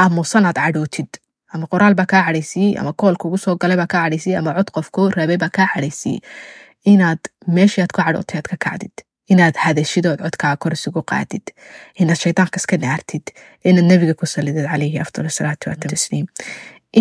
aamusan 0.00 0.46
aad 0.46 0.58
cadhootid 0.64 1.10
ama 1.54 1.66
qoraal 1.72 1.94
baa 2.00 2.06
kaa 2.12 2.22
cadhaysiyey 2.26 2.78
ama 2.80 2.92
kool 3.00 3.16
kugu 3.22 3.38
soo 3.38 3.56
galay 3.62 3.76
baa 3.82 3.86
kaa 3.94 4.02
cadhaysiyey 4.04 4.38
ama 4.38 4.54
cod 4.58 4.70
qofkoo 4.76 5.08
rabay 5.18 5.36
baa 5.42 5.50
kaa 5.58 5.68
cadhaysiyey 5.74 6.20
inaad 6.92 7.20
meeshii 7.56 7.82
aad 7.84 7.92
ku 7.96 8.00
cadhootay 8.02 8.38
aad 8.40 8.48
ka 8.52 8.56
kacdid 8.66 8.96
inaad 9.32 9.56
hadashid 9.64 10.06
ood 10.10 10.20
codkaa 10.24 10.56
kor 10.62 10.72
isugu 10.76 11.02
qaadid 11.12 11.44
inaad 12.02 12.18
shaydaanka 12.24 12.56
iska 12.62 12.76
naartid 12.86 13.24
inaad 13.68 13.86
nebiga 13.92 14.14
ku 14.20 14.26
salidid 14.34 14.66
calayhi 14.72 14.98
afdal 15.04 15.30
salaatu 15.38 15.70
watasliim 15.70 16.26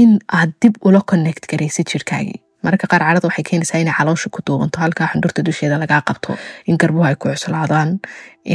in 0.02 0.20
aad 0.40 0.54
dib 0.62 0.78
ula 0.88 1.02
connect 1.12 1.48
garaysid 1.52 1.88
jirkaagii. 1.94 2.40
Mararka 2.64 2.88
qaar 2.92 3.04
cadhada 3.06 3.28
waxay 3.30 3.46
keenaysaa 3.50 3.82
inay 3.84 3.96
caloosha 4.00 4.30
ku 4.36 4.42
duubanto 4.48 4.80
halkaa 4.84 5.08
xundhurta 5.14 5.46
dusheeda 5.48 5.78
lagaa 5.84 6.02
qabto 6.10 6.38
in 6.66 6.78
garbuhu 6.82 7.06
ay 7.10 7.16
ku 7.16 7.30
cuslaadaan 7.34 8.00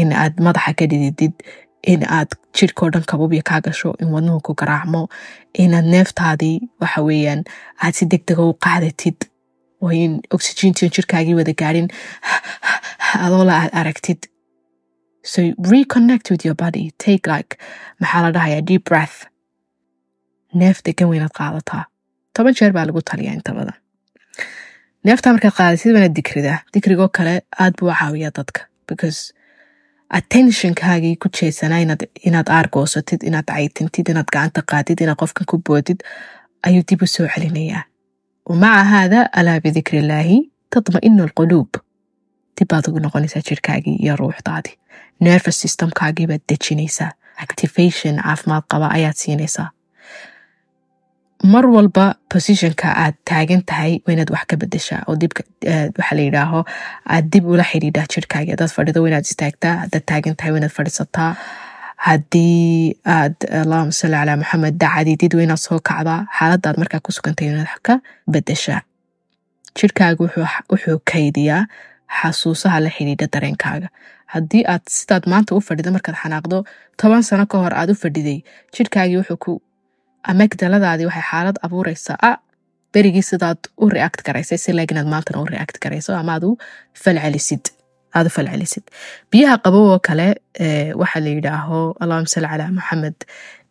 in 0.01 0.13
aad 0.23 0.41
madaxa 0.47 0.73
ka 0.79 0.91
dhididid 0.93 1.35
in 1.93 2.07
aad 2.19 2.37
jirhkao 2.61 2.89
dhan 2.95 3.05
kabubya 3.13 3.43
kaa 3.51 3.61
gasho 3.67 3.95
in 4.03 4.09
wadnuhu 4.15 4.41
ku 4.49 4.57
garaacmo 4.63 5.03
inaad 5.65 5.91
neeftaadii 5.95 6.57
waxa 6.85 7.05
weeyaan 7.09 7.45
aad 7.83 7.95
si 8.01 8.11
deg 8.15 8.25
dega 8.33 8.49
u 8.51 8.57
qaadatid 8.67 9.29
oo 9.83 9.93
in 10.05 10.19
oxygention 10.39 10.91
jirkaagii 10.99 11.39
wada 11.41 11.55
gaadhin 11.63 11.89
adoola 13.27 13.63
aad 13.63 13.73
aragtid. 13.81 14.21
So 15.23 15.41
reconnect 15.73 16.31
with 16.31 16.45
your 16.47 16.55
body. 16.55 16.85
Take 16.99 17.27
like 17.35 17.59
maxaa 18.01 18.23
la 18.27 18.31
dhahayaa 18.37 18.65
deep 18.71 18.85
breath 18.91 19.19
neef 20.55 20.79
degan 20.87 21.09
weynaad 21.13 21.35
qaadataa 21.41 21.85
toban 22.37 22.55
jeer 22.61 22.73
baa 22.73 22.87
lagu 22.87 23.03
taliyaa 23.11 23.35
inta 23.39 23.53
badan 23.59 23.79
neeftaa 25.05 25.33
markaad 25.33 25.55
qaadasid 25.61 25.93
waanaad 25.95 26.15
dikridaa 26.21 26.59
dikrigoo 26.75 27.09
kale 27.19 27.35
aad 27.65 27.75
buu 27.81 27.91
caawiyaa 28.01 28.31
dadka 28.39 28.61
because 28.89 29.21
attentionkaagii 30.19 31.17
ku 31.23 31.29
jeesanaa 31.41 31.79
inaad 32.29 32.49
aargoosatid 32.59 33.23
inaad 33.31 33.45
caytintid 33.53 34.09
inaad 34.13 34.31
gacanta 34.35 34.63
qaadid 34.73 35.01
inaad 35.05 35.19
qofkan 35.23 35.47
ku 35.51 35.59
boodid 35.69 36.01
ayuu 36.67 36.83
dib 36.91 37.03
u 37.03 37.07
soo 37.07 37.27
celinayaa 37.35 37.83
wamaca 38.49 38.85
haada 38.93 39.21
alaa 39.41 39.61
bidikri 39.65 39.99
illaahi 40.03 40.39
tatma'inu 40.75 41.23
alquluub 41.29 41.71
dib 42.61 42.69
baad 42.73 42.89
ugu 42.89 42.99
noqonaysaa 43.07 43.43
jirkaagii 43.49 43.97
iyo 44.05 44.17
ruuxdaadii 44.21 44.75
nervous 45.27 45.61
systemkaagii 45.65 46.27
baad 46.31 46.43
dejinaysaa 46.53 47.11
activation 47.45 48.15
caafimaad 48.23 48.65
qaba 48.73 48.89
ayaad 48.99 49.17
siinaysaa 49.25 49.69
mar 51.45 51.65
walba 51.71 52.17
positionka 52.29 52.89
aad 53.05 53.15
taagan 53.31 53.63
tahay 53.71 53.93
waa 54.07 54.13
inaad 54.15 54.31
wax 54.35 54.45
ka 54.51 54.57
bedeshaa 54.63 55.03
oo 55.09 55.15
dib 55.23 55.33
waxaa 55.99 56.17
la 56.19 56.23
yidhaaho 56.27 56.61
aad 57.15 57.25
dib 57.33 57.45
ula 57.47 57.63
xidhiidhaa 57.71 58.07
jirkaagii. 58.15 58.51
Haddaad 58.55 58.73
fadhido 58.77 59.03
waa 59.05 59.21
istaagtaa 59.23 59.75
haddaad 59.83 60.05
taagan 60.11 60.35
tahay 60.37 60.53
waa 60.57 60.69
fadhiisataa 60.79 61.31
haddii 62.09 62.95
aad 63.17 63.37
allahuma 63.63 63.93
salli 64.01 64.17
calaa 64.21 64.37
maxamed 64.43 64.75
dacadidid 64.83 65.33
waa 65.39 65.57
soo 65.67 65.79
kacdaa 65.91 66.21
xaaladdaad 66.39 66.77
markaa 66.83 67.01
ku 67.07 67.13
sugantay 67.19 67.47
inaad 67.49 67.69
wax 67.71 67.81
ka 67.91 67.95
bedeshaa 68.35 68.81
jirkaaga 69.79 70.21
wuxuu 70.73 70.99
kaydiyaa 71.13 71.63
xasuusaha 72.19 72.81
la 72.85 72.91
xidhiidha 72.97 73.27
dareenkaaga. 73.35 73.89
Haddii 74.35 74.65
aad 74.75 74.85
sidaad 74.99 75.25
maanta 75.33 75.55
u 75.55 75.61
fadhida 75.69 75.91
markaad 75.97 76.17
xanaaqdo 76.23 76.59
toban 77.01 77.23
sano 77.31 77.47
ka 77.47 77.59
hor 77.63 77.75
aad 77.81 77.91
u 77.95 78.01
fadhiday 78.03 78.39
jirkaagii 78.77 79.17
wuxuu 79.23 79.61
amagdaladaadii 80.33 81.07
waxay 81.11 81.25
xaalad 81.31 81.57
abuuraysaa. 81.67 82.17
A 82.29 82.31
berigii 82.95 83.23
sidaad 83.31 83.61
u 83.85 83.89
react 83.97 84.21
garaysay 84.27 84.59
si 84.65 84.73
laag 84.73 84.91
inaad 84.95 85.09
maantana 85.15 85.43
u 85.43 85.47
react 85.55 85.77
garayso 85.85 86.13
ama 86.21 86.33
aad 86.37 86.45
u 86.49 86.51
falcelisid. 87.03 87.65
Aad 88.17 88.27
u 88.29 88.31
falcelisid. 88.37 88.85
Biyaha 89.33 89.57
qabow 89.65 89.85
oo 89.93 89.99
kale 90.09 90.29
waxaa 91.03 91.21
la 91.25 91.31
yidhaaho 91.37 91.79
allahuma 92.03 92.31
salli 92.35 92.49
calaa 92.53 92.71
maxamed 92.79 93.19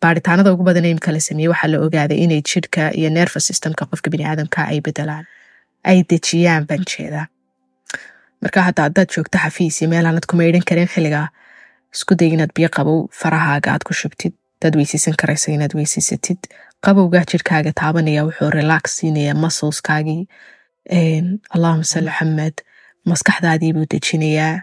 baaritaanada 0.02 0.54
ugu 0.54 0.64
badan 0.70 0.86
imika 0.92 1.12
la 1.16 1.20
sameeyey 1.28 1.50
waxaa 1.54 1.72
la 1.74 1.78
ogaaday 1.86 2.18
inay 2.26 2.42
jidhka 2.52 2.92
iyo 3.00 3.10
nervous 3.18 3.46
systemka 3.50 3.86
qofka 3.92 4.10
bini 4.14 4.26
aadamka 4.32 4.60
ay 4.72 4.80
bedelaan 4.88 5.26
ay 5.90 5.98
dejiyaan 6.10 6.64
banjeeda. 6.70 7.22
Marka 8.42 8.62
hataa 8.68 8.84
haddaad 8.88 9.10
joogto 9.16 9.38
xafiis 9.44 9.82
iyo 9.82 9.90
meel 9.94 10.06
aanad 10.06 10.26
kuma 10.30 10.44
idhan 10.50 10.66
karin 10.70 10.88
xilligaa 10.94 11.28
isku 11.96 12.14
day 12.20 12.30
inaad 12.36 12.52
biyo 12.58 12.70
qabow 12.78 13.00
farahaaga 13.20 13.70
aad 13.74 13.84
ku 13.88 13.94
shubtid 14.02 14.34
dad 14.62 14.74
weysaysan 14.80 15.16
karaysa 15.22 15.52
inaad 15.56 15.74
weysaysatid 15.80 16.40
qabowgaa 16.86 17.26
jirkaaga 17.32 17.72
taabanaya 17.82 18.22
wuxuu 18.28 18.50
relax 18.60 18.84
siinaya 19.00 19.34
muscleskaagii 19.44 20.22
allahuma 21.56 21.84
salli 21.94 22.12
xamed 22.20 22.56
maskaxdaadii 23.10 23.74
buu 23.76 23.86
dejinayaa. 23.94 24.56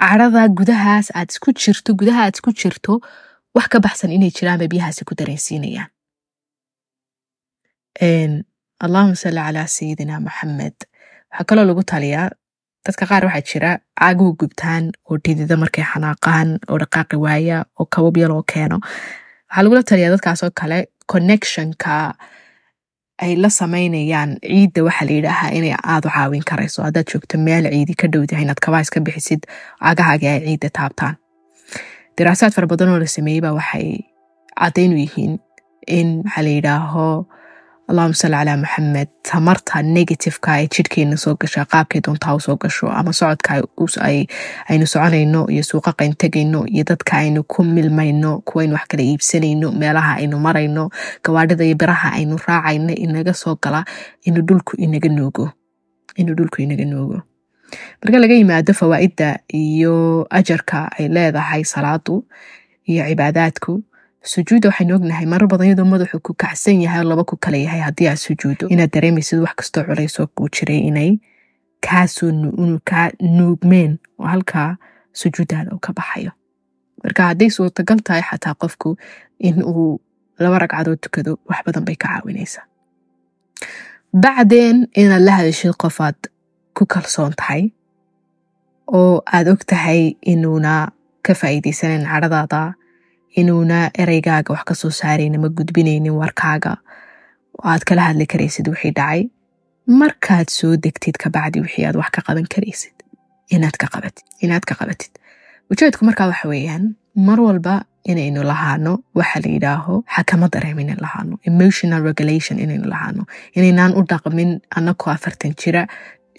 Cadhada 0.00 0.42
gudahaas 0.58 1.06
aad 1.18 1.28
isku 1.34 1.50
jirto 1.62 1.90
gudaha 2.00 2.20
aad 2.26 2.34
isku 2.38 2.50
jirto 2.60 2.92
wax 3.56 3.66
ka 3.72 3.78
baxsan 3.86 4.10
inay 4.16 4.30
jiraanba 4.38 4.66
biyahaasi 4.72 5.02
ku 5.08 5.14
dareensiinayaan 5.20 5.90
allahuma 8.84 9.16
salli 9.22 9.40
calaa 9.46 9.66
sayidina 9.76 10.20
maxamed 10.26 10.76
waxaa 11.30 11.44
kaloo 11.48 11.64
lagu 11.70 11.82
taliyaa 11.92 12.28
dadka 12.86 13.06
qaar 13.10 13.24
waxaa 13.28 13.46
jira 13.50 13.70
caaguhu 14.00 14.32
gubtaan 14.40 14.84
oo 15.10 15.16
dhidida 15.24 15.56
markay 15.62 15.84
xanaaqaan 15.92 16.48
oo 16.70 16.78
dhaqaaqi 16.82 17.16
waaya 17.24 17.58
oo 17.80 17.86
kabab 17.94 18.16
yaloo 18.22 18.42
keeno. 18.52 18.76
Waxaa 19.48 19.62
lagula 19.64 19.82
taliyaa 19.90 20.12
dadkaasoo 20.14 20.50
kale 20.60 20.78
connectionka 21.12 22.14
ay 23.24 23.32
la 23.42 23.48
samaynayaan 23.60 24.30
ciidda 24.42 24.80
waxaa 24.88 25.06
la 25.08 25.12
yidhaahaa 25.16 25.50
inay 25.58 25.74
aad 25.92 26.04
u 26.08 26.10
caawin 26.16 26.44
karayso. 26.50 26.82
Haddaad 26.86 27.06
joogto 27.12 27.38
meel 27.38 27.64
ciidi 27.72 27.94
ka 28.00 28.06
dhowdahay 28.12 28.44
inaad 28.44 28.60
kabaa 28.66 28.80
iska 28.86 29.00
bixisid 29.00 29.42
cagahaagii 29.84 30.28
ay 30.34 30.40
ciidda 30.46 30.70
taabtaan. 30.78 31.14
Diraasaad 32.16 32.52
fara 32.56 32.66
badan 32.72 32.88
oo 32.94 32.98
la 33.02 33.06
sameeyey 33.16 33.40
baa 33.44 33.52
waxay 33.60 33.88
caddaynu 34.60 34.96
yihiin 35.04 35.32
in 35.98 36.08
waxaa 36.24 36.42
la 36.48 36.50
yidhaaho 36.56 37.06
allahuma 37.90 38.14
salli 38.20 38.36
calaa 38.38 38.56
maxamed 38.62 39.08
tamarta 39.30 39.82
negativeka 39.96 40.50
ee 40.62 40.66
jidhkeena 40.74 41.16
soo 41.22 41.34
gasha 41.40 41.64
qaabkay 41.72 42.00
doontaa 42.06 42.34
u 42.38 42.40
soo 42.46 42.56
gasho 42.62 42.86
ama 42.98 43.12
socodka 43.12 43.52
aynu 44.70 44.86
soconayno 44.92 45.40
iyo 45.54 45.62
suuqaqayn 45.70 46.14
tegayno 46.22 46.60
iyo 46.74 46.84
dadka 46.90 47.12
aynu 47.22 47.42
ku 47.52 47.64
milmayno 47.64 48.30
kuwaynu 48.48 48.74
wax 48.74 48.86
kala 48.90 49.02
iibsanayno 49.02 49.72
meelaha 49.80 50.12
aynu 50.20 50.36
marayno 50.46 50.84
gawaadhida 51.24 51.64
iyo 51.64 51.76
biraha 51.82 52.08
aynu 52.18 52.36
raacayno 52.46 52.92
inaga 53.04 53.34
soo 53.34 53.56
gala 53.62 53.84
inuu 54.26 54.42
dhulku 54.48 54.76
inaga 54.76 55.08
noogo 55.08 55.50
inuu 56.16 56.34
dhulku 56.38 56.62
inaga 56.62 56.84
noogo 56.84 57.18
marka 58.02 58.18
laga 58.18 58.34
yimaado 58.34 58.72
fawaa'idda 58.80 59.28
iyo 59.64 60.26
ajarka 60.30 60.78
ay 60.98 61.08
leedahay 61.08 61.64
salaadu 61.64 62.24
iyo 62.90 63.02
cibaadaadku 63.08 63.72
sujuudda 64.22 64.68
waxaynu 64.68 64.94
ognahay 64.96 65.26
marar 65.26 65.48
badan 65.48 65.66
iyadoo 65.66 65.84
madaxu 65.88 66.20
ku 66.20 66.34
kacsan 66.34 66.80
yahay 66.84 67.00
oo 67.00 67.08
laba 67.08 67.24
ku 67.24 67.36
kala 67.40 67.56
yahay 67.56 67.80
haddii 67.80 68.08
aad 68.08 68.20
sujuuddo 68.20 68.68
inaad 68.68 68.90
dareemaysid 68.92 69.38
wax 69.40 69.54
kastoo 69.60 69.84
culaysoo 69.88 70.26
kuu 70.36 70.48
jiray 70.56 70.78
inay 70.90 71.10
kaasoo 71.80 72.32
kaa 72.84 73.08
nuugmeen 73.36 73.98
oo 74.18 74.26
halkaa 74.26 74.76
sujuuddaada 75.12 75.72
uu 75.74 75.78
ka 75.80 75.92
baxayo. 75.92 76.32
Marka 77.04 77.22
hadday 77.32 77.50
suurtagal 77.50 78.00
tahay 78.04 78.22
xataa 78.22 78.54
qofku 78.60 78.96
in 79.38 79.62
uu 79.64 80.00
laba 80.38 80.58
ragcadood 80.58 81.00
tukado 81.00 81.38
wax 81.48 81.64
badan 81.66 81.84
bay 81.84 81.96
ka 81.96 82.08
caawinaysaa. 82.08 82.64
Bacdeen 84.12 84.88
inaad 84.94 85.22
la 85.22 85.32
hadashid 85.38 85.72
qofaad 85.82 86.16
ku 86.76 86.84
kalsoon 86.86 87.32
tahay 87.40 87.72
oo 88.92 89.22
aad 89.32 89.48
og 89.48 89.64
tahay 89.66 90.12
inuuna 90.32 90.92
ka 91.22 91.32
faa'iidaysanayn 91.40 92.04
cadhadaada 92.04 92.74
inuuna 93.40 93.90
ereygaaga 94.02 94.52
wax 94.54 94.64
ka 94.64 94.74
soo 94.74 94.90
saarayn 95.00 95.34
ama 95.36 95.48
gudbinaynin 95.48 96.12
warkaaga 96.22 96.72
oo 97.58 97.68
aad 97.72 97.82
kala 97.88 98.02
hadli 98.08 98.26
karaysid 98.32 98.68
wixii 98.72 98.90
dhacay 98.98 99.22
markaad 100.00 100.48
soo 100.58 100.76
degtid 100.76 101.16
kabacdi 101.22 101.60
wixii 101.60 101.84
aad 101.86 101.96
wax 101.96 102.10
ka 102.16 102.22
qaban 102.26 102.46
karaysid 102.54 102.94
inaad 103.56 103.76
ka 103.82 103.86
qabatid 103.94 104.24
inaad 104.46 104.64
ka 104.70 104.74
qabatid 104.80 105.12
ujeedku 105.70 106.04
markaa 106.04 106.26
waxa 106.32 106.48
weeyaan 106.48 106.94
mar 107.28 107.40
walba 107.40 107.74
inaynu 108.10 108.42
lahaano 108.50 108.92
waxa 109.14 109.40
la 109.44 109.48
yidhaaho 109.54 109.94
xakama 110.16 110.48
dareem 110.52 110.78
inan 110.78 110.98
lahaano 111.04 111.38
emotional 111.50 112.02
regulation 112.10 112.58
inaynu 112.58 112.88
lahaano 112.92 113.22
inaynaan 113.56 113.92
u 113.98 114.02
dhaqmin 114.12 114.60
anakoo 114.78 115.10
afartan 115.12 115.54
jira 115.62 115.82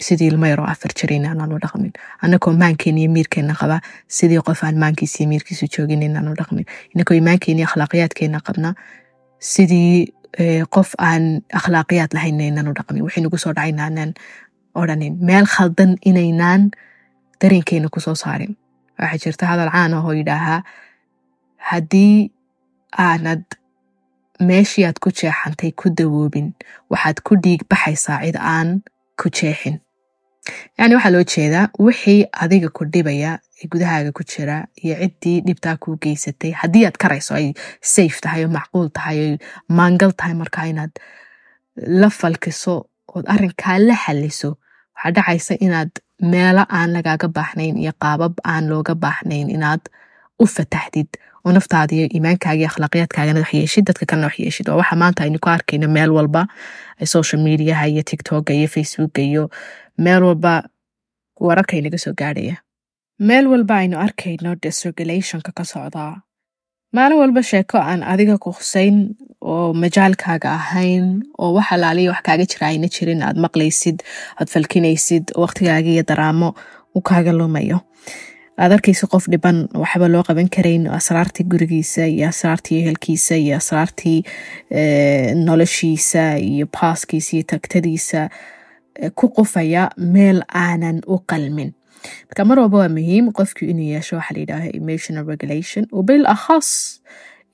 sidii 0.06 0.28
ilmo 0.32 0.46
yaroo 0.52 0.66
afar 0.72 0.92
jira 1.00 1.14
inaanaan 1.16 1.52
u 1.56 1.58
dhaqmin 1.64 1.92
anakoo 2.26 2.52
maankeena 2.62 2.98
iyo 3.02 3.10
miirkeena 3.16 3.54
qaba 3.60 3.76
sidii 4.18 4.40
qof 4.48 4.64
aan 4.64 4.76
maankiisa 4.82 5.16
iyo 5.22 5.28
miirkiisa 5.32 5.66
joogin 5.76 6.02
inaan 6.08 6.28
u 6.32 6.34
dhaqmin 6.40 6.66
inakoo 6.94 7.16
imaankeena 7.22 7.58
iyo 7.60 7.68
akhlaaqiyaadkeena 7.70 8.40
qabna 8.48 8.74
sidii 9.52 10.12
qof 10.76 10.90
aan 11.08 11.24
akhlaaqiyaad 11.60 12.10
lahayn 12.18 12.40
inaan 12.50 12.68
u 12.72 12.74
dhaqmin 12.78 13.02
wixii 13.06 13.22
nagu 13.24 13.38
soo 13.44 13.52
dhacay 13.56 13.70
inaanaan 13.74 14.12
odhanin 14.82 15.14
meel 15.30 15.46
khaldan 15.54 15.96
inaynaan 16.10 16.70
dareenkeena 17.42 17.88
ku 17.94 18.00
soo 18.00 18.14
saarin 18.24 18.52
waxaa 19.00 19.18
jirta 19.24 19.46
hadal 19.52 19.70
caan 19.74 19.94
oo 19.98 20.12
yidhaahaa 20.20 20.60
haddii 21.70 22.30
aanad 23.08 23.42
meeshii 24.50 24.84
aad 24.88 24.98
ku 25.04 25.10
jeexantay 25.20 25.70
ku 25.82 25.90
dawoobin 25.98 26.48
waxaad 26.92 27.18
ku 27.28 27.36
dhiig 27.44 27.62
baxaysaa 27.70 28.20
cid 28.24 28.36
aan 28.54 28.68
ku 29.22 29.28
jeexin 29.38 29.76
yacni 30.78 30.94
waxaa 30.96 31.10
loo 31.14 31.24
jeedaa 31.32 31.66
wixii 31.86 32.20
adiga 32.44 32.68
ku 32.76 32.84
dhibaya 32.94 33.32
ee 33.60 33.66
gudahaaga 33.72 34.10
ku 34.18 34.22
jira 34.32 34.56
iyo 34.84 34.94
ciddii 35.02 35.40
dhibtaa 35.46 35.76
kuu 35.82 35.96
geysatay. 36.04 36.50
Haddii 36.60 36.84
aad 36.86 36.96
karayso 37.02 37.34
ay 37.34 37.48
safe 37.80 38.18
tahay 38.24 38.44
oo 38.44 38.50
macquul 38.58 38.88
tahay 38.96 39.18
oy 39.24 39.34
maangal 39.78 40.12
tahay 40.18 40.34
markaa 40.42 40.66
inaad 40.72 40.90
la 42.00 42.08
falkiso 42.10 42.74
ood 43.14 43.26
arrinkaa 43.34 43.78
la 43.88 43.94
xaliso 44.04 44.50
waxaa 44.94 45.10
dhacaysa 45.16 45.54
inaad 45.66 45.90
meelo 46.32 46.64
aan 46.78 46.90
lagaaga 46.96 47.28
baaxnayn 47.36 47.76
iyo 47.82 47.92
qaabab 48.02 48.34
aan 48.52 48.64
looga 48.72 48.94
baaxnayn 49.04 49.50
inaad 49.56 49.82
u 50.42 50.46
fataxdid 50.56 51.08
oo 51.44 51.52
naftaada 51.56 51.92
iyo 51.96 52.06
iimaankaaga 52.14 52.58
iyo 52.60 52.68
akhlaaqiyaadkaagana 52.70 53.40
wax 53.42 53.52
yeeshid 53.58 53.84
dadka 53.88 54.04
kalena 54.10 54.26
wax 54.28 54.36
yeeshid 54.44 54.66
waa 54.68 54.76
waxa 54.82 54.96
maanta 55.02 55.20
aynu 55.24 55.38
ku 55.44 55.48
arkayno 55.56 55.88
meel 55.96 56.10
walba 56.18 56.42
social 57.14 57.40
mediaha 57.46 57.86
iyo 57.92 58.02
tiktoka 58.10 58.52
iyo 58.58 58.68
facebooka 58.74 59.20
iyo 59.22 59.44
meel 59.98 60.22
walba 60.28 60.52
wararka 61.40 61.76
inaga 61.76 61.98
soo 61.98 62.12
gaadhaya. 62.20 62.56
Meel 63.18 63.46
walba 63.52 63.74
aynu 63.82 63.96
arkayno 63.98 64.54
disregulationka 64.62 65.50
ka 65.56 65.64
socdaa 65.64 66.14
maalin 66.96 67.18
walba 67.18 67.42
sheeko 67.42 67.78
aan 67.78 68.02
adiga 68.12 68.38
ku 68.38 68.50
husayn 68.52 68.96
oo 69.40 69.72
majaalkaaga 69.82 70.48
ahayn 70.60 71.22
oo 71.38 71.50
wax 71.56 71.68
alaaliya 71.72 72.10
wax 72.12 72.22
kaaga 72.26 72.44
jira 72.52 72.66
ayna 72.68 72.88
jirin 72.94 73.22
aad 73.26 73.36
maqlaysid 73.44 73.98
aad 74.40 74.48
falkinaysid 74.54 75.24
oo 75.34 75.40
waqtigaaga 75.44 76.02
daraamo 76.10 76.48
u 76.94 77.00
kaaga 77.08 77.32
lumayo 77.32 77.78
aad 78.58 78.72
arkaysa 78.76 79.06
qof 79.12 79.26
dhiban 79.32 79.58
waxba 79.82 80.08
loo 80.12 80.22
qaban 80.28 80.48
karayn 80.56 80.86
asraartii 80.98 81.44
gurigiisa 81.52 82.06
iyo 82.06 82.28
asraartii 82.28 82.78
ehelkiisa 82.82 83.36
iyo 83.36 83.56
asraartii 83.56 84.18
noloshiisa 85.46 86.38
iyo 86.38 86.66
baaskiisa 86.74 87.36
iyo 87.36 87.42
tagtadiisa 87.52 88.28
ku 89.14 89.28
qufaya 89.28 89.90
meel 89.96 90.42
aanan 90.54 91.00
u 91.06 91.18
qalmin. 91.30 91.72
Marka 92.28 92.44
mar 92.44 92.58
walba 92.58 92.78
waa 92.78 92.88
muhiim 92.88 93.32
qofkii 93.32 93.70
inuu 93.72 93.88
yeesho 93.94 94.16
waxa 94.16 94.34
layidhaaha 94.34 94.68
emotional 94.80 95.26
regulation 95.26 95.86
oo 95.92 96.02
bil 96.02 96.26
akhas 96.26 97.00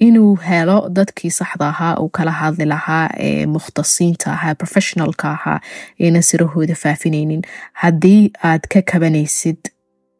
inuu 0.01 0.35
helo 0.49 0.89
dadkii 0.99 1.31
saxda 1.31 1.69
ahaa 1.69 1.95
uu 2.03 2.09
kala 2.09 2.31
hadli 2.41 2.65
lahaa 2.75 3.09
ee 3.29 3.47
mukhtasiinta 3.47 4.33
ahaa 4.33 4.55
professionalka 4.55 5.31
ahaa 5.31 5.61
aynan 6.01 6.23
sirahooda 6.23 6.75
faafinaynin 6.75 7.43
haddii 7.73 8.31
aad 8.51 8.67
ka 8.73 8.83
kabanaysid 8.93 9.59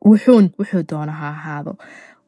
wuxuun 0.05 0.51
wuxuu 0.59 0.83
doona 0.91 1.13
ha 1.13 1.29
ahaado. 1.29 1.77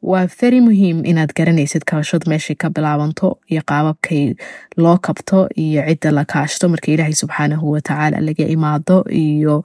Waa 0.01 0.25
very 0.41 0.59
muhiim 0.65 1.05
inaad 1.05 1.29
garanaysid 1.37 1.83
kabashadu 1.85 2.25
meeshay 2.29 2.55
ka 2.57 2.69
bilaabanto 2.69 3.37
iyo 3.51 3.61
qaababkay 3.71 4.33
loo 4.77 4.97
kabto 4.97 5.45
iyo 5.55 5.83
cidda 5.89 6.11
la 6.11 6.23
kaashto 6.25 6.69
marka 6.69 6.91
ilaahay 6.91 7.13
subxaanahu 7.13 7.71
watacaala 7.71 8.17
laga 8.19 8.45
imaado 8.55 9.05
iyo 9.11 9.63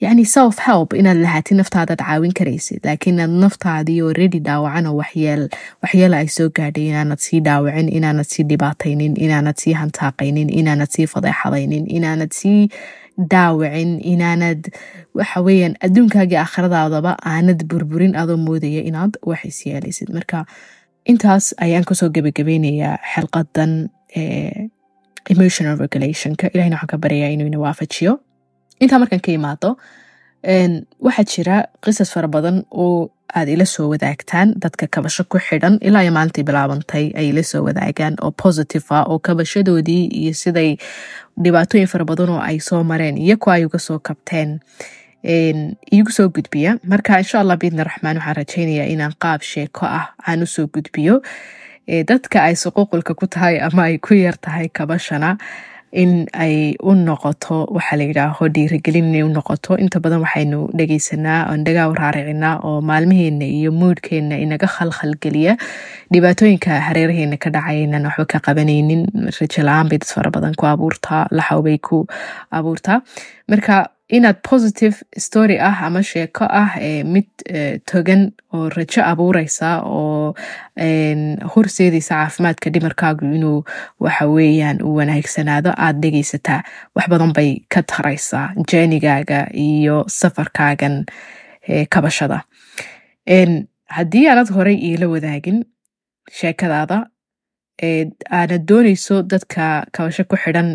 yani 0.00 0.24
self 0.26 0.58
help 0.66 0.92
inaad 0.92 1.16
lahaatid 1.22 1.56
naftaadaad 1.56 2.02
caawin 2.02 2.32
karaysid. 2.34 2.80
Laakiin 2.84 3.14
inaad 3.14 3.30
naftaadii 3.44 4.02
oo 4.02 4.12
redi 4.12 4.40
dhaawacan 4.40 4.86
oo 4.86 4.96
waxyeel 4.96 5.48
waxyeela 5.82 6.16
ay 6.18 6.28
soo 6.28 6.48
gaadhay 6.50 6.88
inaanad 6.90 7.18
sii 7.22 7.40
dhaawacin 7.40 7.88
inaanad 7.98 8.26
sii 8.26 8.42
dhibaataynin 8.50 9.14
inaanad 9.16 9.56
sii 9.62 9.72
hantaaqaynin 9.82 10.50
inaanad 10.50 10.90
sii 10.90 11.06
fadeexadaynin 11.06 11.86
inaanad 11.96 12.32
sii 12.40 12.68
daawicin 13.18 14.00
inaanad 14.12 14.68
waxa 15.14 15.40
weeyaan 15.46 15.74
adduunkaagii 15.86 16.36
aakhiradaadaba 16.42 17.16
aanad 17.32 17.64
burburin 17.70 18.16
adoo 18.16 18.36
moodaya 18.36 18.82
inaad 18.90 19.16
wax 19.26 19.44
is 19.44 19.66
yeelaysid. 19.66 20.08
Marka 20.12 20.44
intaas 21.06 21.54
ayaan 21.64 21.84
ku 21.84 21.94
soo 21.94 22.08
gebagabeynayaa 22.10 22.98
xilqadan 23.14 23.72
emotional 25.30 25.76
regulationka. 25.78 26.50
Ilahina 26.54 26.76
waxaan 26.76 26.88
ka 26.92 26.96
baryayaa 26.98 27.32
inuu 27.34 27.46
ina 27.50 27.58
waafajiyo. 27.58 28.20
Intaa 28.80 28.98
markaan 28.98 29.20
ka 29.24 29.32
imaado 29.32 29.76
waxaa 31.06 31.24
jira 31.32 31.56
qisas 31.84 32.10
fara 32.12 32.28
badan 32.28 32.64
oo 32.70 33.10
aad 33.34 33.48
ila 33.48 33.64
soo 33.66 33.88
wadaagtaan 33.90 34.54
dadka 34.62 34.86
kabasho 34.86 35.24
ku 35.24 35.38
xidhan 35.38 35.78
ilaa 35.82 36.02
iyo 36.04 36.12
maalintii 36.14 36.44
bilaabantay 36.46 37.10
ay 37.18 37.28
ila 37.32 37.42
soo 37.42 37.64
wadaagaan 37.66 38.14
oo 38.22 38.30
positive 38.30 38.84
ah 38.90 39.02
oo 39.10 39.18
kabashadoodii 39.18 40.04
iyo 40.20 40.32
siday 40.34 40.76
dhibaatooyin 41.44 41.88
fara 41.88 42.04
badan 42.04 42.30
oo 42.30 42.40
ay 42.40 42.58
soo 42.60 42.82
mareen 42.84 43.18
iyo 43.18 43.36
kuwa 43.36 43.54
ay 43.54 43.64
uga 43.64 43.78
soo 43.78 43.98
kabteen. 43.98 44.60
Iigu 45.92 46.10
soo 46.10 46.28
gudbiya. 46.28 46.78
Marka 46.86 47.18
insha 47.18 47.40
allah 47.40 47.56
biidni 47.58 47.84
raxmaan 47.84 48.16
waxaan 48.16 48.36
rajaynayaa 48.36 48.86
inaan 48.94 49.14
qaab 49.18 49.42
sheeko 49.42 49.86
ah 49.86 50.14
aan 50.28 50.42
u 50.42 50.46
soo 50.46 50.66
gudbiyo. 50.66 51.20
Dadka 51.86 52.42
ay 52.42 52.54
suquuqulka 52.56 53.14
ku 53.14 53.26
tahay 53.26 53.60
ama 53.60 53.82
ay 53.90 53.98
ku 53.98 54.14
yar 54.14 54.36
tahay 54.40 54.68
kabashana 54.68 55.36
in 56.02 56.12
ay 56.44 56.76
u 56.82 56.92
noqoto 56.94 57.56
waxaa 57.76 57.96
la 58.00 58.04
yidhaaho 58.08 58.48
dhiirigelin 58.56 59.08
inay 59.10 59.22
u 59.24 59.30
noqoto. 59.36 59.78
Inta 59.84 60.00
badan 60.04 60.20
waxaynu 60.24 60.58
dhegeysanaa 60.78 61.40
oon 61.50 61.64
dhagaa 61.66 61.88
raaricinaa 62.00 62.54
oo 62.68 62.80
maalmaheena 62.90 63.44
iyo 63.58 63.70
muudhkeena 63.80 64.36
inaga 64.44 64.66
khalkhalgeliya 64.76 65.56
dhibaatooyinka 66.12 66.80
hareeraheena 66.88 67.36
ka 67.44 67.50
dhacaya 67.56 67.80
inaan 67.88 68.06
waxba 68.10 68.26
ka 68.32 68.38
qabanaynin. 68.46 69.02
Rajo 69.40 69.62
la'aan 69.68 69.88
bay 69.90 69.98
dad 69.98 70.12
fara 70.14 70.30
badan 70.36 70.54
ku 70.60 70.66
abuurtaa 70.72 71.26
laxaw 71.30 71.60
bay 71.66 71.78
ku 71.78 72.04
abuurtaa. 72.52 73.00
Marka 73.50 73.76
inaad 74.08 74.36
positive 74.48 74.96
story 75.18 75.58
ah 75.58 75.76
ama 75.86 76.02
sheeko 76.02 76.44
ah 76.62 76.78
mid 77.04 77.26
togan 77.90 78.22
oo 78.54 78.68
rajo 78.76 79.02
abuureysa 79.02 79.70
oo 79.82 80.34
horseedaysa 81.54 82.14
caafimaadka 82.14 82.70
dhimarkaagu 82.74 83.24
inuu 83.38 83.64
waxa 84.00 84.26
weeyaan 84.36 84.78
u 84.88 84.94
wanaagsanaado 84.98 85.70
aad 85.86 85.96
dhegeysataa 86.02 86.60
wax 86.94 87.08
badan 87.14 87.32
bay 87.38 87.50
ka 87.74 87.82
taraysaa 87.82 88.46
jeenigaaga 88.72 89.40
iyo 89.66 90.04
safarkaagan 90.18 91.04
kabashada. 91.90 92.38
Haddii 93.96 94.26
aanad 94.28 94.48
horey 94.54 94.76
iila 94.88 95.06
wadaagin 95.08 95.58
sheekadaada 96.38 97.06
aanad 98.38 98.62
dooneyso 98.68 99.22
dadka 99.32 99.86
kabasho 99.92 100.24
ku 100.30 100.36
xidhan 100.44 100.70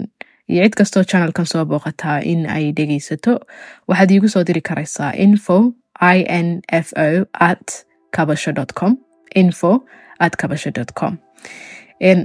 iyo 0.53 0.63
cid 0.65 0.73
kastoo 0.79 1.03
channelkan 1.11 1.45
soo 1.51 1.63
booqataa 1.71 2.17
in 2.31 2.41
ay 2.55 2.65
dhegeysato 2.77 3.33
waxaad 3.89 4.11
iigu 4.11 4.27
soo 4.33 4.43
diri 4.49 4.61
karaysaa 4.69 5.11
info 5.25 5.57
i 6.15 6.17
n 6.45 6.47
f 6.85 6.87
o 7.07 7.09
at 7.49 7.67
kabasho 8.15 8.51
com 8.79 8.97
info 9.41 9.71
at 10.19 10.33
kabasho 10.41 10.71
com. 10.99 11.17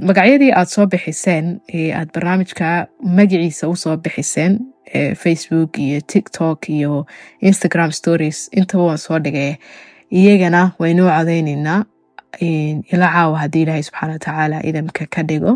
Magacyadii 0.09 0.53
aad 0.53 0.69
soo 0.75 0.87
bixiseen 0.87 1.61
ee 1.75 1.93
aad 1.99 2.09
barnaamijka 2.15 2.87
magaciisa 3.19 3.69
u 3.69 3.77
soo 3.77 3.97
bixiseen 3.97 4.59
facebook 5.23 5.79
iyo 5.79 6.01
tiktok 6.13 6.69
iyo 6.69 7.07
instagram 7.41 7.91
stories 7.93 8.49
intaba 8.53 8.85
waan 8.85 8.99
soo 8.99 9.19
dhigay. 9.19 9.55
Iyagana 10.11 10.73
waynoo 10.79 11.11
codeyneynaa 11.11 11.85
ila 12.93 13.07
caawa 13.13 13.39
haddii 13.39 13.63
ilaahay 13.63 13.83
subxaana 13.83 14.13
watacaala 14.13 14.63
idamka 14.67 15.07
ka 15.15 15.23
dhigo 15.23 15.53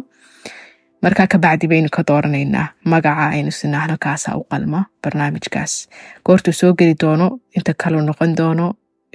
markaa 1.02 1.26
kabacdi 1.32 1.66
baynu 1.72 1.88
ka 1.96 2.02
dooranaynaa 2.08 2.66
magaca 2.92 3.26
aynu 3.36 3.50
sinaahno 3.60 3.96
kaasa 4.04 4.36
u 4.40 4.44
qalma 4.52 4.80
barnaamijkaas 5.02 5.72
goortuu 6.26 6.52
soo 6.60 6.72
geli 6.78 6.94
doono 7.02 7.26
inta 7.56 7.72
kaluu 7.84 8.02
noqon 8.08 8.36
doono 8.40 8.66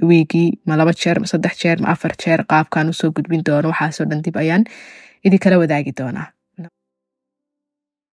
wiigii 0.09 0.49
ma 0.67 0.77
laba 0.77 0.93
jeer 1.03 1.19
ma 1.19 1.27
saddex 1.31 1.55
jeer 1.63 1.77
ma 1.81 1.87
afar 1.95 2.11
jeer 2.25 2.41
qaabkaan 2.51 2.89
u 2.89 2.93
soo 2.93 3.11
gudbin 3.15 3.43
doono 3.49 3.69
waxaasoo 3.73 4.05
dhan 4.09 4.23
dib 4.25 4.35
ayaan 4.43 4.63
idinkala 5.25 5.57
wadaagi 5.61 5.91
doonaa 5.99 6.27